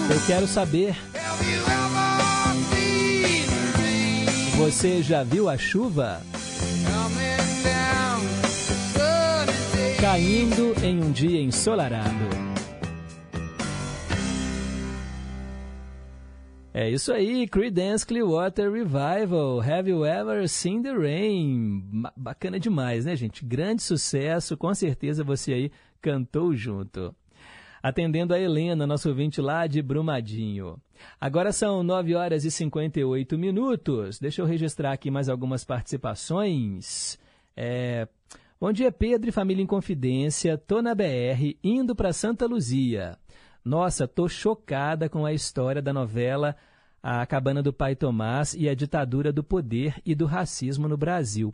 Eu 0.10 0.26
quero 0.26 0.48
saber. 0.48 0.96
Você 4.58 5.04
já 5.04 5.22
viu 5.24 5.50
a 5.50 5.58
chuva? 5.58 6.22
Caindo 10.00 10.74
em 10.82 11.04
um 11.04 11.12
dia 11.12 11.42
ensolarado. 11.42 12.48
É 16.74 16.90
isso 16.90 17.12
aí, 17.12 17.48
Creedence 17.48 18.06
Clearwater 18.06 18.72
Revival. 18.72 19.60
Have 19.60 19.90
you 19.90 20.06
ever 20.06 20.48
seen 20.48 20.84
the 20.84 20.94
rain? 20.94 21.84
Bacana 22.16 22.60
demais, 22.60 23.04
né, 23.04 23.16
gente? 23.16 23.44
Grande 23.44 23.82
sucesso, 23.82 24.56
com 24.56 24.74
certeza 24.74 25.24
você 25.24 25.54
aí 25.54 25.72
cantou 26.02 26.56
junto. 26.56 27.14
Atendendo 27.82 28.34
a 28.34 28.40
Helena, 28.40 28.88
nosso 28.88 29.10
ouvinte 29.10 29.40
lá 29.42 29.68
de 29.68 29.82
Brumadinho. 29.82 30.78
Agora 31.20 31.52
são 31.52 31.84
9 31.84 32.16
horas 32.16 32.46
e 32.46 32.52
58 32.52 33.38
minutos. 33.38 34.20
Deixa 34.20 34.42
eu 34.42 34.46
registrar 34.46 34.92
aqui 34.92 35.12
mais 35.12 35.30
algumas 35.30 35.64
participações. 35.64 37.18
É, 37.56 38.08
Bom 38.60 38.74
dia, 38.74 38.92
Pedro 38.92 39.30
e 39.30 39.32
família 39.32 39.62
em 39.62 39.68
confidência. 39.68 40.58
Tô 40.58 40.82
na 40.82 40.96
BR, 40.96 41.56
indo 41.64 41.96
para 41.96 42.12
Santa 42.12 42.48
Luzia. 42.48 43.16
Nossa, 43.64 44.08
tô 44.08 44.28
chocada 44.28 45.08
com 45.08 45.28
a 45.28 45.32
história 45.32 45.80
da 45.80 45.94
novela 45.94 46.56
A 47.04 47.24
Cabana 47.28 47.62
do 47.62 47.72
Pai 47.72 47.96
Tomás 47.96 48.56
e 48.56 48.68
a 48.68 48.74
ditadura 48.74 49.32
do 49.32 49.44
poder 49.44 50.02
e 50.04 50.16
do 50.16 50.26
racismo 50.26 50.88
no 50.88 50.98
Brasil. 50.98 51.54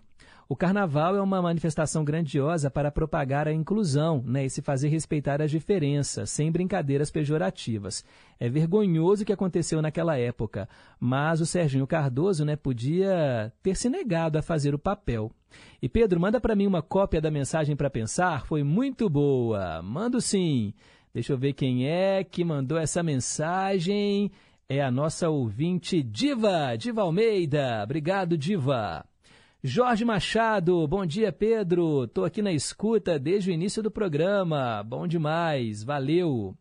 O 0.53 0.55
carnaval 0.55 1.15
é 1.15 1.21
uma 1.21 1.41
manifestação 1.41 2.05
grandiosa 2.05 2.69
para 2.69 2.91
propagar 2.91 3.47
a 3.47 3.51
inclusão 3.51 4.23
né, 4.23 4.45
e 4.45 4.49
se 4.51 4.61
fazer 4.61 4.87
respeitar 4.87 5.41
as 5.41 5.49
diferenças, 5.49 6.29
sem 6.29 6.51
brincadeiras 6.51 7.09
pejorativas. 7.09 8.05
É 8.39 8.47
vergonhoso 8.47 9.23
o 9.23 9.25
que 9.25 9.33
aconteceu 9.33 9.81
naquela 9.81 10.15
época, 10.15 10.69
mas 10.99 11.41
o 11.41 11.45
Serginho 11.47 11.87
Cardoso 11.87 12.45
né, 12.45 12.55
podia 12.55 13.51
ter 13.63 13.75
se 13.75 13.89
negado 13.89 14.37
a 14.37 14.43
fazer 14.43 14.75
o 14.75 14.79
papel. 14.79 15.31
E 15.81 15.89
Pedro, 15.89 16.19
manda 16.19 16.39
para 16.39 16.55
mim 16.55 16.67
uma 16.67 16.83
cópia 16.83 17.19
da 17.19 17.31
mensagem 17.31 17.75
para 17.75 17.89
pensar, 17.89 18.45
foi 18.45 18.61
muito 18.61 19.09
boa. 19.09 19.81
Mando 19.81 20.21
sim. 20.21 20.71
Deixa 21.11 21.33
eu 21.33 21.37
ver 21.37 21.53
quem 21.53 21.87
é 21.87 22.23
que 22.23 22.45
mandou 22.45 22.77
essa 22.77 23.01
mensagem. 23.01 24.31
É 24.69 24.83
a 24.83 24.91
nossa 24.91 25.29
ouvinte 25.29 26.03
Diva, 26.03 26.75
Diva 26.77 27.01
Almeida. 27.01 27.81
Obrigado, 27.83 28.37
Diva. 28.37 29.03
Jorge 29.65 30.03
Machado, 30.03 30.85
bom 30.89 31.05
dia, 31.05 31.31
Pedro. 31.31 32.05
Tô 32.09 32.25
aqui 32.25 32.41
na 32.41 32.51
escuta 32.51 33.17
desde 33.17 33.49
o 33.49 33.53
início 33.53 33.81
do 33.81 33.89
programa. 33.89 34.83
Bom 34.83 35.07
demais, 35.07 35.81
valeu. 35.85 36.53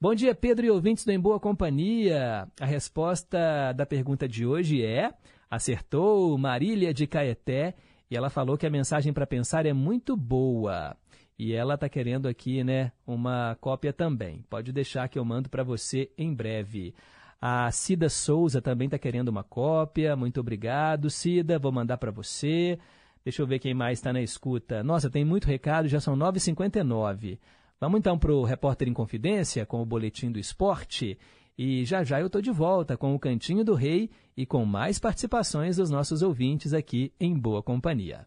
Bom 0.00 0.14
dia, 0.14 0.34
Pedro 0.34 0.64
e 0.64 0.70
ouvintes 0.70 1.04
do 1.04 1.12
Em 1.12 1.20
Boa 1.20 1.38
Companhia. 1.38 2.48
A 2.58 2.64
resposta 2.64 3.74
da 3.74 3.84
pergunta 3.84 4.26
de 4.26 4.46
hoje 4.46 4.82
é: 4.82 5.12
acertou 5.50 6.38
Marília 6.38 6.94
de 6.94 7.06
Caeté 7.06 7.74
e 8.10 8.16
ela 8.16 8.30
falou 8.30 8.56
que 8.56 8.66
a 8.66 8.70
mensagem 8.70 9.12
para 9.12 9.26
pensar 9.26 9.66
é 9.66 9.74
muito 9.74 10.16
boa. 10.16 10.96
E 11.38 11.52
ela 11.52 11.74
está 11.74 11.86
querendo 11.86 12.28
aqui, 12.28 12.64
né, 12.64 12.92
uma 13.06 13.58
cópia 13.60 13.92
também. 13.92 14.42
Pode 14.48 14.72
deixar 14.72 15.06
que 15.08 15.18
eu 15.18 15.24
mando 15.24 15.50
para 15.50 15.62
você 15.62 16.10
em 16.16 16.34
breve. 16.34 16.94
A 17.40 17.70
Cida 17.70 18.08
Souza 18.08 18.60
também 18.60 18.86
está 18.86 18.98
querendo 18.98 19.28
uma 19.28 19.44
cópia. 19.44 20.16
Muito 20.16 20.40
obrigado, 20.40 21.08
Cida. 21.08 21.58
Vou 21.58 21.70
mandar 21.70 21.96
para 21.96 22.10
você. 22.10 22.78
Deixa 23.24 23.42
eu 23.42 23.46
ver 23.46 23.58
quem 23.58 23.74
mais 23.74 23.98
está 23.98 24.12
na 24.12 24.20
escuta. 24.22 24.82
Nossa, 24.82 25.10
tem 25.10 25.24
muito 25.24 25.46
recado, 25.46 25.86
já 25.86 26.00
são 26.00 26.16
9h59. 26.16 27.38
Vamos 27.80 27.98
então 27.98 28.18
para 28.18 28.32
o 28.32 28.42
Repórter 28.42 28.88
em 28.88 28.92
Confidência 28.92 29.64
com 29.64 29.80
o 29.80 29.86
Boletim 29.86 30.32
do 30.32 30.38
Esporte. 30.38 31.18
E 31.56 31.84
já 31.84 32.02
já 32.02 32.20
eu 32.20 32.26
estou 32.26 32.40
de 32.40 32.50
volta 32.50 32.96
com 32.96 33.14
o 33.14 33.18
Cantinho 33.18 33.64
do 33.64 33.74
Rei 33.74 34.10
e 34.36 34.46
com 34.46 34.64
mais 34.64 34.98
participações 34.98 35.76
dos 35.76 35.90
nossos 35.90 36.22
ouvintes 36.22 36.72
aqui 36.72 37.12
em 37.20 37.36
Boa 37.38 37.62
Companhia. 37.62 38.26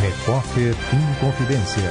Repórter 0.00 0.74
em 0.92 1.20
Confidência. 1.20 1.90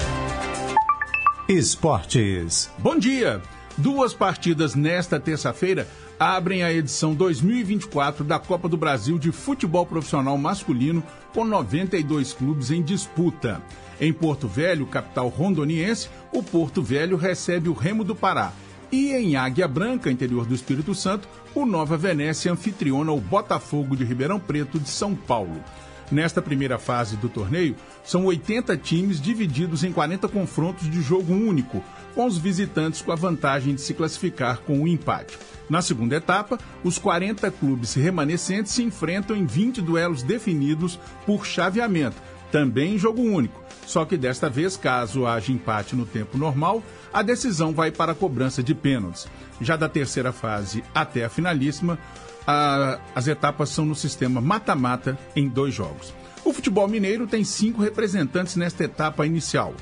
Esportes. 1.50 2.72
Bom 2.80 2.98
dia! 2.98 3.42
Duas 3.78 4.14
partidas 4.14 4.76
nesta 4.76 5.20
terça-feira 5.20 5.88
abrem 6.20 6.64
a 6.64 6.72
edição 6.72 7.16
2024 7.16 8.24
da 8.24 8.38
Copa 8.38 8.70
do 8.70 8.78
Brasil 8.78 9.18
de 9.18 9.32
Futebol 9.32 9.84
Profissional 9.84 10.38
Masculino, 10.38 11.04
com 11.34 11.44
92 11.44 12.34
clubes 12.34 12.70
em 12.70 12.84
disputa. 12.84 13.62
Em 14.00 14.14
Porto 14.14 14.48
Velho, 14.48 14.86
capital 14.86 15.28
rondoniense, 15.28 16.08
o 16.32 16.44
Porto 16.44 16.84
Velho 16.84 17.18
recebe 17.18 17.68
o 17.68 17.74
Remo 17.74 18.04
do 18.04 18.16
Pará. 18.16 18.54
E 18.92 19.12
em 19.12 19.36
Águia 19.36 19.68
Branca, 19.68 20.12
interior 20.12 20.46
do 20.46 20.54
Espírito 20.54 20.94
Santo, 20.94 21.28
o 21.56 21.66
Nova 21.66 21.98
Venécia 21.98 22.52
anfitriona 22.52 23.12
o 23.12 23.20
Botafogo 23.20 23.96
de 23.96 24.04
Ribeirão 24.04 24.40
Preto 24.40 24.80
de 24.80 24.90
São 24.90 25.16
Paulo. 25.16 25.64
Nesta 26.12 26.44
primeira 26.44 26.78
fase 26.78 27.18
do 27.18 27.28
torneio, 27.28 27.76
são 28.04 28.26
80 28.26 28.78
times 28.78 29.20
divididos 29.20 29.84
em 29.84 29.92
40 29.92 30.28
confrontos 30.28 30.88
de 30.88 31.02
jogo 31.02 31.34
único, 31.34 31.84
com 32.14 32.26
os 32.26 32.38
visitantes 32.38 33.02
com 33.02 33.12
a 33.12 33.16
vantagem 33.16 33.76
de 33.76 33.82
se 33.82 33.94
classificar 33.94 34.60
com 34.60 34.82
o 34.82 34.88
empate. 34.88 35.38
Na 35.70 35.82
segunda 35.82 36.16
etapa, 36.16 36.60
os 36.84 36.98
40 36.98 37.50
clubes 37.52 37.94
remanescentes 37.94 38.72
se 38.74 38.84
enfrentam 38.84 39.36
em 39.36 39.46
20 39.46 39.82
duelos 39.82 40.22
definidos 40.22 41.00
por 41.26 41.46
chaveamento, 41.46 42.18
também 42.52 42.96
em 42.96 42.98
jogo 42.98 43.22
único. 43.22 43.64
Só 43.86 44.06
que 44.06 44.16
desta 44.18 44.50
vez, 44.50 44.78
caso 44.78 45.26
haja 45.26 45.52
empate 45.52 45.96
no 45.96 46.06
tempo 46.06 46.38
normal, 46.38 46.82
a 47.12 47.22
decisão 47.22 47.74
vai 47.74 47.92
para 47.92 48.12
a 48.12 48.16
cobrança 48.16 48.62
de 48.64 48.74
pênaltis. 48.74 49.28
Já 49.60 49.76
da 49.76 49.90
terceira 49.90 50.32
fase 50.32 50.84
até 50.94 51.26
a 51.26 51.30
finalíssima, 51.30 51.98
a- 52.46 53.00
as 53.16 53.28
etapas 53.28 53.70
são 53.70 53.86
no 53.86 53.96
sistema 53.96 54.40
mata-mata 54.42 55.18
em 55.36 55.48
dois 55.50 55.74
jogos. 55.74 56.14
O 56.46 56.52
futebol 56.54 56.88
mineiro 56.88 57.26
tem 57.28 57.44
cinco 57.44 57.82
representantes 57.82 58.56
nesta 58.56 58.84
etapa 58.84 59.26
inicial: 59.26 59.74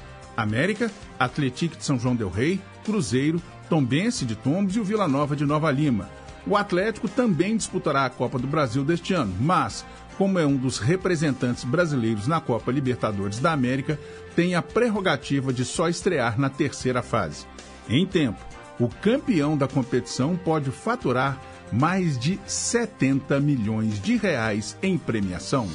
América, 0.41 0.91
Atlético 1.19 1.77
de 1.77 1.85
São 1.85 1.99
João 1.99 2.15
del 2.15 2.29
Rei, 2.29 2.59
Cruzeiro, 2.83 3.41
Tombense 3.69 4.25
de 4.25 4.35
Tombos 4.35 4.75
e 4.75 4.79
o 4.79 4.83
Vila 4.83 5.07
Nova 5.07 5.35
de 5.35 5.45
Nova 5.45 5.71
Lima. 5.71 6.09
O 6.45 6.57
Atlético 6.57 7.07
também 7.07 7.55
disputará 7.55 8.05
a 8.05 8.09
Copa 8.09 8.39
do 8.39 8.47
Brasil 8.47 8.83
deste 8.83 9.13
ano, 9.13 9.33
mas, 9.39 9.85
como 10.17 10.39
é 10.39 10.45
um 10.45 10.57
dos 10.57 10.79
representantes 10.79 11.63
brasileiros 11.63 12.27
na 12.27 12.41
Copa 12.41 12.71
Libertadores 12.71 13.39
da 13.39 13.51
América, 13.51 13.99
tem 14.35 14.55
a 14.55 14.61
prerrogativa 14.61 15.53
de 15.53 15.63
só 15.63 15.87
estrear 15.87 16.39
na 16.39 16.49
terceira 16.49 17.01
fase. 17.01 17.45
Em 17.87 18.05
tempo, 18.05 18.39
o 18.79 18.87
campeão 18.87 19.55
da 19.55 19.67
competição 19.67 20.35
pode 20.35 20.71
faturar 20.71 21.39
mais 21.71 22.17
de 22.17 22.39
70 22.45 23.39
milhões 23.39 24.01
de 24.01 24.17
reais 24.17 24.75
em 24.81 24.97
premiação. 24.97 25.67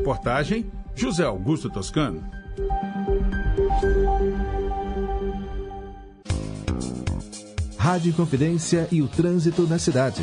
Reportagem 0.00 0.64
José 0.96 1.24
Augusto 1.24 1.68
Toscano. 1.68 2.24
Rádio 7.76 8.14
Confidência 8.14 8.88
e 8.90 9.02
o 9.02 9.08
trânsito 9.08 9.66
na 9.66 9.78
cidade. 9.78 10.22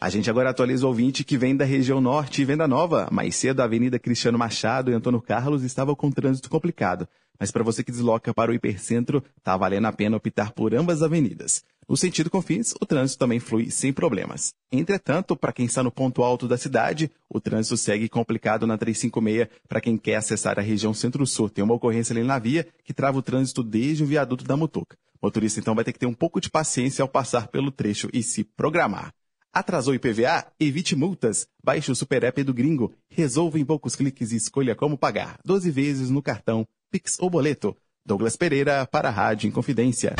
A 0.00 0.08
gente 0.08 0.30
agora 0.30 0.48
atualiza 0.48 0.86
o 0.86 0.88
ouvinte 0.88 1.22
que 1.22 1.36
vem 1.36 1.54
da 1.54 1.66
região 1.66 2.00
norte 2.00 2.40
e 2.40 2.46
Venda 2.46 2.66
Nova. 2.66 3.08
Mais 3.12 3.36
cedo, 3.36 3.60
a 3.60 3.64
Avenida 3.64 3.98
Cristiano 3.98 4.38
Machado 4.38 4.90
e 4.90 4.94
Antônio 4.94 5.20
Carlos 5.20 5.62
estavam 5.62 5.94
com 5.94 6.10
trânsito 6.10 6.48
complicado. 6.48 7.06
Mas 7.38 7.50
para 7.50 7.62
você 7.62 7.84
que 7.84 7.92
desloca 7.92 8.32
para 8.32 8.50
o 8.50 8.54
hipercentro, 8.54 9.22
tá 9.44 9.54
valendo 9.54 9.84
a 9.84 9.92
pena 9.92 10.16
optar 10.16 10.52
por 10.52 10.74
ambas 10.74 10.96
as 10.96 11.02
avenidas. 11.02 11.62
No 11.88 11.96
sentido 11.96 12.28
Confins, 12.28 12.74
o 12.78 12.84
trânsito 12.84 13.18
também 13.18 13.40
flui 13.40 13.70
sem 13.70 13.94
problemas. 13.94 14.52
Entretanto, 14.70 15.34
para 15.34 15.54
quem 15.54 15.64
está 15.64 15.82
no 15.82 15.90
ponto 15.90 16.22
alto 16.22 16.46
da 16.46 16.58
cidade, 16.58 17.10
o 17.30 17.40
trânsito 17.40 17.78
segue 17.78 18.10
complicado 18.10 18.66
na 18.66 18.76
356 18.76 19.48
para 19.66 19.80
quem 19.80 19.96
quer 19.96 20.16
acessar 20.16 20.58
a 20.58 20.62
região 20.62 20.92
centro-sul. 20.92 21.48
Tem 21.48 21.64
uma 21.64 21.72
ocorrência 21.72 22.12
ali 22.12 22.22
na 22.22 22.38
via 22.38 22.68
que 22.84 22.92
trava 22.92 23.16
o 23.16 23.22
trânsito 23.22 23.62
desde 23.62 24.04
o 24.04 24.06
viaduto 24.06 24.44
da 24.44 24.54
Mutuca. 24.54 24.98
O 25.14 25.26
motorista 25.26 25.60
então 25.60 25.74
vai 25.74 25.82
ter 25.82 25.94
que 25.94 25.98
ter 25.98 26.04
um 26.04 26.12
pouco 26.12 26.42
de 26.42 26.50
paciência 26.50 27.02
ao 27.02 27.08
passar 27.08 27.48
pelo 27.48 27.72
trecho 27.72 28.10
e 28.12 28.22
se 28.22 28.44
programar. 28.44 29.10
Atrasou 29.50 29.94
IPVA? 29.94 30.46
Evite 30.60 30.94
multas. 30.94 31.46
Baixe 31.64 31.90
o 31.90 31.94
Super 31.94 32.22
App 32.22 32.42
do 32.44 32.52
Gringo. 32.52 32.92
Resolva 33.08 33.58
em 33.58 33.64
poucos 33.64 33.96
cliques 33.96 34.30
e 34.30 34.36
escolha 34.36 34.76
como 34.76 34.98
pagar. 34.98 35.38
12 35.42 35.70
vezes 35.70 36.10
no 36.10 36.22
cartão, 36.22 36.66
Pix 36.90 37.16
ou 37.18 37.30
boleto. 37.30 37.74
Douglas 38.04 38.36
Pereira 38.36 38.86
para 38.86 39.08
a 39.08 39.12
Rádio 39.12 39.48
Inconfidência. 39.48 40.14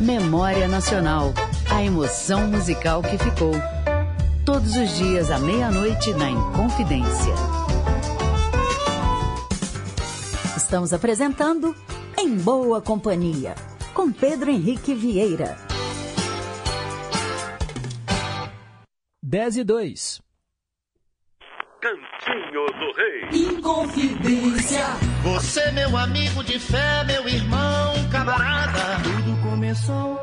Memória 0.00 0.66
Nacional. 0.66 1.34
A 1.70 1.84
emoção 1.84 2.48
musical 2.48 3.02
que 3.02 3.18
ficou. 3.18 3.52
Todos 4.46 4.74
os 4.74 4.96
dias 4.96 5.30
à 5.30 5.38
meia-noite 5.38 6.14
na 6.14 6.30
Inconfidência. 6.30 7.34
Estamos 10.56 10.94
apresentando 10.94 11.76
Em 12.18 12.34
Boa 12.34 12.80
Companhia, 12.80 13.54
com 13.92 14.10
Pedro 14.10 14.50
Henrique 14.50 14.94
Vieira. 14.94 15.58
10 19.22 19.56
e 19.58 19.64
2. 19.64 20.22
Cantinho 21.82 22.66
do 22.66 22.92
Rei. 22.96 23.54
Inconfidência. 23.54 24.86
Você, 25.24 25.70
meu 25.72 25.94
amigo 25.94 26.42
de 26.42 26.58
fé, 26.58 27.04
meu 27.04 27.28
irmão, 27.28 27.92
camarada. 28.10 29.29
Começou 29.70 30.16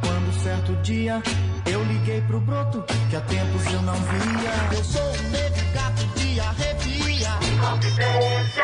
quando 0.00 0.32
certo 0.42 0.72
dia 0.76 1.22
eu 1.70 1.84
liguei 1.84 2.22
pro 2.22 2.40
broto 2.40 2.82
que 3.10 3.16
há 3.16 3.20
tempos 3.20 3.66
eu 3.66 3.82
não 3.82 3.92
via. 3.92 4.78
Eu 4.78 4.82
sou 4.82 5.02
um 5.02 5.30
negro 5.30 5.72
gato 5.74 6.06
de 6.18 6.40
arrepia. 6.40 7.28
Inconfidência. 7.52 8.62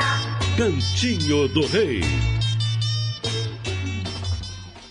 Cantinho 0.56 1.46
do 1.48 1.66
Rei. 1.66 2.00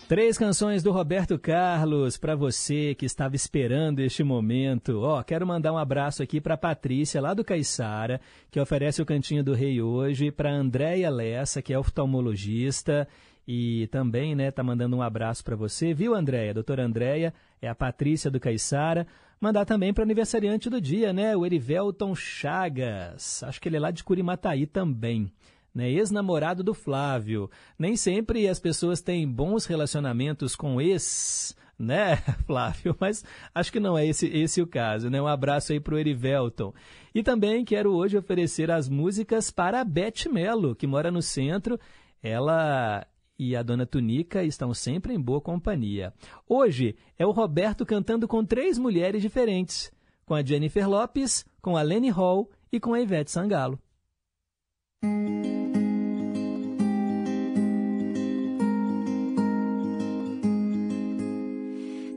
Três 0.07 0.37
canções 0.37 0.83
do 0.83 0.91
Roberto 0.91 1.39
Carlos 1.39 2.15
para 2.15 2.35
você 2.35 2.93
que 2.93 3.07
estava 3.07 3.35
esperando 3.35 4.01
este 4.01 4.23
momento. 4.23 5.01
Ó, 5.01 5.23
quero 5.23 5.47
mandar 5.47 5.73
um 5.73 5.77
abraço 5.79 6.21
aqui 6.21 6.39
para 6.39 6.57
Patrícia 6.57 7.19
lá 7.19 7.33
do 7.33 7.43
Caiçara, 7.43 8.21
que 8.51 8.59
oferece 8.59 9.01
o 9.01 9.05
Cantinho 9.05 9.43
do 9.43 9.53
Rei 9.53 9.81
hoje, 9.81 10.31
para 10.31 10.51
Andréia 10.51 11.09
Lessa, 11.09 11.59
que 11.59 11.73
é 11.73 11.79
oftalmologista 11.79 13.07
e 13.51 13.87
também, 13.87 14.35
né, 14.35 14.51
tá 14.51 14.61
mandando 14.61 14.95
um 14.95 15.01
abraço 15.01 15.43
para 15.43 15.55
você, 15.55 15.91
viu, 15.91 16.13
Andréia? 16.13 16.53
Doutora 16.53 16.85
Andréia 16.85 17.33
é 17.59 17.67
a 17.67 17.73
Patrícia 17.73 18.29
do 18.29 18.39
Caiçara. 18.39 19.07
Mandar 19.41 19.65
também 19.65 19.91
para 19.91 20.03
o 20.03 20.05
aniversariante 20.05 20.69
do 20.69 20.79
dia, 20.79 21.11
né, 21.11 21.35
o 21.35 21.43
Erivelton 21.43 22.13
Chagas. 22.13 23.41
Acho 23.41 23.59
que 23.59 23.67
ele 23.67 23.77
é 23.77 23.79
lá 23.79 23.89
de 23.89 24.03
Curimataí 24.03 24.67
também 24.67 25.31
né, 25.73 25.89
ex-namorado 25.89 26.63
do 26.63 26.75
Flávio. 26.75 27.49
Nem 27.77 27.95
sempre 27.95 28.47
as 28.47 28.59
pessoas 28.59 29.01
têm 29.01 29.27
bons 29.27 29.65
relacionamentos 29.65 30.55
com 30.55 30.79
ex, 30.79 31.57
né, 31.75 32.17
Flávio? 32.45 32.95
Mas 32.99 33.25
acho 33.55 33.71
que 33.71 33.79
não 33.79 33.97
é 33.97 34.05
esse, 34.05 34.27
esse 34.27 34.61
o 34.61 34.67
caso, 34.67 35.09
né? 35.09 35.19
Um 35.19 35.27
abraço 35.27 35.71
aí 35.71 35.79
pro 35.79 35.97
Erivelton. 35.97 36.71
E 37.15 37.23
também 37.23 37.65
quero 37.65 37.95
hoje 37.95 38.15
oferecer 38.15 38.69
as 38.69 38.87
músicas 38.87 39.49
para 39.49 39.81
a 39.81 39.83
Beth 39.83 40.29
Mello, 40.31 40.75
que 40.75 40.85
mora 40.85 41.09
no 41.09 41.23
centro. 41.23 41.79
Ela 42.21 43.07
e 43.39 43.55
a 43.55 43.63
dona 43.63 43.85
Tunica 43.85 44.43
estão 44.43 44.73
sempre 44.73 45.13
em 45.13 45.19
boa 45.19 45.39
companhia. 45.39 46.13
Hoje 46.47 46.95
é 47.17 47.25
o 47.25 47.31
Roberto 47.31 47.85
cantando 47.85 48.27
com 48.27 48.43
três 48.43 48.77
mulheres 48.77 49.21
diferentes, 49.21 49.89
com 50.25 50.35
a 50.35 50.43
Jennifer 50.43 50.87
Lopes, 50.87 51.45
com 51.61 51.77
a 51.77 51.81
Lenny 51.81 52.09
Hall 52.09 52.51
e 52.69 52.79
com 52.79 52.93
a 52.93 52.99
Ivete 52.99 53.31
Sangalo. 53.31 53.79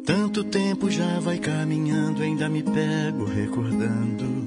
Tanto 0.04 0.42
tempo 0.44 0.90
já 0.90 1.20
vai 1.20 1.38
caminhando, 1.38 2.22
ainda 2.22 2.48
me 2.48 2.62
pego 2.62 3.24
recordando. 3.24 4.41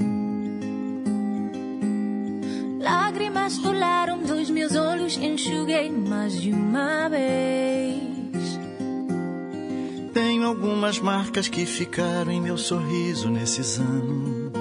Lágrimas 3.15 3.57
rolaram 3.59 4.23
dos 4.23 4.49
meus 4.49 4.75
olhos, 4.75 5.15
enxuguei 5.15 5.89
mais 5.89 6.33
de 6.41 6.51
uma 6.51 7.07
vez. 7.07 8.59
Tenho 10.13 10.45
algumas 10.45 10.99
marcas 10.99 11.47
que 11.47 11.65
ficaram 11.65 12.29
em 12.29 12.41
meu 12.41 12.57
sorriso 12.57 13.29
nesses 13.29 13.79
anos. 13.79 14.51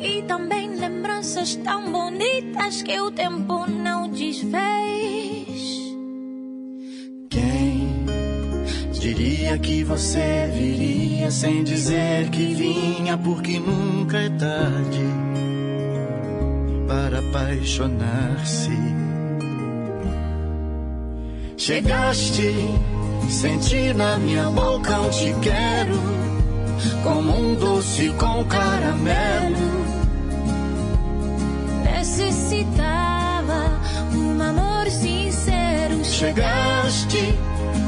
E 0.00 0.22
também 0.22 0.76
lembranças 0.76 1.56
tão 1.56 1.92
bonitas 1.92 2.80
que 2.80 2.98
o 2.98 3.10
tempo 3.10 3.66
não 3.66 4.08
desfez. 4.08 4.56
Quem 7.28 8.06
diria 8.92 9.58
que 9.58 9.84
você 9.84 10.50
viria 10.54 11.30
sem 11.30 11.62
dizer 11.62 12.30
que 12.30 12.54
vinha, 12.54 13.18
porque 13.18 13.58
nunca 13.58 14.16
é 14.16 14.30
tarde 14.30 15.36
para 16.86 17.18
apaixonar-se. 17.18 18.70
Chegaste, 21.56 22.54
senti 23.28 23.92
na 23.92 24.18
minha 24.18 24.50
boca 24.50 25.00
um 25.00 25.10
te 25.10 25.34
quero, 25.42 25.98
como 27.02 27.38
um 27.38 27.54
doce 27.54 28.10
com 28.18 28.44
caramelo. 28.44 29.86
Necessitava 31.82 33.80
um 34.14 34.40
amor 34.42 34.88
sincero. 34.90 36.04
Chegaste 36.04 37.34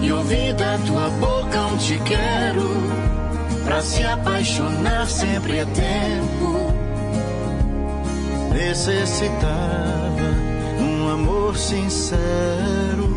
e 0.02 0.12
ouvi 0.12 0.52
da 0.54 0.78
tua 0.78 1.08
boca 1.20 1.60
um 1.66 1.76
te 1.76 1.98
quero, 2.00 2.68
pra 3.64 3.80
se 3.80 4.02
apaixonar 4.02 5.06
sempre 5.06 5.58
é 5.58 5.64
tempo. 5.64 6.67
Necessitava 8.58 10.34
um 10.80 11.08
amor 11.08 11.56
sincero. 11.56 13.08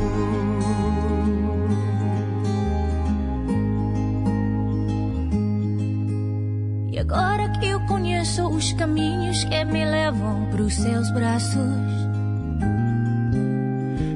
E 6.92 7.00
agora 7.00 7.50
que 7.60 7.66
eu 7.66 7.80
conheço 7.88 8.48
os 8.50 8.72
caminhos 8.74 9.44
que 9.46 9.66
me 9.66 9.84
levam 9.84 10.48
pros 10.52 10.76
seus 10.76 11.10
braços. 11.12 11.58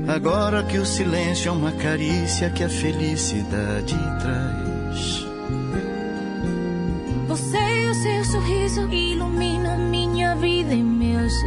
Agora 0.08 0.62
que 0.62 0.78
o 0.78 0.86
silêncio 0.86 1.50
é 1.50 1.52
uma 1.52 1.72
carícia 1.72 2.52
que 2.52 2.64
a 2.64 2.70
felicidade 2.70 3.98
traz. 4.22 5.25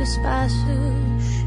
Espaços. 0.01 1.39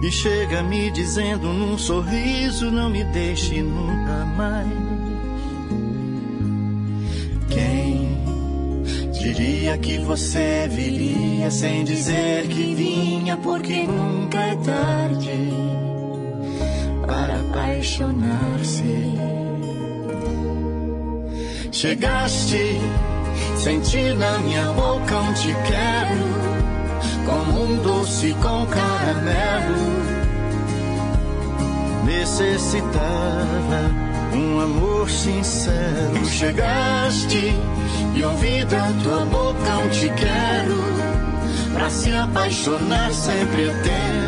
E 0.00 0.12
chega 0.12 0.62
me 0.62 0.90
dizendo 0.90 1.52
num 1.52 1.76
sorriso: 1.76 2.70
Não 2.70 2.88
me 2.88 3.02
deixe 3.04 3.60
nunca 3.62 4.24
mais. 4.36 4.68
Quem 7.50 8.16
diria 9.12 9.76
que 9.76 9.98
você 9.98 10.68
viria 10.70 11.50
sem 11.50 11.84
dizer 11.84 12.46
que 12.46 12.74
vinha, 12.74 13.36
porque 13.36 13.84
nunca 13.84 14.38
é 14.38 14.56
tarde 14.56 15.52
para 17.06 17.40
apaixonar-se. 17.40 19.18
Chegaste, 21.72 22.80
senti 23.56 24.12
na 24.14 24.38
minha 24.38 24.72
boca 24.72 25.16
um 25.20 25.32
te 25.34 25.48
quero 25.66 26.57
como 27.28 27.64
um 27.64 27.76
doce 27.82 28.34
com 28.40 28.66
caramelo. 28.66 29.98
Necessitava 32.04 33.90
um 34.34 34.60
amor 34.60 35.10
sincero. 35.10 36.24
Chegaste 36.26 37.54
e 38.14 38.24
ouvi 38.24 38.64
da 38.64 38.90
tua 39.02 39.26
boca 39.26 39.78
um 39.78 39.88
te 39.90 40.08
quero. 40.08 40.78
Pra 41.74 41.90
se 41.90 42.12
apaixonar 42.12 43.12
sempre 43.12 43.68
é 43.68 43.72
tempo. 43.82 44.27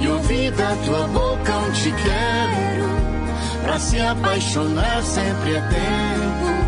e 0.00 0.08
ouvi 0.08 0.50
da 0.50 0.76
tua 0.84 1.06
boca 1.08 1.56
um 1.56 1.72
te 1.72 1.92
quero. 1.92 2.76
Pra 3.62 3.78
se 3.78 4.00
apaixonar 4.00 5.02
sempre 5.02 5.56
é 5.56 5.60
tempo. 5.60 6.66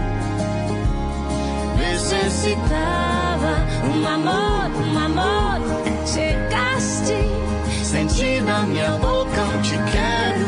Necessitava 1.79 3.67
Um 3.85 4.07
amor, 4.07 4.71
um 4.83 4.99
amor. 4.99 5.61
Chegaste, 6.07 7.15
Senti 7.85 8.41
na 8.41 8.63
minha 8.63 8.91
boca 8.93 9.43
um 9.43 9.63
te 9.63 9.77
quero, 9.93 10.47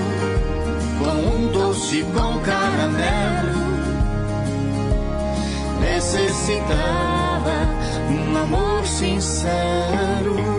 com 0.98 1.36
um 1.36 1.52
doce 1.52 2.02
com 2.14 2.38
caramelo. 2.40 3.60
Necessitava 5.80 7.68
um 8.10 8.36
amor 8.36 8.86
sincero. 8.86 10.49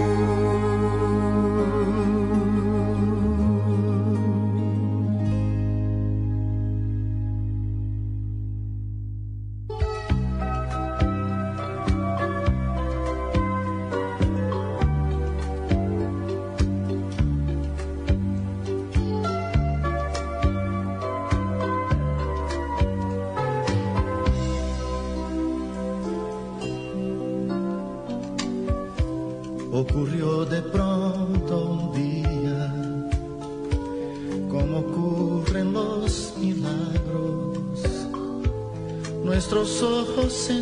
Nuestros 39.52 39.84
ojos 39.84 40.32
se 40.32 40.54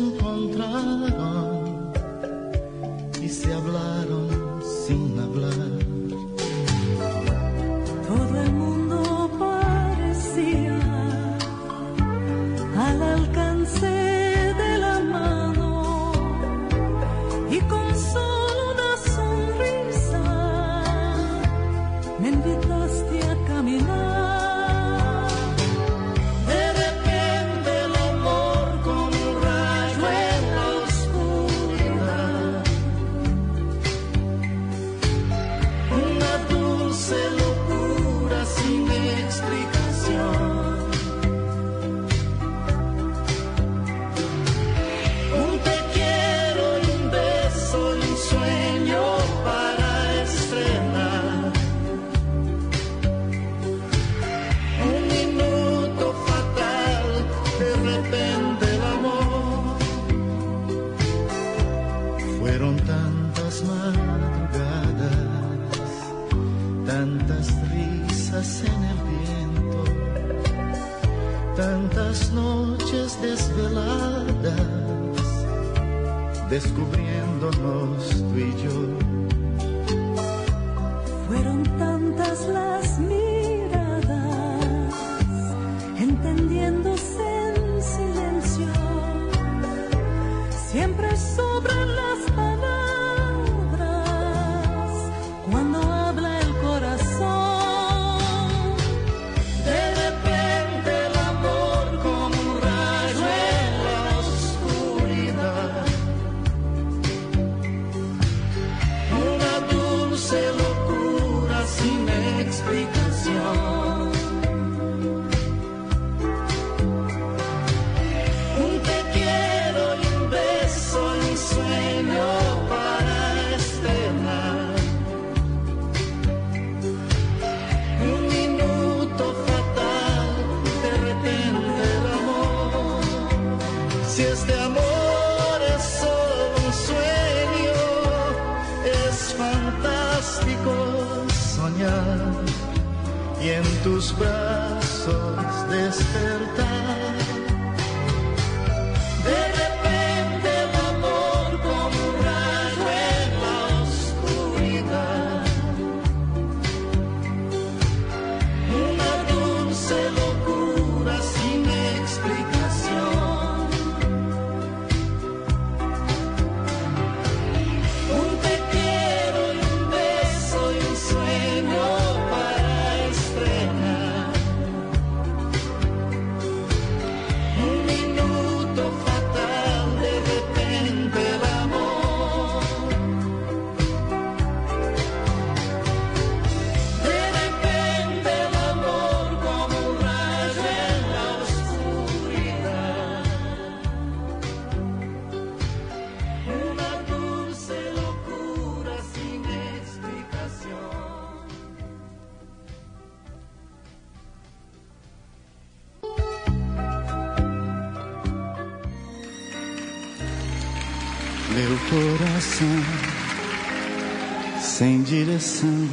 direção, 215.10 215.88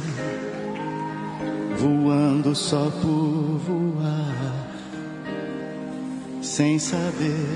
voando 1.76 2.54
só 2.54 2.88
por 3.02 3.58
voar, 3.58 4.70
sem 6.40 6.78
saber 6.78 7.48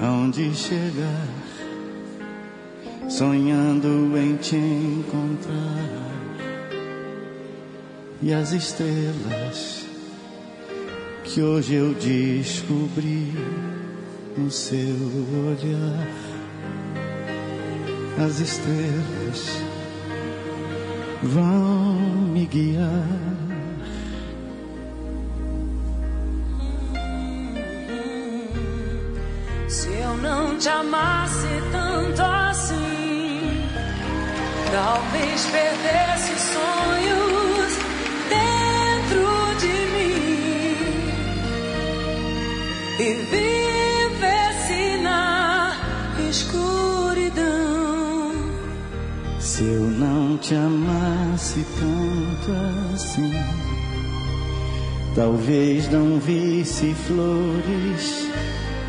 aonde 0.00 0.52
chegar, 0.52 1.28
sonhando 3.08 4.18
em 4.18 4.36
te 4.36 4.56
encontrar. 4.56 6.10
E 8.20 8.34
as 8.34 8.50
estrelas 8.50 9.86
que 11.22 11.40
hoje 11.40 11.74
eu 11.74 11.94
descobri 11.94 13.32
no 14.36 14.50
seu 14.50 14.96
olhar, 15.52 16.08
as 18.18 18.40
estrelas 18.40 19.62
vão 21.22 21.94
me 22.32 22.46
guiar. 22.46 22.88
Se 29.68 29.88
eu 29.88 30.16
não 30.18 30.58
te 30.58 30.68
amasse 30.68 31.48
tanto 31.70 32.22
assim, 32.22 33.40
talvez 34.70 35.46
perdesse 35.46 36.32
sonhos 36.52 37.72
dentro 38.28 39.24
de 39.60 39.74
mim. 39.94 40.76
Viver 42.98 43.41
não 50.02 50.36
te 50.38 50.54
amasse 50.54 51.64
tanto 51.78 52.52
assim. 52.92 53.32
Talvez 55.14 55.88
não 55.90 56.18
visse 56.18 56.94
flores 56.94 58.28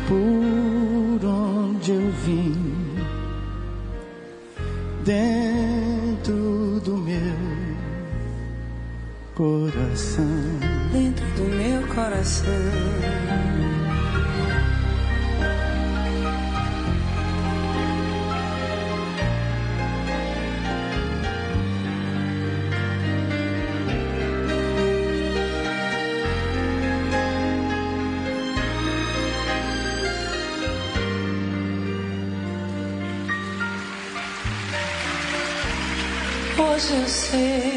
por 0.08 1.26
onde 1.26 1.92
eu 1.92 2.10
vim. 2.24 2.56
Dentro 5.04 6.80
do 6.84 6.96
meu 6.96 7.76
coração. 9.34 10.24
Dentro 10.92 11.26
do 11.36 11.44
meu 11.44 11.86
coração. 11.94 13.73
to 36.88 37.08
see. 37.08 37.73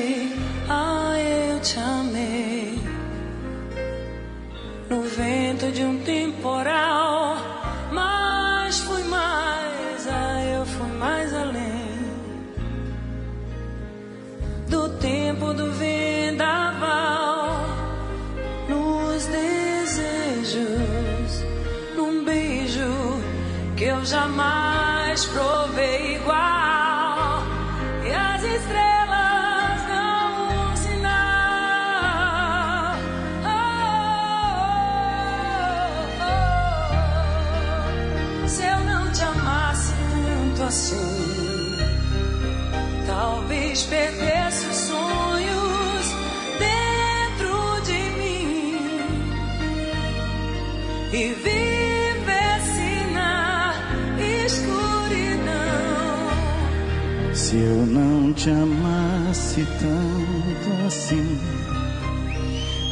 Te 58.37 58.51
amasse 58.51 59.65
tanto 59.79 60.85
assim, 60.85 61.39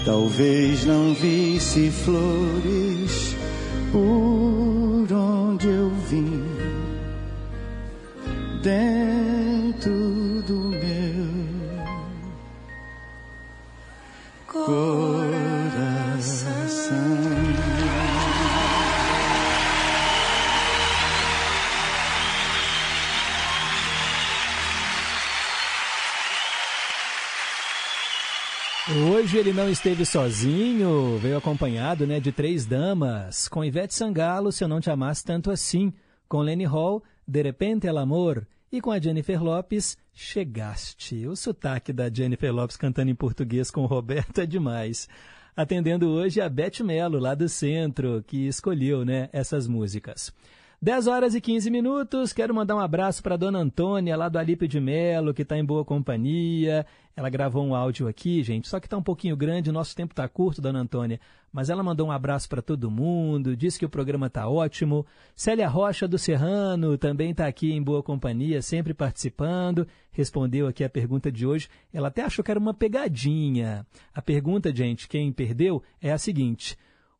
talvez 0.03 0.83
não 0.85 1.13
visse 1.13 1.91
flores 1.91 3.35
por 3.91 4.24
não 29.65 29.71
esteve 29.71 30.05
sozinho, 30.05 31.17
veio 31.17 31.37
acompanhado 31.37 32.05
né, 32.05 32.19
de 32.19 32.31
três 32.31 32.67
damas, 32.67 33.47
com 33.47 33.65
Ivete 33.65 33.95
Sangalo, 33.95 34.51
Se 34.51 34.63
Eu 34.63 34.67
Não 34.67 34.79
Te 34.79 34.91
Amasse 34.91 35.25
Tanto 35.25 35.49
Assim, 35.49 35.91
com 36.29 36.41
Lenny 36.41 36.65
Hall, 36.65 37.03
De 37.27 37.41
Repente 37.41 37.87
El 37.87 37.97
Amor, 37.97 38.45
e 38.71 38.79
com 38.79 38.91
a 38.91 38.99
Jennifer 38.99 39.43
Lopes, 39.43 39.97
Chegaste. 40.13 41.25
O 41.25 41.35
sotaque 41.35 41.91
da 41.91 42.13
Jennifer 42.13 42.53
Lopes 42.53 42.77
cantando 42.77 43.09
em 43.09 43.15
português 43.15 43.71
com 43.71 43.81
o 43.81 43.87
Roberto 43.87 44.37
é 44.37 44.45
demais. 44.45 45.09
Atendendo 45.57 46.09
hoje 46.09 46.39
a 46.39 46.47
Beth 46.47 46.83
Mello, 46.83 47.17
lá 47.17 47.33
do 47.33 47.49
centro, 47.49 48.23
que 48.27 48.45
escolheu 48.45 49.03
né, 49.03 49.29
essas 49.33 49.67
músicas. 49.67 50.31
10 50.81 51.07
horas 51.07 51.33
e 51.33 51.41
15 51.41 51.71
minutos. 51.71 52.33
Quero 52.33 52.53
mandar 52.53 52.75
um 52.75 52.79
abraço 52.79 53.23
para 53.23 53.37
dona 53.37 53.59
Antônia, 53.59 54.15
lá 54.15 54.27
do 54.27 54.37
Alipe 54.37 54.67
de 54.67 54.79
Melo, 54.79 55.33
que 55.33 55.41
está 55.41 55.57
em 55.57 55.63
boa 55.63 55.85
companhia. 55.85 56.85
Ela 57.15 57.29
gravou 57.29 57.65
um 57.65 57.73
áudio 57.73 58.09
aqui, 58.09 58.43
gente, 58.43 58.67
só 58.67 58.77
que 58.77 58.87
está 58.87 58.97
um 58.97 59.01
pouquinho 59.01 59.37
grande, 59.37 59.71
nosso 59.71 59.95
tempo 59.95 60.11
está 60.11 60.27
curto, 60.27 60.61
dona 60.61 60.79
Antônia. 60.79 61.19
Mas 61.51 61.69
ela 61.69 61.81
mandou 61.81 62.07
um 62.07 62.11
abraço 62.11 62.49
para 62.49 62.61
todo 62.61 62.91
mundo, 62.91 63.55
disse 63.55 63.79
que 63.79 63.85
o 63.85 63.89
programa 63.89 64.27
está 64.27 64.49
ótimo. 64.49 65.05
Célia 65.33 65.69
Rocha 65.69 66.09
do 66.09 66.17
Serrano 66.17 66.97
também 66.97 67.31
está 67.31 67.47
aqui 67.47 67.71
em 67.71 67.81
boa 67.81 68.03
companhia, 68.03 68.61
sempre 68.61 68.93
participando. 68.93 69.87
Respondeu 70.11 70.67
aqui 70.67 70.83
a 70.83 70.89
pergunta 70.89 71.31
de 71.31 71.47
hoje. 71.47 71.69
Ela 71.93 72.09
até 72.09 72.21
achou 72.21 72.43
que 72.43 72.51
era 72.51 72.59
uma 72.59 72.73
pegadinha. 72.73 73.87
A 74.13 74.21
pergunta, 74.21 74.75
gente, 74.75 75.07
quem 75.07 75.31
perdeu, 75.31 75.81
é 76.01 76.11
a 76.11 76.17
seguinte 76.17 76.77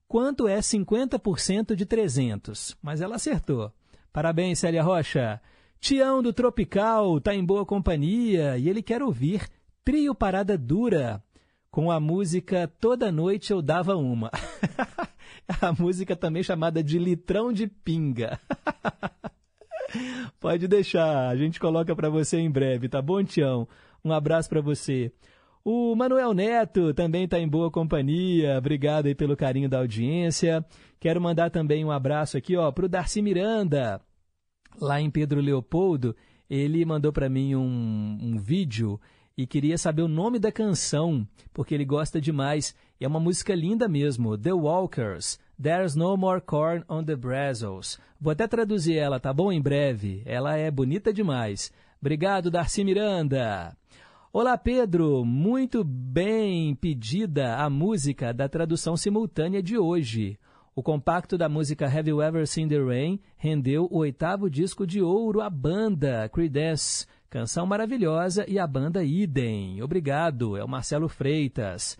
quanto 0.07 0.47
é 0.47 0.59
50% 0.59 1.75
de 1.75 1.85
300? 1.85 2.77
Mas 2.81 3.01
ela 3.01 3.15
acertou. 3.15 3.71
Parabéns, 4.11 4.59
Célia 4.59 4.83
Rocha. 4.83 5.41
Tião 5.79 6.23
do 6.23 6.33
Tropical 6.33 7.17
está 7.17 7.35
em 7.35 7.43
boa 7.43 7.65
companhia 7.65 8.57
e 8.57 8.69
ele 8.69 8.81
quer 8.81 9.03
ouvir 9.03 9.47
Trio 9.83 10.15
Parada 10.15 10.57
Dura 10.57 11.21
com 11.69 11.91
a 11.91 11.99
música 11.99 12.71
Toda 12.79 13.11
Noite 13.11 13.51
Eu 13.51 13.61
Dava 13.61 13.95
Uma. 13.95 14.31
a 15.61 15.73
música 15.73 16.15
também 16.15 16.41
chamada 16.41 16.81
de 16.81 16.97
Litrão 16.97 17.51
de 17.51 17.67
Pinga. 17.67 18.39
Pode 20.39 20.67
deixar, 20.67 21.27
a 21.27 21.35
gente 21.35 21.59
coloca 21.59 21.95
para 21.95 22.09
você 22.09 22.37
em 22.37 22.49
breve, 22.49 22.89
tá 22.89 23.01
bom, 23.01 23.23
Tião? 23.23 23.67
Um 24.03 24.11
abraço 24.11 24.49
para 24.49 24.61
você. 24.61 25.11
O 25.67 25.95
Manuel 25.95 26.31
Neto 26.31 26.93
também 26.93 27.23
está 27.23 27.39
em 27.39 27.47
boa 27.47 27.71
companhia. 27.71 28.55
Obrigado 28.55 29.07
aí 29.07 29.15
pelo 29.15 29.35
carinho 29.35 29.67
da 29.67 29.79
audiência. 29.79 30.63
Quero 30.99 31.19
mandar 31.19 31.49
também 31.49 31.83
um 31.83 31.89
abraço 31.89 32.37
aqui, 32.37 32.53
para 32.75 32.85
o 32.85 32.87
Darcy 32.87 33.19
Miranda, 33.19 33.99
lá 34.79 35.01
em 35.01 35.09
Pedro 35.09 35.41
Leopoldo. 35.41 36.15
Ele 36.47 36.85
mandou 36.85 37.11
para 37.11 37.27
mim 37.27 37.55
um, 37.55 38.15
um 38.21 38.37
vídeo 38.37 39.01
e 39.35 39.47
queria 39.47 39.75
saber 39.75 40.03
o 40.03 40.07
nome 40.07 40.37
da 40.37 40.51
canção, 40.51 41.27
porque 41.51 41.73
ele 41.73 41.83
gosta 41.83 42.21
demais. 42.21 42.75
E 43.01 43.03
é 43.03 43.07
uma 43.07 43.19
música 43.19 43.55
linda 43.55 43.87
mesmo, 43.87 44.37
The 44.37 44.53
Walkers. 44.53 45.39
There's 45.59 45.95
no 45.95 46.15
more 46.15 46.41
corn 46.41 46.83
on 46.87 47.03
the 47.03 47.15
brasels. 47.15 47.99
Vou 48.21 48.31
até 48.31 48.47
traduzir 48.47 48.97
ela, 48.97 49.19
tá 49.19 49.33
bom? 49.33 49.51
Em 49.51 49.59
breve. 49.59 50.21
Ela 50.27 50.57
é 50.57 50.69
bonita 50.69 51.11
demais. 51.11 51.71
Obrigado, 51.99 52.51
Darcy 52.51 52.83
Miranda. 52.83 53.75
Olá, 54.37 54.57
Pedro. 54.57 55.23
Muito 55.23 55.81
bem 55.81 56.75
pedida 56.75 57.55
a 57.55 57.69
música 57.69 58.33
da 58.33 58.49
tradução 58.49 58.97
simultânea 58.97 59.63
de 59.63 59.77
hoje. 59.77 60.37
O 60.75 60.83
compacto 60.83 61.37
da 61.37 61.47
música 61.47 61.85
Have 61.85 62.09
You 62.09 62.21
Ever 62.21 62.45
Seen 62.45 62.67
the 62.67 62.77
Rain 62.77 63.17
rendeu 63.37 63.87
o 63.89 63.99
oitavo 63.99 64.49
disco 64.49 64.85
de 64.85 65.01
ouro 65.01 65.39
à 65.39 65.49
banda 65.49 66.27
Creedence. 66.27 67.07
Canção 67.29 67.65
maravilhosa 67.65 68.43
e 68.45 68.59
a 68.59 68.67
banda 68.67 69.05
idem. 69.05 69.81
Obrigado. 69.81 70.57
É 70.57 70.63
o 70.65 70.67
Marcelo 70.67 71.07
Freitas. 71.07 71.97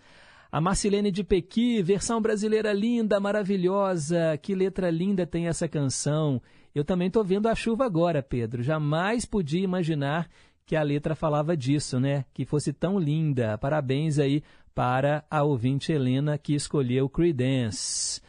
A 0.52 0.60
Marcilene 0.60 1.10
de 1.10 1.24
Pequi, 1.24 1.82
versão 1.82 2.20
brasileira 2.20 2.70
linda, 2.70 3.18
maravilhosa. 3.18 4.36
Que 4.42 4.54
letra 4.54 4.90
linda 4.90 5.26
tem 5.26 5.48
essa 5.48 5.66
canção. 5.66 6.42
Eu 6.74 6.84
também 6.84 7.06
estou 7.06 7.24
vendo 7.24 7.48
a 7.48 7.54
chuva 7.54 7.86
agora, 7.86 8.22
Pedro. 8.22 8.62
Jamais 8.62 9.24
podia 9.24 9.64
imaginar 9.64 10.28
que 10.66 10.74
a 10.74 10.82
letra 10.82 11.14
falava 11.14 11.56
disso, 11.56 12.00
né? 12.00 12.24
Que 12.34 12.44
fosse 12.44 12.72
tão 12.72 12.98
linda. 12.98 13.56
Parabéns 13.56 14.18
aí 14.18 14.42
para 14.74 15.24
a 15.30 15.44
ouvinte 15.44 15.92
Helena 15.92 16.36
que 16.36 16.54
escolheu 16.54 17.08
Creedence. 17.08 18.20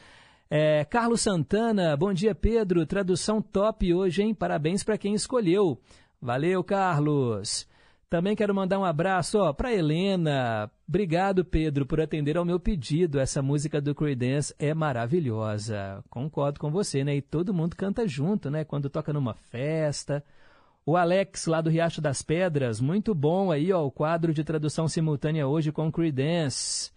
É, 0.49 0.85
Carlos 0.85 1.22
Santana, 1.22 1.97
bom 1.97 2.14
dia 2.14 2.34
Pedro, 2.34 2.85
tradução 2.85 3.41
top 3.41 3.93
hoje, 3.93 4.22
hein? 4.22 4.34
Parabéns 4.34 4.84
para 4.84 4.97
quem 4.97 5.14
escolheu. 5.14 5.81
Valeu, 6.22 6.64
Carlos. 6.64 7.68
Também 8.09 8.35
quero 8.35 8.55
mandar 8.55 8.80
um 8.80 8.85
abraço 8.85 9.53
para 9.55 9.73
Helena. 9.73 10.72
Obrigado, 10.88 11.43
Pedro, 11.43 11.85
por 11.85 11.99
atender 11.99 12.38
ao 12.38 12.45
meu 12.45 12.57
pedido. 12.57 13.19
Essa 13.19 13.41
música 13.41 13.81
do 13.81 13.93
Creedence 13.93 14.55
é 14.57 14.73
maravilhosa. 14.73 16.01
Concordo 16.09 16.59
com 16.59 16.72
você, 16.72 17.03
né? 17.03 17.18
E 17.18 17.22
todo 17.22 17.53
mundo 17.53 17.76
canta 17.76 18.07
junto, 18.07 18.49
né? 18.49 18.64
Quando 18.64 18.89
toca 18.89 19.11
numa 19.11 19.34
festa. 19.34 20.23
O 20.89 20.95
Alex, 20.95 21.47
lá 21.47 21.59
do 21.59 21.69
Riacho 21.69 21.99
das 21.99 22.22
Pedras, 22.22 22.80
muito 22.80 23.14
bom 23.14 23.51
aí, 23.51 23.73
ó, 23.73 23.85
o 23.85 23.91
quadro 23.91 24.34
de 24.34 24.41
tradução 24.41 24.88
simultânea 24.88 25.45
hoje 25.45 25.69
com 25.69 25.91
Creedence. 25.91 26.93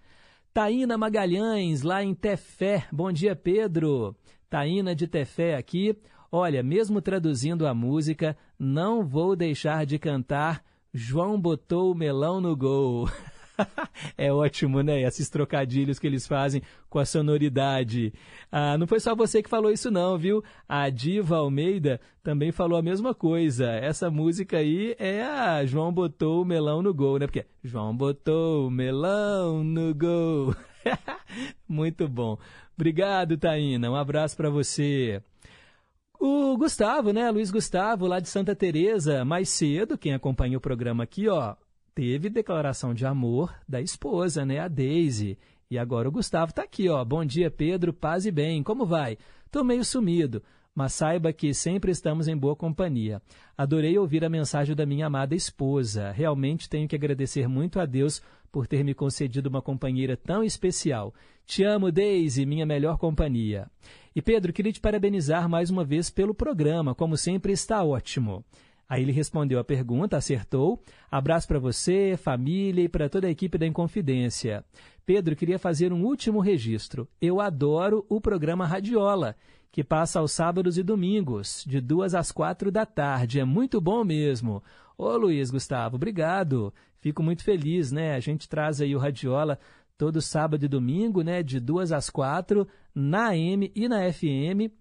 Taína 0.54 0.96
Magalhães, 0.96 1.82
lá 1.82 2.00
em 2.00 2.14
Tefé. 2.14 2.86
Bom 2.92 3.10
dia, 3.10 3.34
Pedro. 3.34 4.14
Taína 4.48 4.94
de 4.94 5.08
Tefé 5.08 5.56
aqui. 5.56 5.98
Olha, 6.30 6.62
mesmo 6.62 7.02
traduzindo 7.02 7.66
a 7.66 7.74
música, 7.74 8.36
não 8.56 9.04
vou 9.04 9.34
deixar 9.34 9.84
de 9.84 9.98
cantar 9.98 10.62
João 10.94 11.40
botou 11.40 11.90
o 11.90 11.94
melão 11.94 12.40
no 12.40 12.54
gol. 12.56 13.08
é 14.16 14.32
ótimo, 14.32 14.82
né? 14.82 15.02
Esses 15.02 15.28
trocadilhos 15.28 15.98
que 15.98 16.06
eles 16.06 16.26
fazem 16.26 16.62
com 16.88 16.98
a 16.98 17.04
sonoridade. 17.04 18.12
Ah, 18.50 18.76
não 18.78 18.86
foi 18.86 19.00
só 19.00 19.14
você 19.14 19.42
que 19.42 19.48
falou 19.48 19.70
isso, 19.70 19.90
não, 19.90 20.18
viu? 20.18 20.42
A 20.68 20.88
Diva 20.90 21.36
Almeida 21.36 22.00
também 22.22 22.52
falou 22.52 22.78
a 22.78 22.82
mesma 22.82 23.14
coisa. 23.14 23.70
Essa 23.70 24.10
música 24.10 24.58
aí 24.58 24.94
é 24.98 25.22
a 25.22 25.64
João 25.64 25.92
botou 25.92 26.42
o 26.42 26.44
melão 26.44 26.82
no 26.82 26.92
gol, 26.92 27.18
né? 27.18 27.26
Porque 27.26 27.46
João 27.62 27.96
botou 27.96 28.66
o 28.66 28.70
melão 28.70 29.62
no 29.64 29.94
gol. 29.94 30.54
Muito 31.68 32.08
bom. 32.08 32.38
Obrigado, 32.74 33.36
Taína. 33.36 33.90
Um 33.90 33.96
abraço 33.96 34.36
para 34.36 34.50
você. 34.50 35.22
O 36.18 36.54
Gustavo, 36.58 37.12
né? 37.12 37.30
Luiz 37.30 37.50
Gustavo, 37.50 38.06
lá 38.06 38.20
de 38.20 38.28
Santa 38.28 38.54
Teresa, 38.54 39.24
mais 39.24 39.48
cedo, 39.48 39.96
quem 39.96 40.12
acompanha 40.12 40.58
o 40.58 40.60
programa 40.60 41.04
aqui, 41.04 41.26
ó, 41.28 41.54
teve 41.94 42.30
declaração 42.30 42.94
de 42.94 43.04
amor 43.04 43.54
da 43.68 43.80
esposa, 43.80 44.44
né, 44.44 44.58
a 44.58 44.68
Daisy. 44.68 45.38
E 45.70 45.78
agora 45.78 46.08
o 46.08 46.12
Gustavo 46.12 46.50
está 46.50 46.62
aqui, 46.62 46.88
ó. 46.88 47.04
Bom 47.04 47.24
dia, 47.24 47.50
Pedro, 47.50 47.92
paz 47.92 48.26
e 48.26 48.30
bem. 48.30 48.62
Como 48.62 48.84
vai? 48.84 49.16
Tô 49.50 49.62
meio 49.62 49.84
sumido, 49.84 50.42
mas 50.74 50.92
saiba 50.92 51.32
que 51.32 51.54
sempre 51.54 51.92
estamos 51.92 52.26
em 52.26 52.36
boa 52.36 52.56
companhia. 52.56 53.22
Adorei 53.56 53.96
ouvir 53.98 54.24
a 54.24 54.28
mensagem 54.28 54.74
da 54.74 54.84
minha 54.84 55.06
amada 55.06 55.34
esposa. 55.34 56.10
Realmente 56.10 56.68
tenho 56.68 56.88
que 56.88 56.96
agradecer 56.96 57.48
muito 57.48 57.78
a 57.78 57.86
Deus 57.86 58.22
por 58.50 58.66
ter 58.66 58.82
me 58.82 58.94
concedido 58.94 59.48
uma 59.48 59.62
companheira 59.62 60.16
tão 60.16 60.42
especial. 60.42 61.14
Te 61.46 61.62
amo, 61.62 61.92
Daisy, 61.92 62.44
minha 62.46 62.66
melhor 62.66 62.98
companhia. 62.98 63.70
E 64.14 64.20
Pedro, 64.20 64.52
queria 64.52 64.72
te 64.72 64.80
parabenizar 64.80 65.48
mais 65.48 65.70
uma 65.70 65.84
vez 65.84 66.10
pelo 66.10 66.34
programa, 66.34 66.94
como 66.94 67.16
sempre 67.16 67.52
está 67.52 67.82
ótimo. 67.84 68.44
Aí 68.90 69.02
ele 69.02 69.12
respondeu 69.12 69.60
a 69.60 69.64
pergunta, 69.64 70.16
acertou. 70.16 70.82
Abraço 71.08 71.46
para 71.46 71.60
você, 71.60 72.18
família 72.20 72.82
e 72.82 72.88
para 72.88 73.08
toda 73.08 73.28
a 73.28 73.30
equipe 73.30 73.56
da 73.56 73.64
Inconfidência. 73.64 74.64
Pedro, 75.06 75.36
queria 75.36 75.60
fazer 75.60 75.92
um 75.92 76.04
último 76.04 76.40
registro. 76.40 77.06
Eu 77.20 77.40
adoro 77.40 78.04
o 78.08 78.20
programa 78.20 78.66
Radiola, 78.66 79.36
que 79.70 79.84
passa 79.84 80.18
aos 80.18 80.32
sábados 80.32 80.76
e 80.76 80.82
domingos, 80.82 81.64
de 81.64 81.80
duas 81.80 82.16
às 82.16 82.32
quatro 82.32 82.72
da 82.72 82.84
tarde. 82.84 83.38
É 83.38 83.44
muito 83.44 83.80
bom 83.80 84.02
mesmo. 84.02 84.60
Ô 84.98 85.16
Luiz 85.16 85.52
Gustavo, 85.52 85.94
obrigado. 85.94 86.74
Fico 86.98 87.22
muito 87.22 87.44
feliz, 87.44 87.92
né? 87.92 88.16
A 88.16 88.20
gente 88.20 88.48
traz 88.48 88.80
aí 88.80 88.96
o 88.96 88.98
Radiola 88.98 89.56
todo 89.96 90.20
sábado 90.20 90.64
e 90.64 90.68
domingo, 90.68 91.22
né, 91.22 91.42
de 91.44 91.60
duas 91.60 91.92
às 91.92 92.10
quatro, 92.10 92.66
na 92.92 93.28
AM 93.28 93.70
e 93.72 93.86
na 93.86 94.10
FM. 94.12 94.72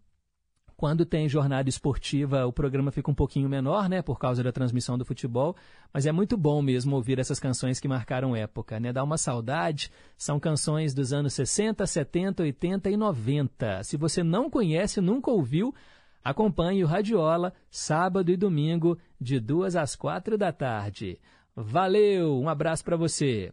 Quando 0.79 1.05
tem 1.05 1.27
jornada 1.27 1.67
esportiva, 1.67 2.45
o 2.45 2.53
programa 2.53 2.89
fica 2.89 3.11
um 3.11 3.13
pouquinho 3.13 3.49
menor, 3.49 3.89
né, 3.89 4.01
por 4.01 4.17
causa 4.17 4.41
da 4.41 4.49
transmissão 4.49 4.97
do 4.97 5.03
futebol, 5.03 5.53
mas 5.93 6.05
é 6.05 6.11
muito 6.13 6.37
bom 6.37 6.61
mesmo 6.61 6.95
ouvir 6.95 7.19
essas 7.19 7.37
canções 7.37 7.81
que 7.81 7.87
marcaram 7.89 8.33
época, 8.33 8.79
né? 8.79 8.93
Dá 8.93 9.03
uma 9.03 9.17
saudade. 9.17 9.91
São 10.17 10.39
canções 10.39 10.93
dos 10.93 11.11
anos 11.11 11.33
60, 11.33 11.85
70, 11.85 12.43
80 12.43 12.89
e 12.91 12.95
90. 12.95 13.83
Se 13.83 13.97
você 13.97 14.23
não 14.23 14.49
conhece, 14.49 15.01
nunca 15.01 15.29
ouviu, 15.29 15.75
acompanhe 16.23 16.81
o 16.81 16.87
Radiola, 16.87 17.51
sábado 17.69 18.31
e 18.31 18.37
domingo, 18.37 18.97
de 19.19 19.37
duas 19.37 19.75
às 19.75 19.97
quatro 19.97 20.37
da 20.37 20.53
tarde. 20.53 21.19
Valeu, 21.53 22.39
um 22.39 22.47
abraço 22.47 22.85
para 22.85 22.95
você. 22.95 23.51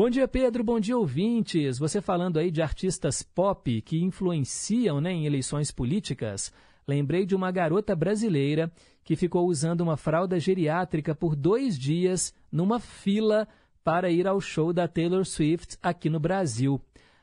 Bom 0.00 0.08
dia, 0.08 0.26
Pedro. 0.26 0.64
Bom 0.64 0.80
dia, 0.80 0.96
ouvintes. 0.96 1.78
Você 1.78 2.00
falando 2.00 2.38
aí 2.38 2.50
de 2.50 2.62
artistas 2.62 3.22
pop 3.22 3.82
que 3.82 4.02
influenciam 4.02 4.98
né, 4.98 5.12
em 5.12 5.26
eleições 5.26 5.70
políticas. 5.70 6.50
Lembrei 6.88 7.26
de 7.26 7.36
uma 7.36 7.50
garota 7.50 7.94
brasileira 7.94 8.72
que 9.04 9.14
ficou 9.14 9.46
usando 9.46 9.82
uma 9.82 9.98
fralda 9.98 10.40
geriátrica 10.40 11.14
por 11.14 11.36
dois 11.36 11.78
dias 11.78 12.32
numa 12.50 12.80
fila 12.80 13.46
para 13.84 14.08
ir 14.08 14.26
ao 14.26 14.40
show 14.40 14.72
da 14.72 14.88
Taylor 14.88 15.26
Swift 15.26 15.76
aqui 15.82 16.08
no 16.08 16.18
Brasil. 16.18 16.80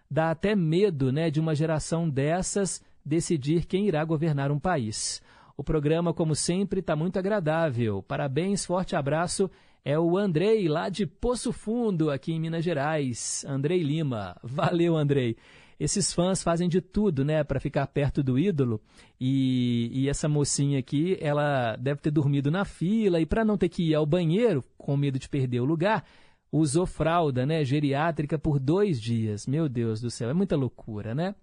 Dá 0.07 0.29
até 0.29 0.55
medo 0.55 1.11
né, 1.11 1.31
de 1.31 1.39
uma 1.39 1.55
geração 1.55 2.07
dessas 2.07 2.79
decidir 3.03 3.65
quem 3.65 3.87
irá 3.87 4.05
governar 4.05 4.51
um 4.51 4.59
país. 4.59 5.19
O 5.57 5.63
programa, 5.63 6.13
como 6.13 6.35
sempre, 6.35 6.81
está 6.81 6.95
muito 6.95 7.17
agradável. 7.17 8.03
Parabéns, 8.03 8.67
forte 8.67 8.95
abraço 8.95 9.49
é 9.89 9.97
o 9.97 10.17
Andrei, 10.17 10.67
lá 10.67 10.89
de 10.89 11.05
Poço 11.05 11.53
Fundo, 11.53 12.11
aqui 12.11 12.33
em 12.33 12.41
Minas 12.41 12.61
Gerais. 12.61 13.45
Andrei 13.47 13.81
Lima. 13.81 14.35
Valeu, 14.43 14.97
Andrei. 14.97 15.37
Esses 15.79 16.11
fãs 16.11 16.43
fazem 16.43 16.67
de 16.67 16.81
tudo, 16.81 17.23
né, 17.23 17.41
para 17.41 17.57
ficar 17.57 17.87
perto 17.87 18.21
do 18.21 18.37
ídolo. 18.37 18.81
E, 19.17 19.89
e, 19.93 20.09
essa 20.09 20.27
mocinha 20.27 20.77
aqui, 20.77 21.17
ela 21.21 21.77
deve 21.77 22.01
ter 22.01 22.11
dormido 22.11 22.51
na 22.51 22.65
fila 22.65 23.21
e 23.21 23.25
para 23.25 23.45
não 23.45 23.57
ter 23.57 23.69
que 23.69 23.91
ir 23.91 23.95
ao 23.95 24.05
banheiro, 24.05 24.61
com 24.77 24.97
medo 24.97 25.17
de 25.17 25.29
perder 25.29 25.61
o 25.61 25.65
lugar, 25.65 26.03
usou 26.51 26.85
fralda, 26.85 27.45
né, 27.45 27.63
geriátrica 27.63 28.37
por 28.37 28.59
dois 28.59 28.99
dias. 28.99 29.47
Meu 29.47 29.69
Deus 29.69 30.01
do 30.01 30.11
céu, 30.11 30.29
é 30.29 30.33
muita 30.33 30.57
loucura, 30.57 31.15
né? 31.15 31.33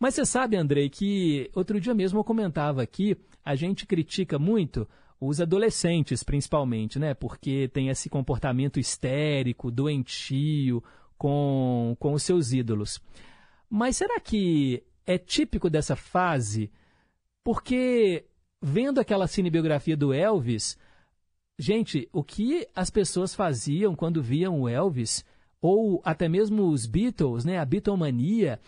Mas 0.00 0.14
você 0.14 0.24
sabe, 0.24 0.56
Andrei, 0.56 0.88
que 0.88 1.50
outro 1.54 1.78
dia 1.78 1.92
mesmo 1.92 2.18
eu 2.20 2.24
comentava 2.24 2.82
aqui, 2.82 3.18
a 3.44 3.54
gente 3.54 3.84
critica 3.84 4.38
muito 4.38 4.88
os 5.24 5.40
adolescentes, 5.40 6.24
principalmente, 6.24 6.98
né? 6.98 7.14
Porque 7.14 7.70
tem 7.72 7.88
esse 7.88 8.10
comportamento 8.10 8.80
histérico, 8.80 9.70
doentio 9.70 10.82
com, 11.16 11.96
com 12.00 12.12
os 12.12 12.24
seus 12.24 12.52
ídolos. 12.52 13.00
Mas 13.70 13.96
será 13.96 14.18
que 14.18 14.82
é 15.06 15.16
típico 15.16 15.70
dessa 15.70 15.94
fase? 15.94 16.72
Porque, 17.44 18.26
vendo 18.60 18.98
aquela 18.98 19.28
cinebiografia 19.28 19.96
do 19.96 20.12
Elvis, 20.12 20.76
gente, 21.56 22.08
o 22.12 22.24
que 22.24 22.66
as 22.74 22.90
pessoas 22.90 23.32
faziam 23.32 23.94
quando 23.94 24.20
viam 24.20 24.62
o 24.62 24.68
Elvis, 24.68 25.24
ou 25.60 26.02
até 26.04 26.28
mesmo 26.28 26.66
os 26.66 26.84
Beatles, 26.84 27.44
né? 27.44 27.60
A 27.60 27.64
Beatlemania, 27.64 28.58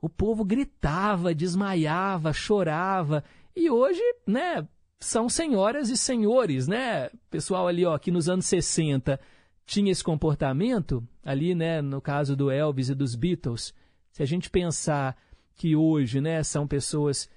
o 0.00 0.08
povo 0.08 0.46
gritava, 0.46 1.34
desmaiava, 1.34 2.32
chorava. 2.32 3.22
E 3.54 3.68
hoje, 3.68 4.00
né? 4.26 4.66
São 5.00 5.28
senhoras 5.28 5.88
e 5.88 5.96
senhores, 5.96 6.68
né? 6.68 7.10
Pessoal 7.30 7.66
ali, 7.66 7.84
ó, 7.86 7.96
que 7.98 8.10
nos 8.10 8.28
anos 8.28 8.46
60 8.46 9.18
tinha 9.64 9.90
esse 9.90 10.04
comportamento, 10.04 11.06
ali, 11.24 11.54
né, 11.54 11.80
no 11.80 12.00
caso 12.00 12.36
do 12.36 12.50
Elvis 12.50 12.90
e 12.90 12.94
dos 12.94 13.14
Beatles, 13.14 13.72
se 14.12 14.22
a 14.22 14.26
gente 14.26 14.50
pensar 14.50 15.16
que 15.54 15.76
hoje, 15.76 16.20
né, 16.20 16.42
são 16.42 16.66
pessoas, 16.66 17.30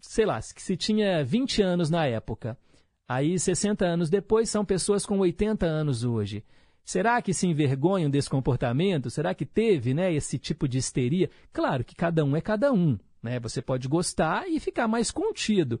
sei 0.00 0.24
lá, 0.24 0.40
que 0.40 0.62
se 0.62 0.76
tinha 0.76 1.22
20 1.24 1.62
anos 1.62 1.90
na 1.90 2.06
época, 2.06 2.58
aí 3.06 3.38
60 3.38 3.84
anos 3.84 4.08
depois 4.08 4.48
são 4.48 4.64
pessoas 4.64 5.04
com 5.04 5.18
80 5.18 5.66
anos 5.66 6.02
hoje. 6.02 6.42
Será 6.82 7.20
que 7.20 7.34
se 7.34 7.46
envergonham 7.46 8.08
desse 8.08 8.30
comportamento? 8.30 9.10
Será 9.10 9.34
que 9.34 9.44
teve, 9.44 9.92
né, 9.92 10.12
esse 10.14 10.38
tipo 10.38 10.66
de 10.66 10.78
histeria? 10.78 11.28
Claro 11.52 11.84
que 11.84 11.94
cada 11.94 12.24
um 12.24 12.36
é 12.36 12.40
cada 12.40 12.72
um, 12.72 12.98
né? 13.22 13.38
Você 13.40 13.60
pode 13.60 13.86
gostar 13.88 14.48
e 14.48 14.58
ficar 14.60 14.88
mais 14.88 15.10
contido 15.10 15.80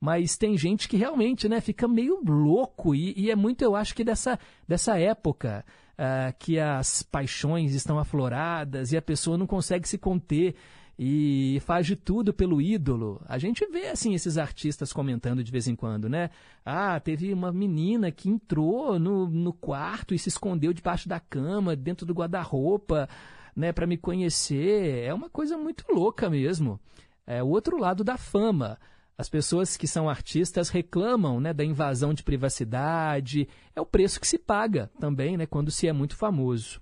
mas 0.00 0.36
tem 0.36 0.56
gente 0.56 0.88
que 0.88 0.96
realmente 0.96 1.48
né, 1.48 1.60
fica 1.60 1.88
meio 1.88 2.20
louco 2.24 2.94
e, 2.94 3.14
e 3.16 3.30
é 3.30 3.36
muito, 3.36 3.62
eu 3.62 3.74
acho 3.74 3.94
que 3.94 4.04
dessa, 4.04 4.38
dessa 4.68 4.98
época 4.98 5.64
uh, 5.92 6.34
que 6.38 6.58
as 6.58 7.02
paixões 7.02 7.74
estão 7.74 7.98
afloradas 7.98 8.92
e 8.92 8.96
a 8.96 9.02
pessoa 9.02 9.38
não 9.38 9.46
consegue 9.46 9.88
se 9.88 9.98
conter 9.98 10.54
e 10.98 11.60
faz 11.60 11.86
de 11.86 11.94
tudo 11.94 12.32
pelo 12.32 12.60
ídolo. 12.60 13.20
A 13.26 13.36
gente 13.36 13.66
vê 13.66 13.88
assim 13.88 14.14
esses 14.14 14.38
artistas 14.38 14.92
comentando 14.92 15.44
de 15.44 15.52
vez 15.52 15.68
em 15.68 15.76
quando, 15.76 16.08
né? 16.08 16.30
Ah, 16.64 16.98
teve 16.98 17.32
uma 17.32 17.52
menina 17.52 18.10
que 18.10 18.30
entrou 18.30 18.98
no, 18.98 19.28
no 19.28 19.52
quarto 19.52 20.14
e 20.14 20.18
se 20.18 20.28
escondeu 20.28 20.72
debaixo 20.72 21.08
da 21.08 21.20
cama, 21.20 21.76
dentro 21.76 22.06
do 22.06 22.14
guarda-roupa, 22.14 23.08
né, 23.54 23.72
para 23.72 23.86
me 23.86 23.98
conhecer. 23.98 25.04
É 25.04 25.12
uma 25.12 25.28
coisa 25.28 25.58
muito 25.58 25.84
louca 25.92 26.30
mesmo. 26.30 26.80
É 27.26 27.42
o 27.42 27.48
outro 27.48 27.76
lado 27.76 28.02
da 28.02 28.16
fama. 28.16 28.78
As 29.18 29.28
pessoas 29.28 29.76
que 29.76 29.86
são 29.86 30.08
artistas 30.08 30.68
reclamam 30.68 31.40
né, 31.40 31.52
da 31.52 31.64
invasão 31.64 32.12
de 32.12 32.22
privacidade. 32.22 33.48
É 33.74 33.80
o 33.80 33.86
preço 33.86 34.20
que 34.20 34.28
se 34.28 34.38
paga 34.38 34.90
também 35.00 35.36
né, 35.36 35.46
quando 35.46 35.70
se 35.70 35.88
é 35.88 35.92
muito 35.92 36.16
famoso. 36.16 36.80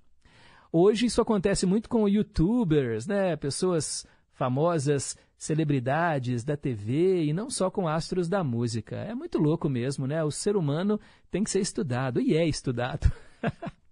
Hoje 0.73 1.07
isso 1.07 1.21
acontece 1.21 1.65
muito 1.65 1.89
com 1.89 2.09
youtubers, 2.09 3.07
né, 3.07 3.37
pessoas 3.37 4.05
famosas, 4.33 5.17
celebridades 5.39 6.43
da 6.43 6.57
TV 6.57 7.25
e 7.25 7.33
não 7.33 7.49
só 7.49 7.71
com 7.71 7.87
astros 7.87 8.29
da 8.29 8.43
música. 8.43 8.97
É 8.97 9.15
muito 9.15 9.39
louco 9.39 9.69
mesmo, 9.69 10.07
né? 10.07 10.25
O 10.25 10.31
ser 10.31 10.57
humano 10.57 10.99
tem 11.31 11.45
que 11.45 11.51
ser 11.51 11.61
estudado 11.61 12.21
e 12.21 12.37
é 12.37 12.47
estudado. 12.47 13.11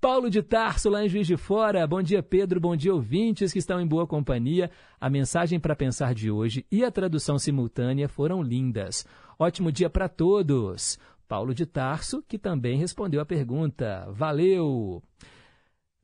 Paulo 0.00 0.28
de 0.28 0.42
Tarso, 0.42 0.90
lá 0.90 1.04
em 1.04 1.08
Juiz 1.08 1.26
de 1.26 1.36
Fora. 1.36 1.86
Bom 1.86 2.02
dia, 2.02 2.22
Pedro. 2.22 2.60
Bom 2.60 2.76
dia, 2.76 2.94
ouvintes 2.94 3.52
que 3.52 3.58
estão 3.58 3.80
em 3.80 3.86
boa 3.86 4.06
companhia. 4.06 4.70
A 5.00 5.08
mensagem 5.08 5.58
para 5.60 5.76
pensar 5.76 6.14
de 6.14 6.30
hoje 6.30 6.66
e 6.70 6.84
a 6.84 6.90
tradução 6.90 7.38
simultânea 7.38 8.08
foram 8.08 8.42
lindas. 8.42 9.06
Ótimo 9.38 9.72
dia 9.72 9.90
para 9.90 10.08
todos. 10.08 10.98
Paulo 11.26 11.54
de 11.54 11.64
Tarso, 11.64 12.22
que 12.28 12.38
também 12.38 12.76
respondeu 12.76 13.20
a 13.20 13.24
pergunta. 13.24 14.06
Valeu! 14.10 15.02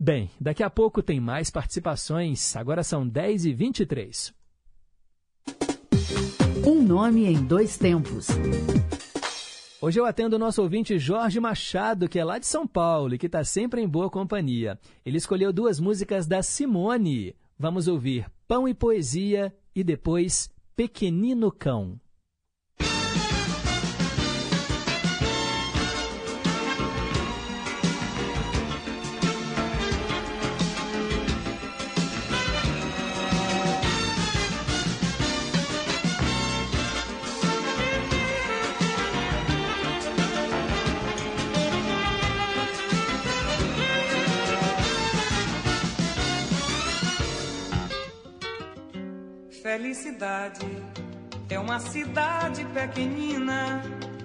Bem, 0.01 0.31
daqui 0.41 0.63
a 0.63 0.71
pouco 0.71 1.03
tem 1.03 1.21
mais 1.21 1.51
participações. 1.51 2.55
Agora 2.57 2.83
são 2.83 3.07
10 3.07 3.47
e 3.47 3.53
23 3.53 4.33
Um 6.65 6.83
nome 6.83 7.27
em 7.27 7.45
dois 7.45 7.77
tempos. 7.77 8.29
Hoje 9.81 10.01
eu 10.01 10.07
atendo 10.07 10.35
o 10.35 10.39
nosso 10.41 10.61
ouvinte 10.61 10.99
Jorge 10.99 11.39
Machado, 11.39 12.09
que 12.09 12.19
é 12.19 12.25
lá 12.25 12.41
de 12.41 12.49
São 12.49 12.67
Paulo 12.67 13.15
e 13.15 13.19
que 13.19 13.27
está 13.27 13.45
sempre 13.45 13.81
em 13.81 13.87
boa 13.87 14.11
companhia. 14.11 14.77
Ele 15.07 15.19
escolheu 15.19 15.53
duas 15.53 15.79
músicas 15.79 16.27
da 16.27 16.43
Simone. 16.43 17.37
Vamos 17.57 17.87
ouvir 17.87 18.27
Pão 18.49 18.67
e 18.67 18.75
Poesia 18.75 19.55
e 19.73 19.85
depois 19.85 20.51
Pequenino 20.75 21.53
Cão. 21.53 21.97
Felicidade 49.69 50.67
é 51.51 51.59
uma 51.59 51.79
cidade 51.79 52.65
pequenina, 52.65 53.83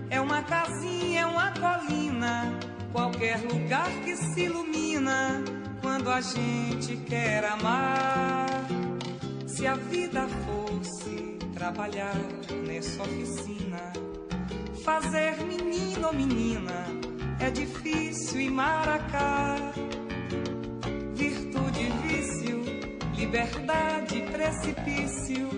é 0.10 0.22
uma 0.22 0.42
casinha, 0.42 1.20
é 1.20 1.26
uma 1.26 1.52
colina, 1.52 2.58
qualquer 2.94 3.42
lugar 3.42 3.90
que 4.06 4.16
se 4.16 4.44
ilumina 4.44 5.44
quando 5.82 6.10
a 6.10 6.22
gente 6.22 6.96
quer 7.10 7.44
amar. 7.44 8.48
Se 9.46 9.68
a 9.68 9.76
vida 9.76 10.30
fosse 10.46 11.38
trabalhar 11.54 12.16
nessa 12.66 13.04
oficina, 13.04 13.92
fazer 14.86 15.44
menino 15.44 16.08
ou 16.08 16.14
menina 16.14 16.86
é 17.42 17.52
difícil 17.52 18.40
e 18.40 18.50
maracá. 18.50 19.58
Liberdade, 23.34 24.22
precipício, 24.32 25.50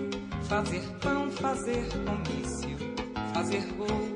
fazer 0.48 0.80
pão, 1.02 1.30
fazer 1.30 1.84
comício, 2.06 2.74
fazer 3.34 3.66
gol 3.74 4.15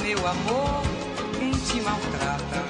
Meu 0.00 0.26
amor, 0.26 0.82
quem 1.38 1.50
te 1.52 1.80
maltrata 1.82 2.64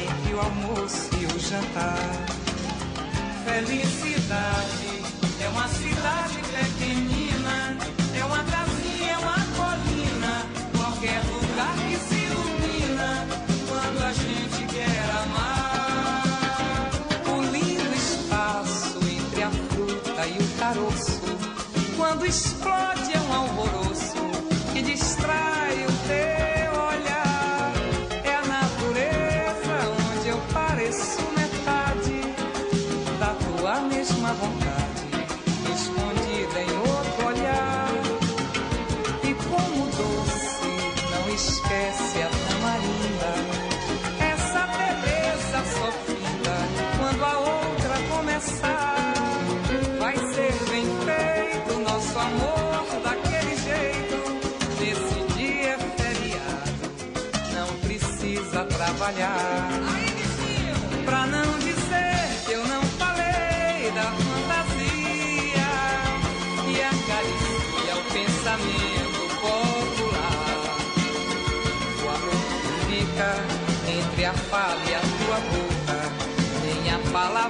entre 0.00 0.34
o 0.34 0.40
almoço 0.40 1.10
e 1.20 1.26
o 1.26 1.40
jantar. 1.40 2.08
Felicidade. 3.44 4.67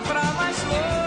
from 0.04 0.36
my 0.36 0.52
soul. 0.52 0.97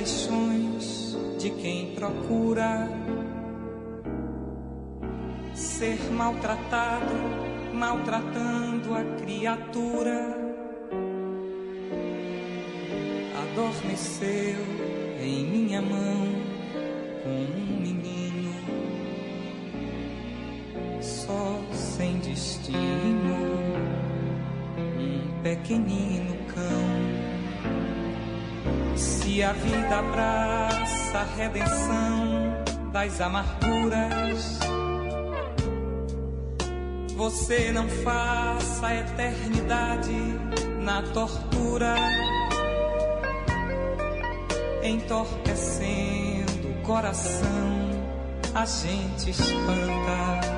paixões 0.00 1.14
de 1.38 1.50
quem 1.50 1.94
procura 1.94 2.88
ser 5.52 5.98
maltratado, 6.10 7.14
maltratando 7.74 8.94
a 8.94 9.04
criatura. 9.20 10.38
Adormeceu 13.42 14.64
em 15.20 15.44
minha 15.44 15.82
mão 15.82 16.28
um 17.26 17.80
menino, 17.82 18.54
só 21.02 21.60
sem 21.74 22.20
destino, 22.20 23.36
um 24.98 25.42
pequenino. 25.42 25.99
que 29.40 29.44
a 29.44 29.54
vida 29.54 29.98
abraça 29.98 31.18
a 31.18 31.24
redenção 31.34 32.62
das 32.92 33.22
amarguras. 33.22 34.58
Você 37.16 37.72
não 37.72 37.88
faça 37.88 38.86
a 38.86 38.96
eternidade 38.96 40.12
na 40.82 41.00
tortura, 41.14 41.94
entorpecendo 44.82 46.68
o 46.68 46.82
coração, 46.82 47.88
a 48.54 48.66
gente 48.66 49.30
espanta. 49.30 50.49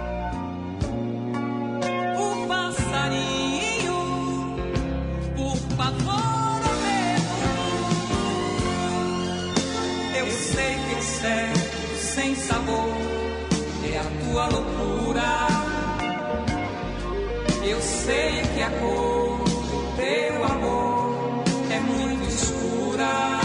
sei 18.04 18.42
que 18.54 18.62
a 18.62 18.70
cor 18.80 19.38
do 19.44 19.96
teu 19.96 20.44
amor 20.44 21.44
é 21.70 21.78
muito 21.80 22.28
escura. 22.28 23.40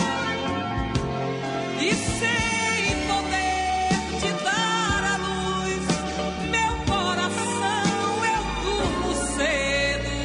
E 1.80 1.94
sem 2.20 2.90
poder 3.12 3.90
te 4.20 4.32
dar 4.44 5.02
a 5.14 5.16
luz, 5.28 5.84
meu 6.56 6.74
coração 6.92 8.10
eu 8.34 8.42
durmo 8.64 9.10
cedo. 9.36 10.16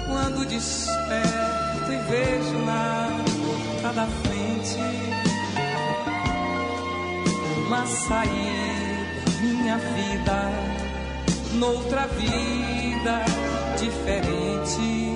Quando 0.09 0.45
desperto 0.47 1.93
e 1.93 1.99
vejo 2.11 2.59
lá. 2.67 3.08
Saída, 7.87 9.31
minha 9.41 9.77
vida, 9.79 10.51
noutra 11.55 12.07
vida 12.07 13.25
diferente. 13.79 15.08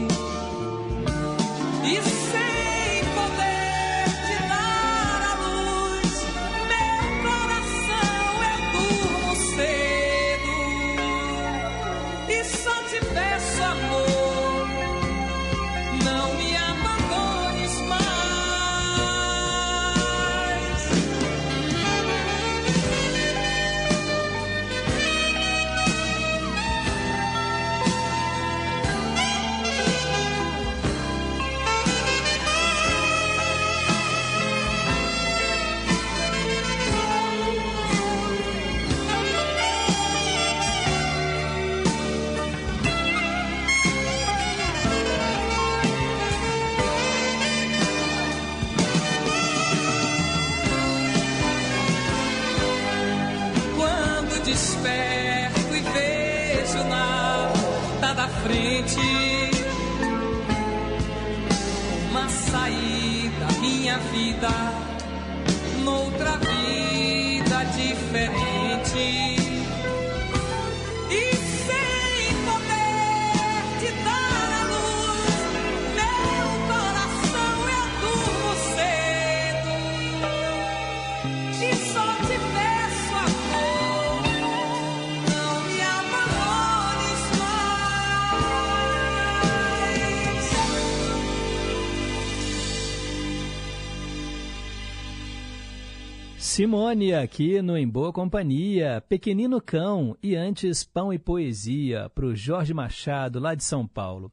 Simone 96.63 97.13
aqui 97.13 97.61
no 97.61 97.77
Em 97.77 97.89
Boa 97.89 98.13
Companhia, 98.13 99.03
Pequenino 99.09 99.61
Cão 99.61 100.17
e 100.23 100.37
antes 100.37 100.85
Pão 100.85 101.13
e 101.13 101.19
Poesia, 101.19 102.09
para 102.15 102.25
o 102.25 102.37
Jorge 102.37 102.73
Machado, 102.73 103.41
lá 103.41 103.53
de 103.57 103.65
São 103.65 103.85
Paulo. 103.85 104.31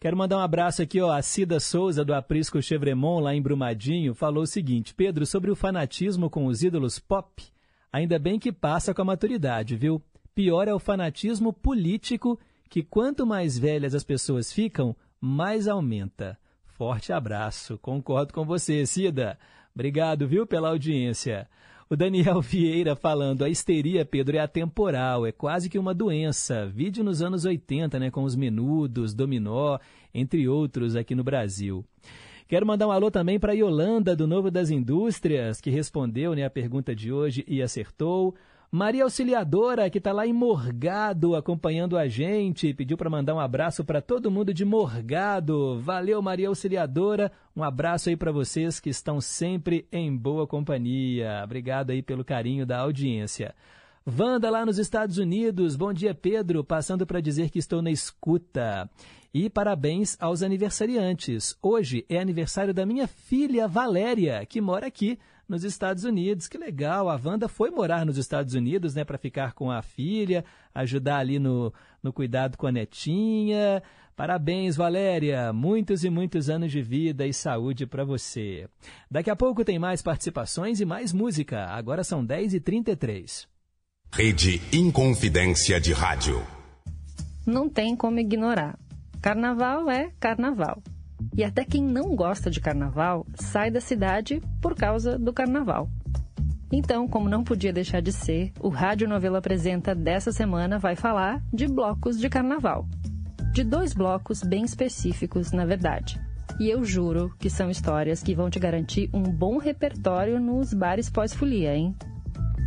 Quero 0.00 0.16
mandar 0.16 0.38
um 0.38 0.40
abraço 0.40 0.82
aqui, 0.82 1.00
ó, 1.00 1.12
a 1.12 1.22
Cida 1.22 1.60
Souza, 1.60 2.04
do 2.04 2.12
Aprisco 2.12 2.60
Chevremont, 2.60 3.22
lá 3.22 3.36
em 3.36 3.40
Brumadinho, 3.40 4.16
falou 4.16 4.42
o 4.42 4.48
seguinte, 4.48 4.92
Pedro, 4.92 5.24
sobre 5.24 5.48
o 5.48 5.54
fanatismo 5.54 6.28
com 6.28 6.46
os 6.46 6.60
ídolos 6.64 6.98
pop, 6.98 7.40
ainda 7.92 8.18
bem 8.18 8.36
que 8.36 8.50
passa 8.50 8.92
com 8.92 9.02
a 9.02 9.04
maturidade, 9.04 9.76
viu? 9.76 10.02
Pior 10.34 10.66
é 10.66 10.74
o 10.74 10.80
fanatismo 10.80 11.52
político, 11.52 12.36
que 12.68 12.82
quanto 12.82 13.24
mais 13.24 13.56
velhas 13.56 13.94
as 13.94 14.02
pessoas 14.02 14.52
ficam, 14.52 14.96
mais 15.20 15.68
aumenta. 15.68 16.36
Forte 16.66 17.12
abraço, 17.12 17.78
concordo 17.78 18.34
com 18.34 18.44
você, 18.44 18.84
Cida. 18.84 19.38
Obrigado, 19.72 20.26
viu, 20.26 20.44
pela 20.44 20.70
audiência. 20.70 21.48
O 21.92 21.96
Daniel 21.96 22.38
Vieira 22.40 22.94
falando, 22.94 23.44
a 23.44 23.48
histeria, 23.48 24.04
Pedro, 24.04 24.36
é 24.36 24.38
atemporal, 24.38 25.26
é 25.26 25.32
quase 25.32 25.68
que 25.68 25.76
uma 25.76 25.92
doença. 25.92 26.64
Vídeo 26.68 27.02
nos 27.02 27.20
anos 27.20 27.44
80, 27.44 27.98
né, 27.98 28.12
com 28.12 28.22
os 28.22 28.36
menudos, 28.36 29.12
dominó, 29.12 29.76
entre 30.14 30.46
outros 30.48 30.94
aqui 30.94 31.16
no 31.16 31.24
Brasil. 31.24 31.84
Quero 32.46 32.64
mandar 32.64 32.86
um 32.86 32.92
alô 32.92 33.10
também 33.10 33.40
para 33.40 33.54
Yolanda, 33.54 34.14
do 34.14 34.28
Novo 34.28 34.52
das 34.52 34.70
Indústrias, 34.70 35.60
que 35.60 35.68
respondeu 35.68 36.32
né, 36.32 36.44
a 36.44 36.50
pergunta 36.50 36.94
de 36.94 37.12
hoje 37.12 37.44
e 37.48 37.60
acertou. 37.60 38.36
Maria 38.72 39.02
Auxiliadora, 39.02 39.90
que 39.90 39.98
está 39.98 40.12
lá 40.12 40.24
em 40.24 40.32
Morgado 40.32 41.34
acompanhando 41.34 41.98
a 41.98 42.06
gente, 42.06 42.72
pediu 42.72 42.96
para 42.96 43.10
mandar 43.10 43.34
um 43.34 43.40
abraço 43.40 43.84
para 43.84 44.00
todo 44.00 44.30
mundo 44.30 44.54
de 44.54 44.64
Morgado. 44.64 45.80
Valeu, 45.80 46.22
Maria 46.22 46.46
Auxiliadora. 46.46 47.32
Um 47.56 47.64
abraço 47.64 48.08
aí 48.08 48.16
para 48.16 48.30
vocês 48.30 48.78
que 48.78 48.88
estão 48.88 49.20
sempre 49.20 49.88
em 49.90 50.16
boa 50.16 50.46
companhia. 50.46 51.40
Obrigado 51.42 51.90
aí 51.90 52.00
pelo 52.00 52.24
carinho 52.24 52.64
da 52.64 52.78
audiência. 52.78 53.56
Wanda 54.06 54.48
lá 54.48 54.64
nos 54.64 54.78
Estados 54.78 55.18
Unidos. 55.18 55.74
Bom 55.74 55.92
dia, 55.92 56.14
Pedro. 56.14 56.62
Passando 56.62 57.04
para 57.04 57.20
dizer 57.20 57.50
que 57.50 57.58
estou 57.58 57.82
na 57.82 57.90
escuta. 57.90 58.88
E 59.34 59.50
parabéns 59.50 60.16
aos 60.20 60.42
aniversariantes. 60.44 61.56
Hoje 61.60 62.06
é 62.08 62.20
aniversário 62.20 62.72
da 62.72 62.86
minha 62.86 63.08
filha 63.08 63.66
Valéria, 63.66 64.46
que 64.46 64.60
mora 64.60 64.86
aqui 64.86 65.18
nos 65.50 65.64
Estados 65.64 66.04
Unidos. 66.04 66.46
Que 66.46 66.56
legal, 66.56 67.10
a 67.10 67.20
Wanda 67.22 67.48
foi 67.48 67.70
morar 67.70 68.06
nos 68.06 68.16
Estados 68.16 68.54
Unidos, 68.54 68.94
né, 68.94 69.04
para 69.04 69.18
ficar 69.18 69.52
com 69.52 69.70
a 69.70 69.82
filha, 69.82 70.44
ajudar 70.72 71.18
ali 71.18 71.40
no, 71.40 71.74
no 72.00 72.12
cuidado 72.12 72.56
com 72.56 72.68
a 72.68 72.72
netinha. 72.72 73.82
Parabéns, 74.14 74.76
Valéria! 74.76 75.52
Muitos 75.52 76.04
e 76.04 76.10
muitos 76.10 76.48
anos 76.48 76.70
de 76.70 76.80
vida 76.80 77.26
e 77.26 77.32
saúde 77.32 77.84
para 77.84 78.04
você. 78.04 78.68
Daqui 79.10 79.28
a 79.28 79.34
pouco 79.34 79.64
tem 79.64 79.78
mais 79.78 80.00
participações 80.02 80.80
e 80.80 80.84
mais 80.84 81.12
música. 81.12 81.66
Agora 81.66 82.04
são 82.04 82.24
10h33. 82.24 83.46
Rede 84.12 84.60
Inconfidência 84.72 85.80
de 85.80 85.92
Rádio. 85.92 86.40
Não 87.44 87.68
tem 87.68 87.96
como 87.96 88.20
ignorar. 88.20 88.78
Carnaval 89.20 89.90
é 89.90 90.12
carnaval. 90.20 90.82
E 91.36 91.44
até 91.44 91.64
quem 91.64 91.82
não 91.82 92.14
gosta 92.14 92.50
de 92.50 92.60
carnaval 92.60 93.26
sai 93.34 93.70
da 93.70 93.80
cidade 93.80 94.40
por 94.60 94.74
causa 94.74 95.18
do 95.18 95.32
carnaval. 95.32 95.88
Então, 96.72 97.08
como 97.08 97.28
não 97.28 97.42
podia 97.42 97.72
deixar 97.72 98.00
de 98.00 98.12
ser, 98.12 98.52
o 98.60 98.68
Rádio 98.68 99.08
Novela 99.08 99.38
Apresenta 99.38 99.94
dessa 99.94 100.30
semana 100.30 100.78
vai 100.78 100.94
falar 100.94 101.42
de 101.52 101.66
blocos 101.66 102.18
de 102.18 102.28
carnaval. 102.28 102.86
De 103.52 103.64
dois 103.64 103.92
blocos 103.92 104.42
bem 104.42 104.64
específicos, 104.64 105.50
na 105.50 105.64
verdade. 105.64 106.20
E 106.60 106.68
eu 106.68 106.84
juro 106.84 107.34
que 107.38 107.50
são 107.50 107.70
histórias 107.70 108.22
que 108.22 108.34
vão 108.34 108.48
te 108.48 108.60
garantir 108.60 109.10
um 109.12 109.22
bom 109.22 109.58
repertório 109.58 110.38
nos 110.38 110.72
bares 110.72 111.10
pós-folia, 111.10 111.74
hein? 111.74 111.96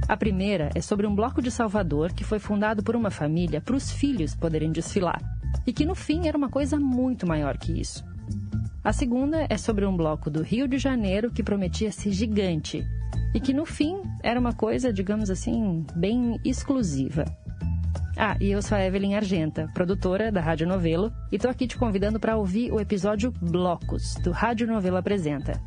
A 0.07 0.17
primeira 0.17 0.69
é 0.75 0.81
sobre 0.81 1.07
um 1.07 1.15
bloco 1.15 1.41
de 1.41 1.49
Salvador 1.49 2.11
que 2.11 2.25
foi 2.25 2.39
fundado 2.39 2.83
por 2.83 2.95
uma 2.95 3.09
família 3.09 3.61
para 3.61 3.75
os 3.75 3.89
filhos 3.89 4.35
poderem 4.35 4.71
desfilar. 4.71 5.21
E 5.65 5.71
que 5.71 5.85
no 5.85 5.95
fim 5.95 6.27
era 6.27 6.37
uma 6.37 6.49
coisa 6.49 6.77
muito 6.77 7.25
maior 7.25 7.57
que 7.57 7.79
isso. 7.79 8.03
A 8.83 8.91
segunda 8.91 9.47
é 9.49 9.57
sobre 9.57 9.85
um 9.85 9.95
bloco 9.95 10.29
do 10.29 10.41
Rio 10.41 10.67
de 10.67 10.77
Janeiro 10.77 11.31
que 11.31 11.41
prometia 11.41 11.89
ser 11.89 12.11
gigante 12.11 12.85
e 13.33 13.39
que 13.39 13.53
no 13.53 13.65
fim 13.65 14.01
era 14.21 14.37
uma 14.37 14.51
coisa, 14.51 14.91
digamos 14.91 15.29
assim, 15.29 15.85
bem 15.95 16.37
exclusiva. 16.43 17.23
Ah, 18.17 18.35
e 18.41 18.51
eu 18.51 18.61
sou 18.61 18.77
a 18.77 18.85
Evelyn 18.85 19.15
Argenta, 19.15 19.71
produtora 19.73 20.29
da 20.33 20.41
Rádio 20.41 20.67
Novelo, 20.67 21.13
e 21.31 21.39
tô 21.39 21.47
aqui 21.47 21.65
te 21.65 21.77
convidando 21.77 22.19
para 22.19 22.35
ouvir 22.35 22.73
o 22.73 22.79
episódio 22.79 23.31
Blocos 23.41 24.15
do 24.21 24.31
Rádio 24.31 24.67
Novelo 24.67 24.97
Apresenta, 24.97 25.61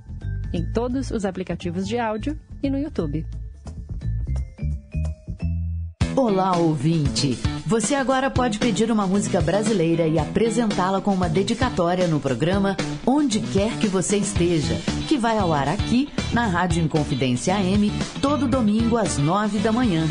em 0.52 0.70
todos 0.72 1.10
os 1.10 1.24
aplicativos 1.24 1.88
de 1.88 1.98
áudio 1.98 2.38
e 2.62 2.68
no 2.68 2.78
YouTube. 2.78 3.26
Olá, 6.16 6.56
ouvinte! 6.56 7.38
Você 7.66 7.94
agora 7.94 8.30
pode 8.30 8.58
pedir 8.58 8.90
uma 8.90 9.06
música 9.06 9.38
brasileira 9.38 10.08
e 10.08 10.18
apresentá-la 10.18 10.98
com 10.98 11.12
uma 11.12 11.28
dedicatória 11.28 12.08
no 12.08 12.18
programa 12.18 12.74
Onde 13.04 13.40
Quer 13.40 13.76
Que 13.78 13.86
Você 13.86 14.16
Esteja, 14.16 14.76
que 15.06 15.18
vai 15.18 15.36
ao 15.36 15.52
ar 15.52 15.68
aqui 15.68 16.08
na 16.32 16.46
Rádio 16.46 16.82
Inconfidência 16.82 17.54
AM, 17.54 17.92
todo 18.22 18.48
domingo 18.48 18.96
às 18.96 19.18
nove 19.18 19.58
da 19.58 19.70
manhã. 19.70 20.08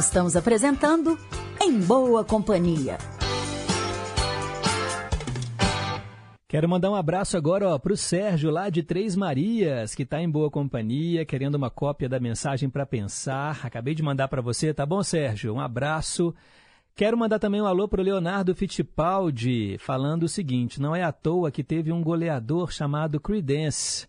Estamos 0.00 0.34
apresentando 0.34 1.16
Em 1.62 1.78
Boa 1.78 2.24
Companhia. 2.24 2.98
Quero 6.50 6.68
mandar 6.68 6.90
um 6.90 6.96
abraço 6.96 7.36
agora 7.36 7.78
para 7.78 7.92
o 7.92 7.96
Sérgio, 7.96 8.50
lá 8.50 8.68
de 8.70 8.82
Três 8.82 9.14
Marias, 9.14 9.94
que 9.94 10.02
está 10.02 10.20
em 10.20 10.28
boa 10.28 10.50
companhia, 10.50 11.24
querendo 11.24 11.54
uma 11.54 11.70
cópia 11.70 12.08
da 12.08 12.18
mensagem 12.18 12.68
para 12.68 12.84
pensar. 12.84 13.60
Acabei 13.64 13.94
de 13.94 14.02
mandar 14.02 14.26
para 14.26 14.42
você, 14.42 14.74
tá 14.74 14.84
bom, 14.84 15.00
Sérgio? 15.00 15.54
Um 15.54 15.60
abraço. 15.60 16.34
Quero 16.96 17.16
mandar 17.16 17.38
também 17.38 17.62
um 17.62 17.66
alô 17.66 17.86
para 17.86 18.00
o 18.00 18.04
Leonardo 18.04 18.52
Fittipaldi, 18.52 19.78
falando 19.78 20.24
o 20.24 20.28
seguinte: 20.28 20.82
não 20.82 20.92
é 20.92 21.04
à 21.04 21.12
toa 21.12 21.52
que 21.52 21.62
teve 21.62 21.92
um 21.92 22.02
goleador 22.02 22.72
chamado 22.72 23.20
Creedence. 23.20 24.08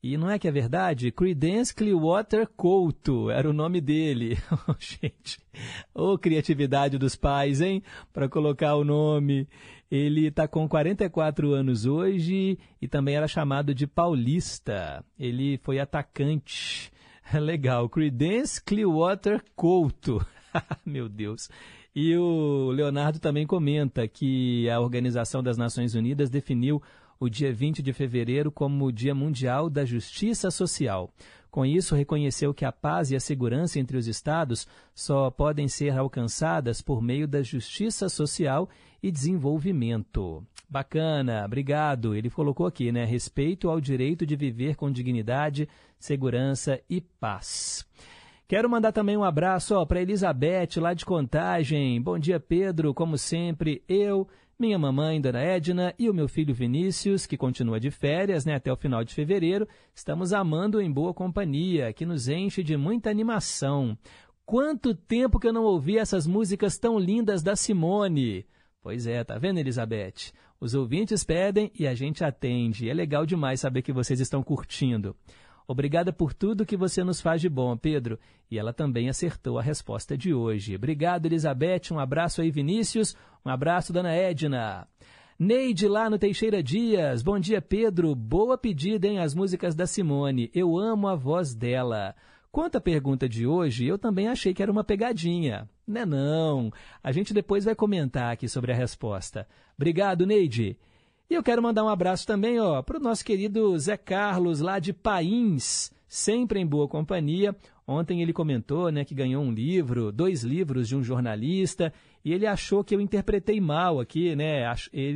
E 0.00 0.16
não 0.16 0.30
é 0.30 0.38
que 0.38 0.46
é 0.46 0.52
verdade? 0.52 1.10
Creedence 1.10 1.74
Clearwater 1.74 2.48
Couto 2.56 3.30
era 3.30 3.50
o 3.50 3.52
nome 3.52 3.80
dele. 3.80 4.38
Gente, 4.78 5.40
ô 5.92 6.16
criatividade 6.16 6.96
dos 6.98 7.16
pais, 7.16 7.60
hein? 7.60 7.82
Para 8.12 8.28
colocar 8.28 8.76
o 8.76 8.84
nome. 8.84 9.48
Ele 9.90 10.28
está 10.28 10.46
com 10.46 10.68
44 10.68 11.52
anos 11.52 11.84
hoje 11.84 12.58
e 12.80 12.86
também 12.86 13.16
era 13.16 13.26
chamado 13.26 13.74
de 13.74 13.88
paulista. 13.88 15.04
Ele 15.18 15.58
foi 15.58 15.80
atacante. 15.80 16.92
Legal. 17.34 17.88
Creedence 17.88 18.62
Clearwater 18.62 19.42
Couto. 19.56 20.24
Meu 20.86 21.08
Deus. 21.08 21.50
E 21.94 22.16
o 22.16 22.70
Leonardo 22.70 23.18
também 23.18 23.44
comenta 23.44 24.06
que 24.06 24.70
a 24.70 24.78
Organização 24.78 25.42
das 25.42 25.58
Nações 25.58 25.96
Unidas 25.96 26.30
definiu 26.30 26.80
o 27.18 27.28
dia 27.28 27.52
20 27.52 27.82
de 27.82 27.92
fevereiro 27.92 28.52
como 28.52 28.86
o 28.86 28.92
Dia 28.92 29.14
Mundial 29.14 29.68
da 29.68 29.84
Justiça 29.84 30.52
Social. 30.52 31.12
Com 31.50 31.66
isso, 31.66 31.96
reconheceu 31.96 32.54
que 32.54 32.64
a 32.64 32.70
paz 32.70 33.10
e 33.10 33.16
a 33.16 33.20
segurança 33.20 33.80
entre 33.80 33.96
os 33.96 34.06
Estados 34.06 34.68
só 34.94 35.30
podem 35.30 35.66
ser 35.66 35.98
alcançadas 35.98 36.80
por 36.80 37.02
meio 37.02 37.26
da 37.26 37.42
justiça 37.42 38.08
social 38.08 38.68
e 39.02 39.10
desenvolvimento. 39.10 40.44
Bacana, 40.68 41.44
obrigado. 41.44 42.14
Ele 42.14 42.30
colocou 42.30 42.66
aqui, 42.66 42.92
né? 42.92 43.04
Respeito 43.04 43.68
ao 43.68 43.80
direito 43.80 44.24
de 44.24 44.36
viver 44.36 44.76
com 44.76 44.90
dignidade, 44.90 45.68
segurança 45.98 46.80
e 46.88 47.00
paz. 47.00 47.84
Quero 48.46 48.68
mandar 48.68 48.92
também 48.92 49.16
um 49.16 49.24
abraço 49.24 49.84
para 49.86 50.02
Elizabeth, 50.02 50.80
lá 50.80 50.94
de 50.94 51.04
Contagem. 51.04 52.00
Bom 52.02 52.18
dia, 52.18 52.40
Pedro. 52.40 52.92
Como 52.92 53.16
sempre, 53.16 53.82
eu, 53.88 54.28
minha 54.58 54.78
mamãe, 54.78 55.20
Dona 55.20 55.40
Edna, 55.40 55.94
e 55.98 56.10
o 56.10 56.14
meu 56.14 56.28
filho 56.28 56.54
Vinícius, 56.54 57.26
que 57.26 57.36
continua 57.36 57.80
de 57.80 57.90
férias 57.90 58.44
né, 58.44 58.54
até 58.54 58.72
o 58.72 58.76
final 58.76 59.02
de 59.02 59.14
fevereiro, 59.14 59.66
estamos 59.94 60.32
amando 60.32 60.80
em 60.80 60.90
boa 60.90 61.14
companhia, 61.14 61.92
que 61.92 62.04
nos 62.04 62.28
enche 62.28 62.62
de 62.62 62.76
muita 62.76 63.08
animação. 63.08 63.96
Quanto 64.44 64.94
tempo 64.94 65.38
que 65.38 65.46
eu 65.46 65.52
não 65.52 65.62
ouvi 65.62 65.96
essas 65.96 66.26
músicas 66.26 66.76
tão 66.76 66.98
lindas 66.98 67.42
da 67.42 67.56
Simone! 67.56 68.44
Pois 68.82 69.06
é, 69.06 69.22
tá 69.22 69.36
vendo, 69.36 69.58
Elizabeth? 69.58 70.32
Os 70.58 70.74
ouvintes 70.74 71.22
pedem 71.22 71.70
e 71.78 71.86
a 71.86 71.94
gente 71.94 72.24
atende. 72.24 72.88
É 72.88 72.94
legal 72.94 73.26
demais 73.26 73.60
saber 73.60 73.82
que 73.82 73.92
vocês 73.92 74.20
estão 74.20 74.42
curtindo. 74.42 75.14
Obrigada 75.68 76.12
por 76.12 76.32
tudo 76.32 76.66
que 76.66 76.76
você 76.76 77.04
nos 77.04 77.20
faz 77.20 77.40
de 77.40 77.48
bom, 77.48 77.76
Pedro. 77.76 78.18
E 78.50 78.58
ela 78.58 78.72
também 78.72 79.08
acertou 79.08 79.58
a 79.58 79.62
resposta 79.62 80.16
de 80.16 80.32
hoje. 80.32 80.74
Obrigado, 80.74 81.26
Elizabeth. 81.26 81.92
Um 81.92 81.98
abraço 81.98 82.40
aí, 82.40 82.50
Vinícius. 82.50 83.14
Um 83.44 83.50
abraço, 83.50 83.92
Dona 83.92 84.12
Edna. 84.12 84.88
Neide 85.38 85.86
lá 85.86 86.10
no 86.10 86.18
Teixeira 86.18 86.62
Dias. 86.62 87.22
Bom 87.22 87.38
dia, 87.38 87.62
Pedro. 87.62 88.14
Boa 88.14 88.58
pedida, 88.58 89.06
hein? 89.06 89.20
As 89.20 89.34
músicas 89.34 89.74
da 89.74 89.86
Simone. 89.86 90.50
Eu 90.54 90.78
amo 90.78 91.06
a 91.06 91.14
voz 91.14 91.54
dela. 91.54 92.14
Quanto 92.52 92.76
à 92.76 92.80
pergunta 92.80 93.28
de 93.28 93.46
hoje, 93.46 93.86
eu 93.86 93.96
também 93.96 94.26
achei 94.26 94.52
que 94.52 94.62
era 94.62 94.72
uma 94.72 94.82
pegadinha. 94.82 95.68
Não 95.86 96.00
é 96.00 96.06
não. 96.06 96.72
A 97.02 97.12
gente 97.12 97.32
depois 97.32 97.64
vai 97.64 97.76
comentar 97.76 98.32
aqui 98.32 98.48
sobre 98.48 98.72
a 98.72 98.74
resposta. 98.74 99.46
Obrigado, 99.76 100.26
Neide. 100.26 100.76
E 101.28 101.34
eu 101.34 101.44
quero 101.44 101.62
mandar 101.62 101.84
um 101.84 101.88
abraço 101.88 102.26
também 102.26 102.56
para 102.84 102.98
o 102.98 103.00
nosso 103.00 103.24
querido 103.24 103.78
Zé 103.78 103.96
Carlos, 103.96 104.58
lá 104.58 104.80
de 104.80 104.92
Pains, 104.92 105.92
sempre 106.08 106.58
em 106.58 106.66
boa 106.66 106.88
companhia. 106.88 107.54
Ontem 107.86 108.20
ele 108.20 108.32
comentou 108.32 108.90
né, 108.90 109.04
que 109.04 109.14
ganhou 109.14 109.44
um 109.44 109.52
livro, 109.52 110.10
dois 110.10 110.42
livros 110.42 110.88
de 110.88 110.96
um 110.96 111.04
jornalista, 111.04 111.92
e 112.24 112.32
ele 112.32 112.48
achou 112.48 112.82
que 112.82 112.96
eu 112.96 113.00
interpretei 113.00 113.60
mal 113.60 114.00
aqui, 114.00 114.34
né? 114.34 114.64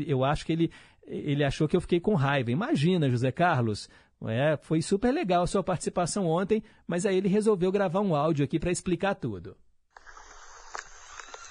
Eu 0.07 0.25
acho 0.25 0.47
que 0.47 0.53
ele, 0.53 0.71
ele 1.05 1.43
achou 1.43 1.67
que 1.67 1.77
eu 1.77 1.81
fiquei 1.81 1.99
com 1.99 2.15
raiva. 2.15 2.53
Imagina, 2.53 3.11
José 3.11 3.33
Carlos. 3.33 3.89
É, 4.29 4.57
foi 4.57 4.81
super 4.81 5.13
legal 5.13 5.43
a 5.43 5.47
sua 5.47 5.63
participação 5.63 6.27
ontem, 6.27 6.63
mas 6.87 7.05
aí 7.05 7.17
ele 7.17 7.29
resolveu 7.29 7.71
gravar 7.71 8.01
um 8.01 8.15
áudio 8.15 8.45
aqui 8.45 8.59
para 8.59 8.71
explicar 8.71 9.15
tudo. 9.15 9.57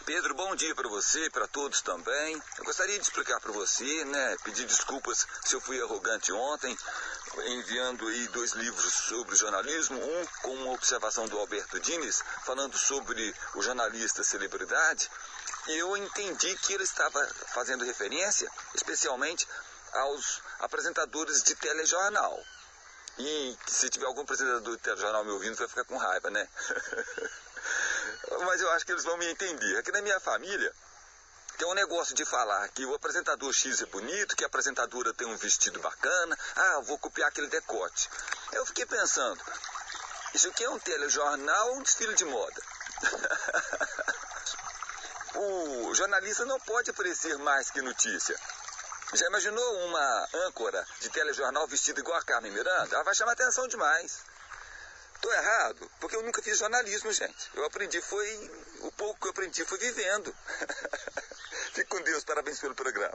Pedro, 0.06 0.36
bom 0.36 0.54
dia 0.54 0.76
para 0.76 0.90
você 0.90 1.28
e 1.28 1.30
para 1.30 1.48
todos 1.48 1.82
também. 1.82 2.42
Eu 2.58 2.66
gostaria 2.66 2.98
de 2.98 3.04
explicar 3.04 3.40
para 3.40 3.54
você, 3.54 4.04
né, 4.04 4.36
pedir 4.44 4.66
desculpas 4.66 5.26
se 5.46 5.56
eu 5.56 5.62
fui 5.62 5.82
arrogante 5.82 6.30
ontem, 6.34 6.78
enviando 7.48 8.06
aí 8.08 8.28
dois 8.28 8.52
livros 8.52 8.94
sobre 8.94 9.36
jornalismo, 9.38 9.98
um 9.98 10.26
com 10.42 10.56
uma 10.56 10.74
observação 10.74 11.26
do 11.28 11.40
Alberto 11.40 11.80
Dines, 11.80 12.22
falando 12.44 12.78
sobre 12.78 13.34
o 13.56 13.62
jornalista 13.62 14.26
celebridade. 14.26 15.10
Eu 15.70 15.96
entendi 15.96 16.54
que 16.58 16.74
ele 16.74 16.84
estava 16.84 17.26
fazendo 17.54 17.86
referência, 17.86 18.52
especialmente 18.76 19.48
aos 19.94 20.42
apresentadores 20.60 21.42
de 21.44 21.56
telejornal. 21.56 22.44
E 23.18 23.58
se 23.68 23.90
tiver 23.90 24.06
algum 24.06 24.22
apresentador 24.22 24.76
de 24.76 24.82
telejornal 24.82 25.24
me 25.24 25.32
ouvindo, 25.32 25.56
vai 25.56 25.68
ficar 25.68 25.86
com 25.86 25.98
raiva, 25.98 26.30
né? 26.30 26.48
Mas 28.46 28.62
eu 28.62 28.72
acho 28.72 28.86
que 28.86 28.92
eles 28.92 29.04
vão 29.04 29.18
me 29.18 29.28
entender. 29.28 29.78
Aqui 29.78 29.92
na 29.92 30.02
minha 30.02 30.20
família, 30.20 30.74
tem 31.58 31.68
um 31.68 31.76
negócio 31.76 32.16
de 32.16 32.26
falar 32.26 32.68
que 32.70 32.86
o 32.86 32.96
apresentador 32.96 33.54
X 33.54 33.82
é 33.82 33.86
bonito, 33.86 34.36
que 34.36 34.44
a 34.44 34.48
apresentadora 34.48 35.14
tem 35.14 35.28
um 35.28 35.38
vestido 35.38 35.80
bacana. 35.80 36.38
Ah, 36.56 36.80
vou 36.82 36.98
copiar 36.98 37.30
aquele 37.30 37.48
decote. 37.48 38.10
Eu 38.52 38.66
fiquei 38.66 38.86
pensando, 38.86 39.40
isso 40.34 40.48
aqui 40.48 40.64
é 40.64 40.70
um 40.70 40.80
telejornal 40.80 41.70
ou 41.70 41.78
um 41.78 41.84
desfile 41.84 42.16
de 42.16 42.26
moda? 42.26 42.62
o 45.36 45.94
jornalista 45.94 46.46
não 46.46 46.60
pode 46.60 46.90
aparecer 46.90 47.38
mais 47.38 47.70
que 47.70 47.82
notícia. 47.82 48.36
Já 49.16 49.28
imaginou 49.28 49.88
uma 49.88 50.28
âncora 50.48 50.84
de 51.00 51.10
telejornal 51.10 51.68
vestida 51.68 52.00
igual 52.00 52.18
a 52.18 52.24
Carmen 52.24 52.52
Miranda? 52.52 52.96
Ela 52.96 53.04
vai 53.04 53.14
chamar 53.14 53.34
atenção 53.34 53.68
demais. 53.68 54.24
Tô 55.22 55.32
errado, 55.32 55.90
porque 56.02 56.16
eu 56.16 56.24
nunca 56.24 56.42
fiz 56.42 56.58
jornalismo, 56.58 57.12
gente. 57.14 57.50
Eu 57.54 57.64
aprendi 57.66 58.02
foi. 58.02 58.28
O 58.82 58.92
pouco 58.92 59.20
que 59.22 59.28
eu 59.28 59.32
aprendi 59.32 59.64
foi 59.64 59.78
vivendo. 59.78 60.34
Fique 61.74 61.88
com 61.88 62.02
Deus, 62.02 62.24
parabéns 62.24 62.60
pelo 62.60 62.76
programa. 62.76 63.14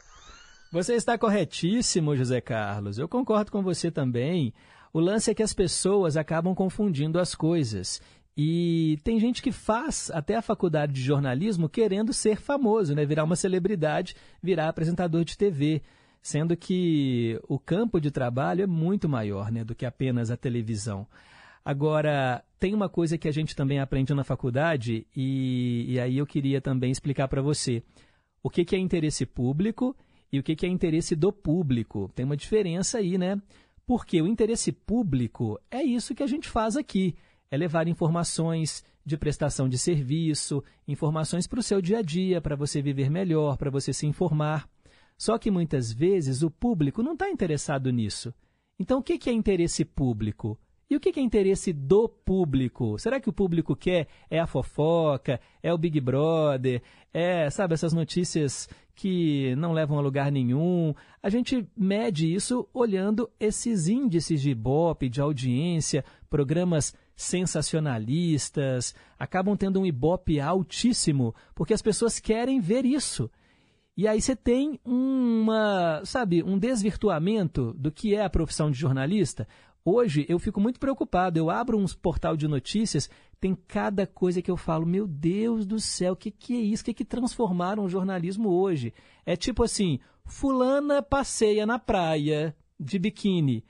Você 0.70 0.94
está 0.94 1.18
corretíssimo, 1.18 2.16
José 2.16 2.40
Carlos. 2.40 2.98
Eu 2.98 3.08
concordo 3.08 3.50
com 3.50 3.62
você 3.62 3.90
também. 3.90 4.54
O 4.92 5.00
lance 5.00 5.30
é 5.30 5.34
que 5.34 5.42
as 5.42 5.52
pessoas 5.52 6.16
acabam 6.16 6.54
confundindo 6.54 7.18
as 7.18 7.34
coisas. 7.34 8.00
E 8.40 9.00
tem 9.02 9.18
gente 9.18 9.42
que 9.42 9.50
faz 9.50 10.12
até 10.14 10.36
a 10.36 10.42
faculdade 10.42 10.92
de 10.92 11.02
jornalismo 11.02 11.68
querendo 11.68 12.12
ser 12.12 12.36
famoso, 12.36 12.94
né? 12.94 13.04
virar 13.04 13.24
uma 13.24 13.34
celebridade, 13.34 14.14
virar 14.40 14.68
apresentador 14.68 15.24
de 15.24 15.36
TV. 15.36 15.82
Sendo 16.22 16.56
que 16.56 17.40
o 17.48 17.58
campo 17.58 18.00
de 18.00 18.12
trabalho 18.12 18.62
é 18.62 18.66
muito 18.66 19.08
maior 19.08 19.50
né, 19.50 19.64
do 19.64 19.74
que 19.74 19.84
apenas 19.84 20.30
a 20.30 20.36
televisão. 20.36 21.04
Agora, 21.64 22.44
tem 22.60 22.74
uma 22.74 22.88
coisa 22.88 23.18
que 23.18 23.26
a 23.28 23.32
gente 23.32 23.56
também 23.56 23.80
aprende 23.80 24.14
na 24.14 24.24
faculdade, 24.24 25.06
e, 25.16 25.86
e 25.88 26.00
aí 26.00 26.18
eu 26.18 26.26
queria 26.26 26.60
também 26.60 26.90
explicar 26.90 27.28
para 27.28 27.42
você. 27.42 27.82
O 28.42 28.50
que, 28.50 28.64
que 28.64 28.74
é 28.74 28.78
interesse 28.78 29.24
público 29.26 29.96
e 30.30 30.38
o 30.38 30.42
que, 30.42 30.54
que 30.54 30.66
é 30.66 30.68
interesse 30.68 31.14
do 31.16 31.32
público. 31.32 32.10
Tem 32.14 32.24
uma 32.24 32.36
diferença 32.36 32.98
aí, 32.98 33.16
né? 33.16 33.40
Porque 33.86 34.20
o 34.20 34.26
interesse 34.26 34.70
público 34.70 35.58
é 35.70 35.82
isso 35.82 36.14
que 36.14 36.22
a 36.22 36.26
gente 36.26 36.48
faz 36.48 36.76
aqui: 36.76 37.14
é 37.50 37.56
levar 37.56 37.88
informações 37.88 38.84
de 39.04 39.16
prestação 39.16 39.68
de 39.68 39.78
serviço, 39.78 40.62
informações 40.86 41.46
para 41.46 41.60
o 41.60 41.62
seu 41.62 41.80
dia 41.80 41.98
a 41.98 42.02
dia, 42.02 42.40
para 42.40 42.56
você 42.56 42.82
viver 42.82 43.10
melhor, 43.10 43.56
para 43.56 43.70
você 43.70 43.92
se 43.92 44.06
informar. 44.06 44.68
Só 45.16 45.38
que 45.38 45.50
muitas 45.50 45.92
vezes 45.92 46.42
o 46.42 46.50
público 46.50 47.02
não 47.02 47.14
está 47.14 47.28
interessado 47.28 47.90
nisso. 47.90 48.32
Então, 48.78 49.00
o 49.00 49.02
que, 49.02 49.28
é 49.28 49.32
interesse 49.32 49.84
público? 49.84 50.58
E 50.90 50.96
o 50.96 51.00
que 51.00 51.18
é 51.18 51.22
interesse 51.22 51.72
do 51.72 52.08
público? 52.08 52.98
Será 52.98 53.20
que 53.20 53.28
o 53.28 53.32
público 53.32 53.74
quer 53.74 54.06
é 54.30 54.38
a 54.38 54.46
fofoca, 54.46 55.40
é 55.62 55.72
o 55.72 55.76
Big 55.76 56.00
Brother, 56.00 56.82
é, 57.12 57.50
sabe, 57.50 57.74
essas 57.74 57.92
notícias 57.92 58.68
que 58.94 59.54
não 59.56 59.72
levam 59.72 59.98
a 59.98 60.00
lugar 60.00 60.30
nenhum? 60.30 60.94
A 61.22 61.28
gente 61.28 61.68
mede 61.76 62.32
isso 62.32 62.68
olhando 62.72 63.28
esses 63.38 63.88
índices 63.88 64.40
de 64.40 64.50
Ibope, 64.50 65.10
de 65.10 65.20
audiência, 65.20 66.04
programas 66.30 66.94
sensacionalistas, 67.18 68.94
acabam 69.18 69.56
tendo 69.56 69.80
um 69.80 69.84
ibope 69.84 70.40
altíssimo, 70.40 71.34
porque 71.52 71.74
as 71.74 71.82
pessoas 71.82 72.20
querem 72.20 72.60
ver 72.60 72.86
isso. 72.86 73.28
E 73.96 74.06
aí 74.06 74.22
você 74.22 74.36
tem 74.36 74.78
uma, 74.84 76.00
sabe, 76.04 76.44
um 76.44 76.56
desvirtuamento 76.56 77.74
do 77.76 77.90
que 77.90 78.14
é 78.14 78.22
a 78.22 78.30
profissão 78.30 78.70
de 78.70 78.78
jornalista. 78.78 79.48
Hoje 79.84 80.24
eu 80.28 80.38
fico 80.38 80.60
muito 80.60 80.78
preocupado. 80.78 81.36
Eu 81.36 81.50
abro 81.50 81.76
uns 81.76 81.92
portal 81.92 82.36
de 82.36 82.46
notícias, 82.46 83.10
tem 83.40 83.56
cada 83.66 84.06
coisa 84.06 84.40
que 84.40 84.50
eu 84.50 84.56
falo, 84.56 84.86
meu 84.86 85.04
Deus 85.04 85.66
do 85.66 85.80
céu, 85.80 86.12
o 86.12 86.16
que, 86.16 86.30
que 86.30 86.54
é 86.54 86.60
isso? 86.60 86.82
O 86.82 86.84
que, 86.84 86.94
que 86.94 87.04
transformaram 87.04 87.84
o 87.84 87.88
jornalismo 87.88 88.48
hoje? 88.48 88.94
É 89.26 89.34
tipo 89.34 89.64
assim, 89.64 89.98
fulana 90.24 91.02
passeia 91.02 91.66
na 91.66 91.80
praia 91.80 92.54
de 92.78 92.96
biquíni. 92.96 93.64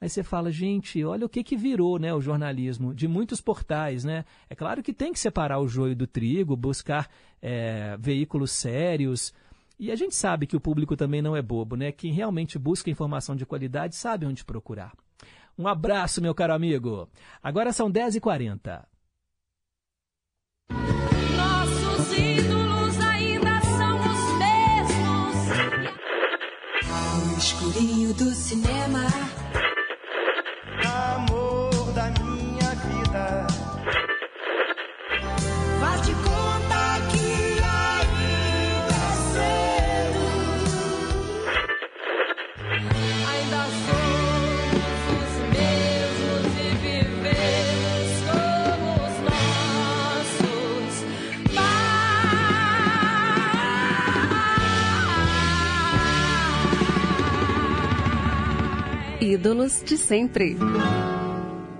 Aí 0.00 0.10
você 0.10 0.22
fala, 0.22 0.52
gente, 0.52 1.02
olha 1.04 1.24
o 1.24 1.28
que, 1.28 1.42
que 1.42 1.56
virou 1.56 1.98
né, 1.98 2.12
o 2.12 2.20
jornalismo 2.20 2.94
de 2.94 3.08
muitos 3.08 3.40
portais. 3.40 4.04
Né? 4.04 4.24
É 4.48 4.54
claro 4.54 4.82
que 4.82 4.92
tem 4.92 5.12
que 5.12 5.18
separar 5.18 5.58
o 5.58 5.66
joio 5.66 5.96
do 5.96 6.06
trigo, 6.06 6.54
buscar 6.54 7.08
é, 7.40 7.96
veículos 7.98 8.52
sérios. 8.52 9.32
E 9.78 9.90
a 9.90 9.96
gente 9.96 10.14
sabe 10.14 10.46
que 10.46 10.56
o 10.56 10.60
público 10.60 10.96
também 10.96 11.22
não 11.22 11.36
é 11.36 11.42
bobo, 11.42 11.76
né? 11.76 11.92
Quem 11.92 12.10
realmente 12.12 12.58
busca 12.58 12.90
informação 12.90 13.36
de 13.36 13.44
qualidade 13.44 13.94
sabe 13.94 14.24
onde 14.24 14.44
procurar. 14.44 14.92
Um 15.58 15.68
abraço, 15.68 16.20
meu 16.20 16.34
caro 16.34 16.54
amigo. 16.54 17.08
Agora 17.42 17.72
são 17.72 17.90
10h40. 17.90 18.84
Nossos 21.36 22.18
ídolos 22.18 23.00
ainda 23.00 23.60
são 23.60 23.98
os 24.00 24.38
mesmos. 24.38 25.36
No 27.26 27.38
escurinho 27.38 28.14
do 28.14 28.30
cinema. 28.34 29.35
Ídolos 59.36 59.82
de 59.84 59.98
sempre. 59.98 60.56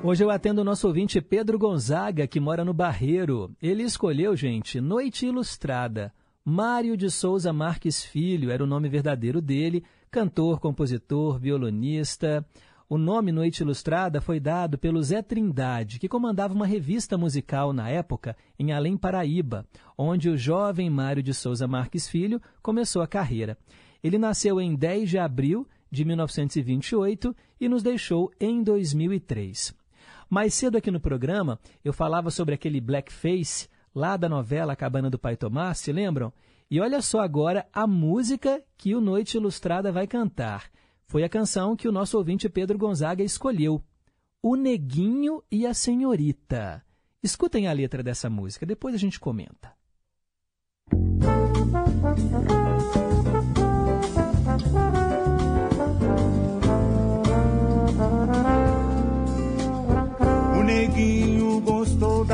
Hoje 0.03 0.23
eu 0.23 0.28
atendo 0.28 0.61
o 0.61 0.65
nosso 0.65 0.87
ouvinte 0.87 1.23
Pedro 1.23 1.59
Gonzaga, 1.59 2.27
que 2.27 2.39
mora 2.39 2.62
no 2.62 2.74
Barreiro. 2.74 3.51
Ele 3.62 3.83
escolheu, 3.83 4.37
gente, 4.37 4.78
Noite 4.78 5.24
Ilustrada. 5.24 6.12
Mário 6.45 6.99
de 6.99 7.11
Souza 7.11 7.55
Marques 7.55 8.05
Filho 8.05 8.51
era 8.51 8.62
o 8.62 8.66
nome 8.66 8.91
verdadeiro 8.91 9.41
dele, 9.41 9.83
cantor, 10.11 10.61
compositor, 10.61 11.39
violonista. 11.39 12.47
O 12.91 12.99
nome 12.99 13.33
Noite 13.33 13.61
Ilustrada 13.61 14.20
foi 14.20 14.39
dado 14.39 14.77
pelo 14.77 15.03
Zé 15.03 15.23
Trindade, 15.23 15.99
que 15.99 16.11
comandava 16.11 16.53
uma 16.53 16.66
revista 16.66 17.16
musical 17.16 17.73
na 17.73 17.89
época 17.89 18.37
em 18.59 18.70
Além 18.70 18.99
Paraíba, 18.99 19.65
onde 19.97 20.28
o 20.28 20.37
jovem 20.37 20.91
Mário 20.91 21.23
de 21.23 21.33
Souza 21.33 21.66
Marques 21.66 22.07
Filho 22.07 22.39
começou 22.61 23.01
a 23.01 23.09
carreira. 23.09 23.57
Ele 24.05 24.19
nasceu 24.19 24.61
em 24.61 24.77
10 24.77 25.09
de 25.09 25.19
abril 25.19 25.66
de 25.91 26.05
1928 26.05 27.35
e 27.61 27.69
nos 27.69 27.83
deixou 27.83 28.31
em 28.41 28.63
2003. 28.63 29.75
Mais 30.29 30.55
cedo 30.55 30.77
aqui 30.77 30.91
no 30.91 31.01
programa, 31.01 31.59
eu 31.85 31.93
falava 31.93 32.31
sobre 32.31 32.55
aquele 32.55 32.81
blackface 32.81 33.69
lá 33.95 34.17
da 34.17 34.29
novela 34.29 34.73
A 34.73 34.77
Cabana 34.77 35.09
do 35.09 35.19
Pai 35.19 35.37
Tomás, 35.37 35.79
se 35.79 35.93
lembram? 35.93 36.33
E 36.71 36.81
olha 36.81 37.01
só 37.01 37.21
agora 37.21 37.67
a 37.73 37.87
música 37.87 38.63
que 38.77 38.95
o 38.95 39.01
Noite 39.01 39.37
Ilustrada 39.37 39.93
vai 39.93 40.07
cantar. 40.07 40.71
Foi 41.07 41.23
a 41.23 41.29
canção 41.29 41.77
que 41.77 41.87
o 41.87 41.93
nosso 41.93 42.19
ouvinte 42.19 42.49
Pedro 42.49 42.77
Gonzaga 42.77 43.23
escolheu. 43.23 43.83
O 44.43 44.57
Neguinho 44.57 45.43
e 45.51 45.65
a 45.65 45.73
Senhorita. 45.73 46.85
Escutem 47.23 47.69
a 47.69 47.73
letra 47.73 48.03
dessa 48.03 48.29
música, 48.29 48.67
depois 48.67 48.95
a 48.95 48.99
gente 48.99 49.19
comenta. 49.19 49.73
O 50.93 52.65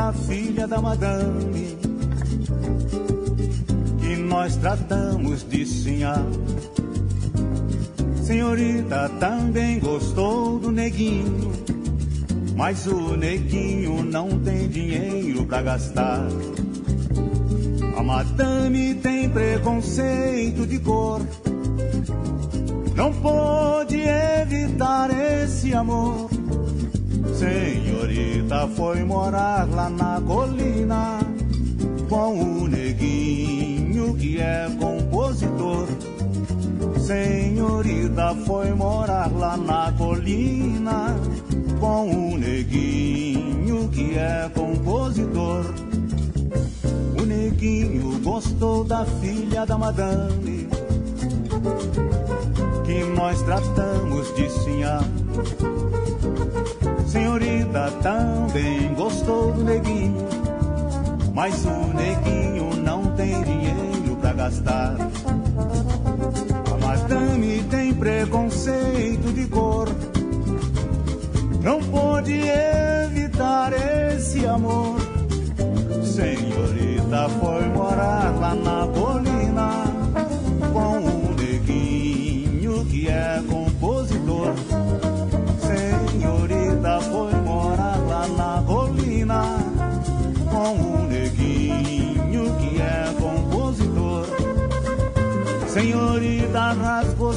da 0.03 0.13
filha 0.13 0.67
da 0.67 0.83
madame 0.83 1.79
Que 4.01 4.17
nós 4.17 4.57
tratamos 4.57 5.45
de 5.45 5.65
sinhá 5.65 6.17
Senhorita 8.21 9.09
também 9.21 9.79
gostou 9.79 10.59
do 10.59 10.73
neguinho 10.73 11.53
Mas 12.57 12.85
o 12.89 13.17
neguinho 13.17 14.03
não 14.03 14.41
tem 14.41 14.69
dinheiro 14.69 15.47
pra 15.47 15.63
gastar. 15.63 16.27
A 17.97 18.03
madame 18.03 18.95
tem 18.97 19.29
preconceito 19.31 20.67
de 20.67 20.81
cor 20.81 21.21
Não 22.97 23.13
pôde 23.13 24.01
evitar 24.01 25.11
esse 25.11 25.73
amor 25.73 26.42
Senhorita 27.43 28.69
foi 28.69 29.03
morar 29.03 29.69
lá 29.69 29.91
na 29.91 30.21
colina 30.21 31.19
com 32.09 32.41
o 32.41 32.69
neguinho 32.69 34.15
que 34.15 34.41
é 34.41 34.69
compositor. 34.79 35.89
Senhorita 37.01 38.33
foi 38.47 38.71
morar 38.71 39.29
lá 39.33 39.57
na 39.57 39.91
colina 39.99 41.17
com 41.81 42.33
o 42.35 42.39
neguinho 42.39 43.89
que 43.89 44.17
é 44.17 44.49
compositor. 44.55 45.65
O 47.21 47.27
neguinho 47.27 48.21
gostou 48.21 48.85
da 48.85 49.05
filha 49.05 49.67
da 49.67 49.77
madame 49.77 50.69
que 52.87 53.03
nós 53.17 53.43
tratamos 53.43 54.33
de 54.37 54.49
sinhá. 54.49 55.01
Senhorita 57.13 57.91
também 58.03 58.95
gostou 58.95 59.53
do 59.53 59.63
neguinho, 59.63 60.27
mas 61.35 61.63
o 61.67 61.95
neguinho 61.95 62.75
não 62.83 63.05
tem 63.15 63.43
dinheiro 63.43 64.17
pra 64.19 64.33
gastar. 64.33 64.97
A 66.73 66.87
madame 66.87 67.63
tem 67.65 67.93
preconceito 67.93 69.31
de 69.31 69.47
cor, 69.49 69.91
não 71.63 71.83
pôde 71.83 72.33
evitar 73.05 73.75
esse 73.75 74.47
amor. 74.47 74.99
Senhorita 76.03 77.29
foi 77.29 77.69
morar 77.77 78.35
lá 78.41 78.55
na 78.55 78.87
colina 78.87 79.85
com 80.73 81.29
o 81.29 81.35
neguinho 81.35 82.87
que 82.87 83.07
é 83.07 83.43
compositor. 83.47 84.82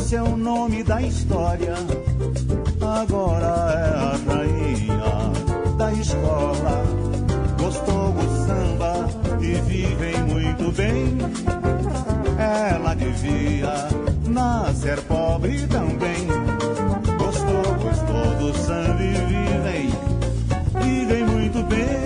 Rasgou 0.05 0.15
seu 0.15 0.37
nome 0.37 0.83
da 0.83 1.01
história, 1.01 1.73
agora 2.79 3.45
é 3.71 3.89
a 3.97 4.33
rainha 4.33 5.77
da 5.77 5.91
escola. 5.93 6.83
Gostou 7.59 8.11
do 8.11 8.45
samba 8.45 9.09
e 9.41 9.55
vivem 9.61 10.23
muito 10.23 10.71
bem. 10.73 11.17
Ela 12.37 12.93
devia 12.93 13.87
nascer 14.27 15.01
pobre 15.01 15.65
também. 15.67 16.27
Gostou, 17.17 17.73
gostou 17.81 18.35
do 18.39 18.57
samba 18.57 19.03
e 19.03 19.13
vivem, 19.25 19.89
vivem 20.83 21.25
muito 21.25 21.63
bem. 21.63 22.04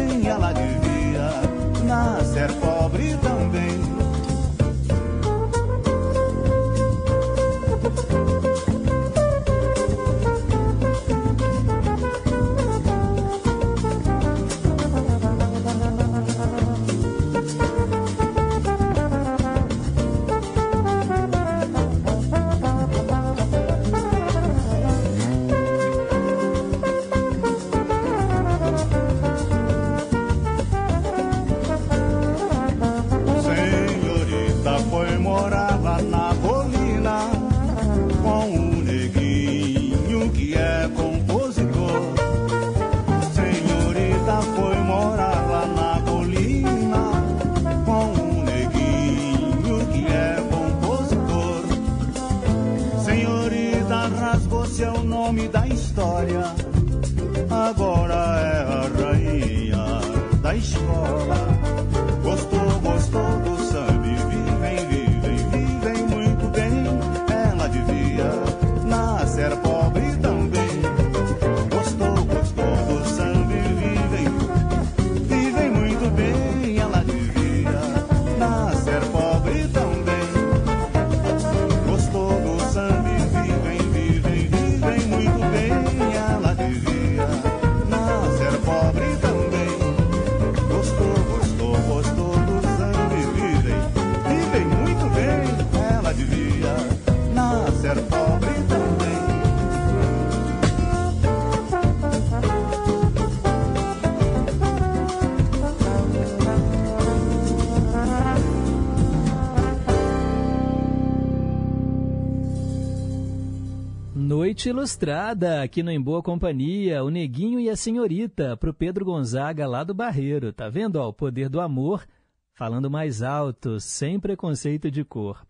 Noite 114.30 114.70
Ilustrada, 114.70 115.64
aqui 115.64 115.82
no 115.82 115.90
Em 115.90 116.00
Boa 116.00 116.22
Companhia, 116.22 117.04
o 117.04 117.10
Neguinho 117.10 117.60
e 117.60 117.68
a 117.68 117.76
Senhorita, 117.76 118.56
pro 118.56 118.72
Pedro 118.72 119.04
Gonzaga 119.04 119.66
lá 119.66 119.84
do 119.84 119.92
Barreiro. 119.92 120.54
Tá 120.54 120.70
vendo, 120.70 120.98
ó, 120.98 121.08
o 121.08 121.14
poder 121.14 121.50
do 121.50 121.60
amor, 121.60 122.06
falando 122.54 122.92
mais 122.92 123.24
alto, 123.24 123.80
sem 123.80 124.20
preconceito 124.20 124.92
de 124.92 125.04
cor. 125.04 125.44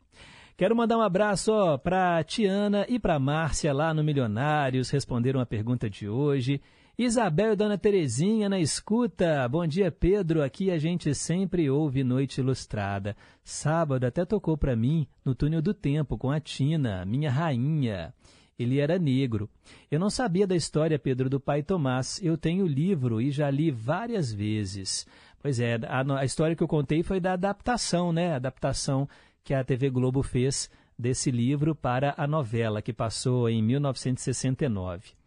Quero 0.56 0.78
mandar 0.78 0.98
um 0.98 1.02
abraço 1.02 1.52
para 1.80 2.24
Tiana 2.24 2.86
e 2.88 2.98
para 2.98 3.20
Márcia 3.20 3.74
lá 3.74 3.94
no 3.94 4.02
Milionários, 4.02 4.90
responderam 4.90 5.42
a 5.42 5.46
pergunta 5.46 5.90
de 5.90 6.08
hoje. 6.08 6.62
Isabel 6.98 7.52
e 7.52 7.56
Dona 7.58 7.78
Terezinha 7.78 8.48
na 8.48 8.62
escuta. 8.62 9.46
Bom 9.50 9.68
dia, 9.68 9.92
Pedro. 9.92 10.42
Aqui 10.42 10.72
a 10.72 10.78
gente 10.78 11.14
sempre 11.14 11.70
ouve 11.70 12.02
Noite 12.02 12.40
Ilustrada. 12.40 13.14
Sábado 13.44 14.06
até 14.06 14.24
tocou 14.24 14.58
para 14.58 14.74
mim 14.74 15.06
no 15.26 15.36
Túnel 15.36 15.62
do 15.62 15.74
Tempo 15.74 16.18
com 16.18 16.32
a 16.32 16.40
Tina, 16.40 17.04
minha 17.04 17.30
rainha. 17.30 18.14
Ele 18.60 18.80
era 18.80 19.00
negro. 19.00 19.50
Eu 19.90 20.00
não 20.00 20.10
sabia 20.10 20.46
da 20.46 20.56
história, 20.56 21.00
Pedro, 21.00 21.30
do 21.30 21.40
pai 21.40 21.64
Tomás. 21.64 22.20
Eu 22.22 22.38
tenho 22.38 22.66
o 22.66 22.68
livro 22.68 23.22
e 23.22 23.32
já 23.32 23.50
li 23.50 23.72
várias 23.72 24.34
vezes. 24.34 25.08
Pois 25.42 25.60
é, 25.60 25.80
a, 25.88 26.20
a 26.20 26.26
história 26.26 26.56
que 26.56 26.62
eu 26.62 26.68
contei 26.68 27.02
foi 27.02 27.22
da 27.22 27.34
adaptação, 27.34 28.12
né? 28.12 28.34
A 28.34 28.36
adaptação 28.36 29.08
que 29.44 29.54
a 29.54 29.64
TV 29.64 29.90
Globo 29.90 30.22
fez 30.22 30.70
desse 30.98 31.32
livro 31.32 31.74
para 31.74 32.14
a 32.18 32.28
novela 32.28 32.82
que 32.82 32.92
passou 32.92 33.50
em 33.50 33.64
1969. 33.64 35.18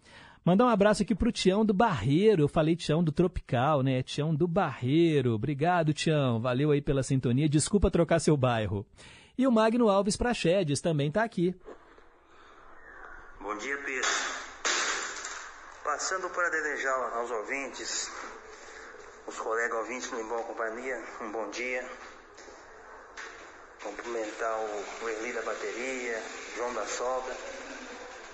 Mandar 0.44 0.66
um 0.66 0.68
abraço 0.68 1.02
aqui 1.02 1.14
pro 1.14 1.32
Tião 1.32 1.64
do 1.64 1.72
Barreiro. 1.72 2.42
Eu 2.42 2.48
falei 2.48 2.74
Tião 2.74 3.02
do 3.02 3.12
Tropical, 3.12 3.82
né? 3.82 4.02
Tião 4.02 4.34
do 4.34 4.46
Barreiro. 4.46 5.34
Obrigado, 5.34 5.94
Tião. 5.94 6.40
Valeu 6.40 6.72
aí 6.72 6.82
pela 6.82 7.02
sintonia. 7.02 7.48
Desculpa 7.48 7.90
trocar 7.90 8.18
seu 8.18 8.36
bairro. 8.36 8.84
E 9.38 9.46
o 9.46 9.52
Magno 9.52 9.88
Alves 9.88 10.16
Prachedes 10.16 10.80
também 10.80 11.08
está 11.08 11.22
aqui. 11.22 11.54
Bom 13.42 13.56
dia, 13.56 13.76
Pedro. 13.76 14.08
Passando 15.82 16.30
para 16.30 16.48
desejar 16.48 16.94
aos 16.94 17.28
ouvintes, 17.28 18.08
os 19.26 19.36
colegas 19.36 19.80
ouvintes 19.80 20.12
no 20.12 20.22
Boa 20.28 20.44
Companhia, 20.44 21.02
um 21.20 21.32
bom 21.32 21.50
dia. 21.50 21.84
Cumprimentar 23.82 24.60
o 25.02 25.08
Erli 25.08 25.32
da 25.32 25.42
bateria, 25.42 26.22
João 26.54 26.72
da 26.72 26.86
Solda, 26.86 27.36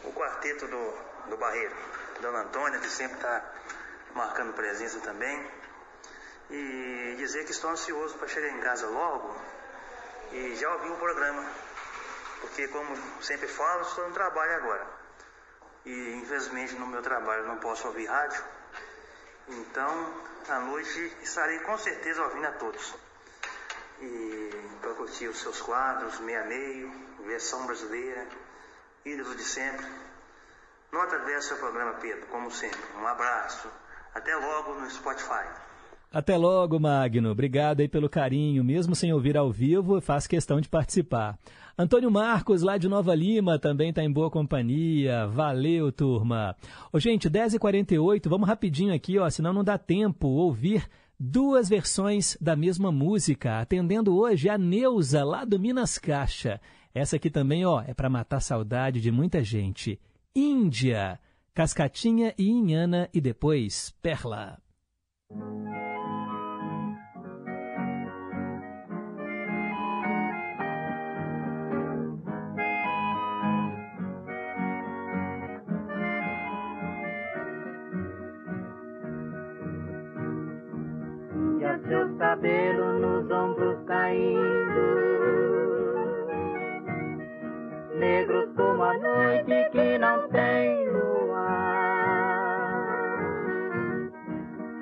o 0.04 0.12
quarteto 0.12 0.68
do, 0.68 1.30
do 1.30 1.38
Barreiro, 1.38 1.74
Dona 2.20 2.40
Antônia, 2.40 2.78
que 2.78 2.90
sempre 2.90 3.16
está 3.16 3.50
marcando 4.14 4.52
presença 4.52 5.00
também. 5.00 5.50
E 6.50 7.14
dizer 7.16 7.46
que 7.46 7.52
estou 7.52 7.70
ansioso 7.70 8.18
para 8.18 8.28
chegar 8.28 8.50
em 8.50 8.60
casa 8.60 8.86
logo 8.86 9.34
e 10.32 10.54
já 10.54 10.70
ouvi 10.74 10.90
o 10.90 10.96
programa. 10.96 11.50
Porque, 12.42 12.68
como 12.68 12.94
sempre 13.22 13.48
falo, 13.48 13.80
estou 13.80 14.06
no 14.06 14.12
trabalho 14.12 14.54
agora. 14.56 14.97
E, 15.88 16.20
infelizmente, 16.22 16.74
no 16.74 16.86
meu 16.86 17.00
trabalho 17.00 17.46
não 17.46 17.56
posso 17.56 17.86
ouvir 17.88 18.04
rádio. 18.04 18.44
Então, 19.48 20.22
à 20.46 20.60
noite 20.60 21.16
estarei 21.22 21.60
com 21.60 21.78
certeza 21.78 22.22
ouvindo 22.24 22.46
a 22.46 22.52
todos. 22.52 22.94
E 23.98 24.50
para 24.82 24.92
curtir 24.92 25.28
os 25.28 25.40
seus 25.40 25.62
quadros, 25.62 26.20
meia 26.20 26.44
meio, 26.44 26.92
versão 27.24 27.64
brasileira, 27.64 28.28
ídolos 29.02 29.34
de 29.38 29.44
sempre. 29.44 29.86
Nota 30.92 31.20
10 31.20 31.42
seu 31.42 31.56
programa, 31.56 31.94
Pedro, 31.94 32.26
como 32.26 32.50
sempre. 32.50 32.80
Um 32.94 33.06
abraço. 33.06 33.72
Até 34.14 34.36
logo 34.36 34.74
no 34.74 34.90
Spotify. 34.90 35.48
Até 36.12 36.36
logo, 36.36 36.80
Magno. 36.80 37.30
Obrigado 37.30 37.80
aí 37.80 37.88
pelo 37.88 38.08
carinho. 38.08 38.64
Mesmo 38.64 38.94
sem 38.94 39.12
ouvir 39.12 39.36
ao 39.36 39.52
vivo, 39.52 40.00
faz 40.00 40.26
questão 40.26 40.60
de 40.60 40.68
participar. 40.68 41.38
Antônio 41.76 42.10
Marcos, 42.10 42.62
lá 42.62 42.76
de 42.76 42.88
Nova 42.88 43.14
Lima, 43.14 43.58
também 43.58 43.90
está 43.90 44.02
em 44.02 44.10
boa 44.10 44.30
companhia. 44.30 45.28
Valeu, 45.28 45.92
turma. 45.92 46.56
Ô, 46.92 46.98
gente, 46.98 47.30
10h48, 47.30 48.28
vamos 48.28 48.48
rapidinho 48.48 48.92
aqui, 48.92 49.18
ó, 49.18 49.28
senão 49.30 49.52
não 49.52 49.62
dá 49.62 49.78
tempo 49.78 50.26
ouvir 50.26 50.88
duas 51.20 51.68
versões 51.68 52.36
da 52.40 52.56
mesma 52.56 52.90
música, 52.90 53.60
atendendo 53.60 54.16
hoje 54.16 54.48
a 54.48 54.56
Neuza, 54.56 55.22
lá 55.24 55.44
do 55.44 55.58
Minas 55.58 55.98
Caixa. 55.98 56.60
Essa 56.94 57.16
aqui 57.16 57.30
também, 57.30 57.64
ó, 57.64 57.82
é 57.86 57.94
para 57.94 58.08
matar 58.08 58.40
saudade 58.40 59.00
de 59.00 59.12
muita 59.12 59.44
gente. 59.44 60.00
Índia, 60.34 61.20
Cascatinha 61.54 62.34
e 62.38 62.48
Inhana 62.48 63.08
e 63.12 63.20
depois 63.20 63.94
Perla. 64.02 64.58
Seus 81.88 82.18
cabelos 82.18 83.00
nos 83.00 83.30
ombros 83.30 83.78
caindo, 83.86 84.38
negros 87.98 88.50
como 88.54 88.82
a 88.82 88.92
noite 88.92 89.70
que 89.72 89.96
não 89.96 90.28
tem 90.28 90.86
luar. 90.90 91.78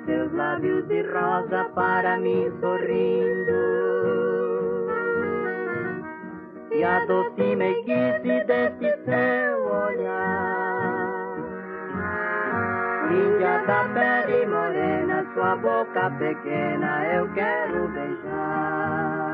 Seus 0.05 0.33
lábios 0.33 0.85
de 0.89 1.01
rosa 1.03 1.63
para 1.73 2.17
mim 2.17 2.51
sorrindo. 2.59 3.77
E 6.73 6.83
a 6.83 7.05
doce 7.05 7.55
meiguice 7.55 8.43
desse 8.45 9.05
seu 9.05 9.65
olhar. 9.65 10.56
Índia 13.17 13.57
da 13.65 13.83
pele 13.95 14.45
morena, 14.45 15.25
sua 15.33 15.55
boca 15.55 16.11
pequena 16.19 17.03
eu 17.15 17.27
quero 17.33 17.87
beijar. 17.89 19.26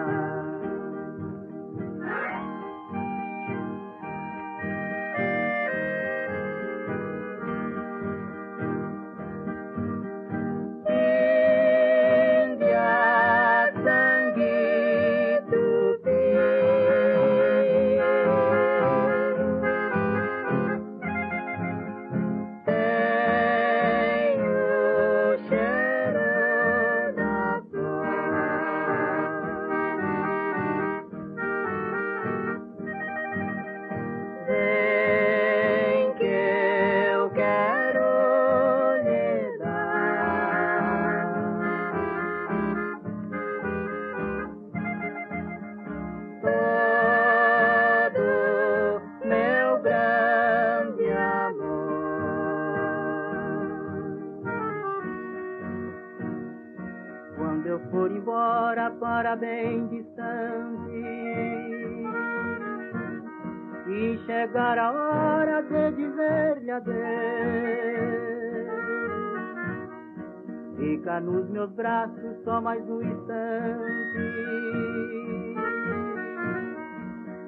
Só 72.44 72.62
mais 72.62 72.84
um 72.90 73.02
instante. 73.02 74.18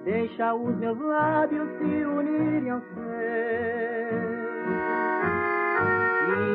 Deixa 0.03 0.53
os 0.53 0.76
meus 0.77 0.99
lábios 0.99 1.67
se 1.77 2.05
unirem 2.05 2.69
aos 2.69 2.84
seus. 2.93 3.05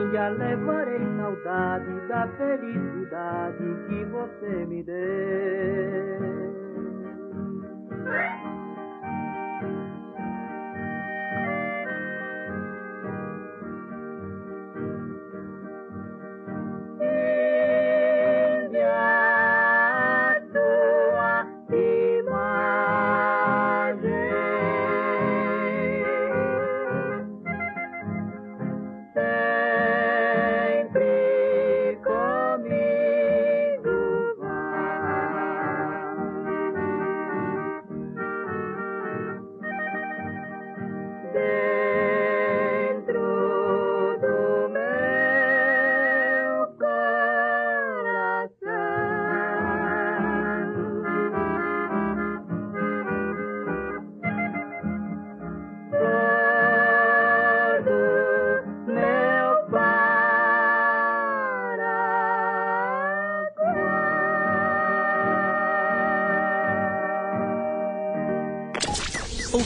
Índia, 0.04 0.28
levarei 0.30 1.00
saudade 1.30 2.00
da 2.08 2.26
felicidade 2.36 2.99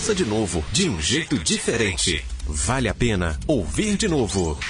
Ouça 0.05 0.15
de 0.15 0.27
novo, 0.27 0.63
de 0.71 0.87
um 0.87 1.01
jeito 1.01 1.39
diferente. 1.39 2.23
Vale 2.47 2.91
a 2.91 2.95
pena 2.95 3.41
ouvir 3.47 3.97
de 3.97 4.07
novo. 4.07 4.61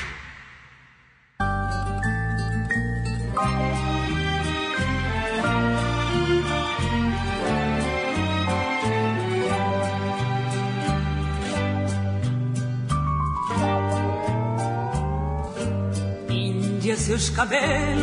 Índia, 16.31 16.97
seus 16.97 17.29
cabelos 17.31 17.94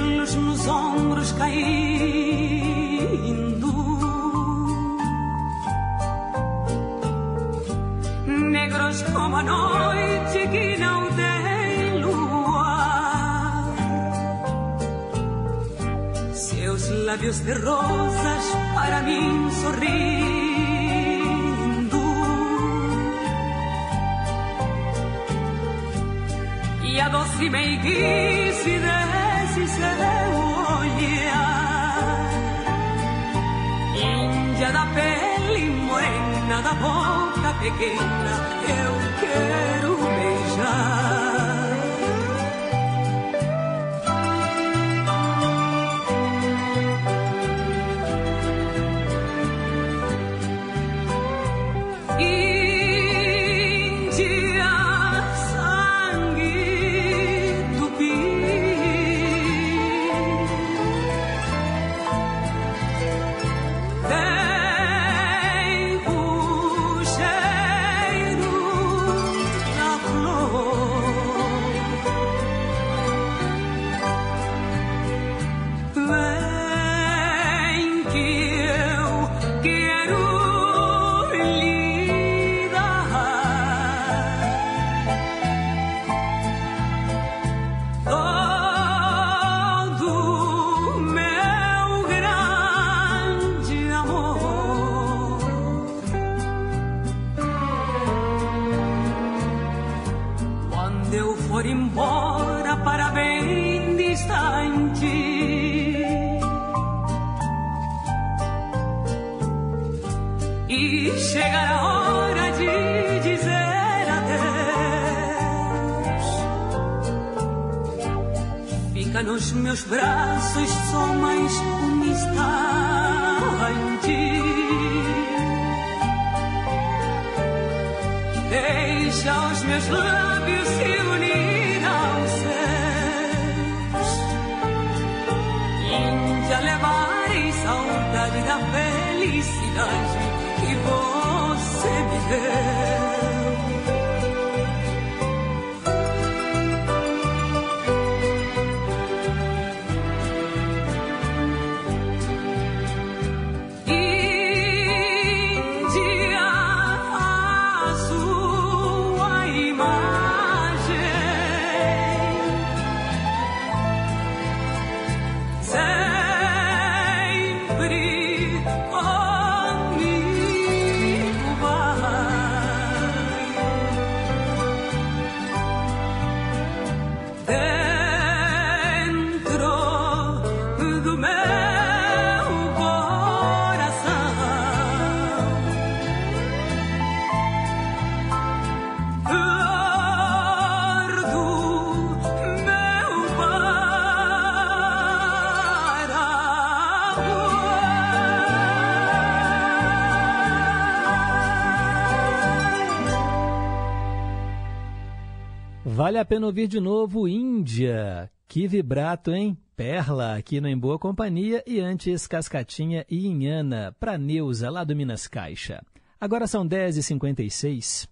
Vale 206.11 206.19
a 206.19 206.25
pena 206.25 206.45
ouvir 206.45 206.67
de 206.67 206.81
novo 206.81 207.25
Índia. 207.25 208.29
Que 208.45 208.67
vibrato, 208.67 209.31
hein? 209.31 209.57
Perla, 209.77 210.35
aqui 210.35 210.59
no 210.59 210.67
Em 210.67 210.77
Boa 210.77 210.99
Companhia, 210.99 211.63
e 211.65 211.79
antes 211.79 212.27
Cascatinha 212.27 213.05
e 213.09 213.27
Inhana, 213.27 213.95
pra 213.97 214.17
Neuza, 214.17 214.69
lá 214.69 214.83
do 214.83 214.93
Minas 214.93 215.25
Caixa. 215.25 215.81
Agora 216.19 216.47
são 216.47 216.67
10h56. 216.67 218.09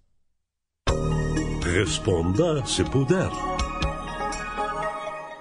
Responda 1.62 2.64
se 2.64 2.82
puder. 2.84 3.49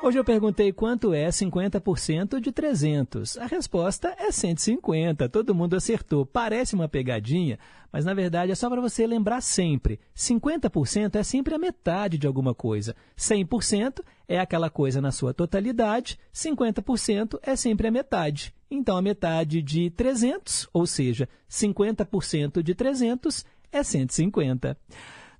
Hoje 0.01 0.17
eu 0.17 0.23
perguntei 0.23 0.71
quanto 0.71 1.13
é 1.13 1.27
50% 1.27 2.39
de 2.39 2.53
300. 2.53 3.37
A 3.37 3.45
resposta 3.47 4.15
é 4.17 4.31
150. 4.31 5.27
Todo 5.27 5.53
mundo 5.53 5.75
acertou. 5.75 6.25
Parece 6.25 6.73
uma 6.73 6.87
pegadinha, 6.87 7.59
mas 7.91 8.05
na 8.05 8.13
verdade 8.13 8.49
é 8.53 8.55
só 8.55 8.69
para 8.69 8.79
você 8.79 9.05
lembrar 9.05 9.41
sempre. 9.41 9.99
50% 10.15 11.15
é 11.15 11.23
sempre 11.23 11.53
a 11.53 11.59
metade 11.59 12.17
de 12.17 12.25
alguma 12.25 12.55
coisa. 12.55 12.95
100% 13.17 14.01
é 14.25 14.39
aquela 14.39 14.69
coisa 14.69 15.01
na 15.01 15.11
sua 15.11 15.33
totalidade. 15.33 16.17
50% 16.33 17.37
é 17.43 17.57
sempre 17.57 17.89
a 17.89 17.91
metade. 17.91 18.53
Então 18.71 18.95
a 18.95 19.01
metade 19.01 19.61
de 19.61 19.89
300, 19.89 20.69
ou 20.71 20.87
seja, 20.87 21.27
50% 21.49 22.63
de 22.63 22.73
300 22.73 23.45
é 23.69 23.83
150. 23.83 24.77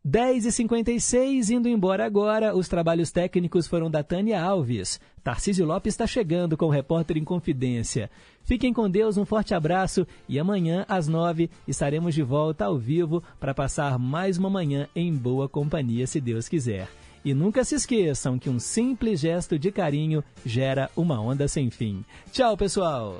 10h56, 0.08 1.50
indo 1.50 1.68
embora 1.68 2.06
agora, 2.06 2.56
os 2.56 2.68
trabalhos 2.70 3.12
técnicos 3.12 3.68
foram 3.68 3.92
da 3.92 4.02
Tânia 4.02 4.42
Alves. 4.42 5.00
Tarcísio 5.24 5.66
Lopes 5.66 5.94
está 5.94 6.08
chegando 6.08 6.56
com 6.56 6.66
o 6.66 6.70
repórter 6.70 7.18
em 7.18 7.24
confidência. 7.24 8.10
Fiquem 8.44 8.74
com 8.74 8.90
Deus, 8.90 9.18
um 9.18 9.26
forte 9.26 9.54
abraço 9.54 10.08
e 10.28 10.40
amanhã, 10.40 10.86
às 10.88 11.08
9 11.08 11.50
estaremos 11.68 12.16
de 12.16 12.24
volta 12.24 12.66
ao 12.66 12.78
vivo 12.78 13.22
para 13.40 13.54
passar 13.54 14.00
mais 14.00 14.38
uma 14.38 14.50
manhã 14.50 14.88
em 14.96 15.14
boa 15.14 15.50
companhia, 15.50 16.08
se 16.08 16.22
Deus 16.22 16.48
quiser. 16.48 16.88
E 17.24 17.34
nunca 17.34 17.66
se 17.66 17.76
esqueçam 17.76 18.40
que 18.40 18.50
um 18.50 18.58
simples 18.58 19.20
gesto 19.20 19.60
de 19.60 19.72
carinho 19.72 20.24
gera 20.46 20.90
uma 20.96 21.20
onda 21.20 21.48
sem 21.48 21.70
fim. 21.70 22.06
Tchau, 22.32 22.56
pessoal! 22.56 23.20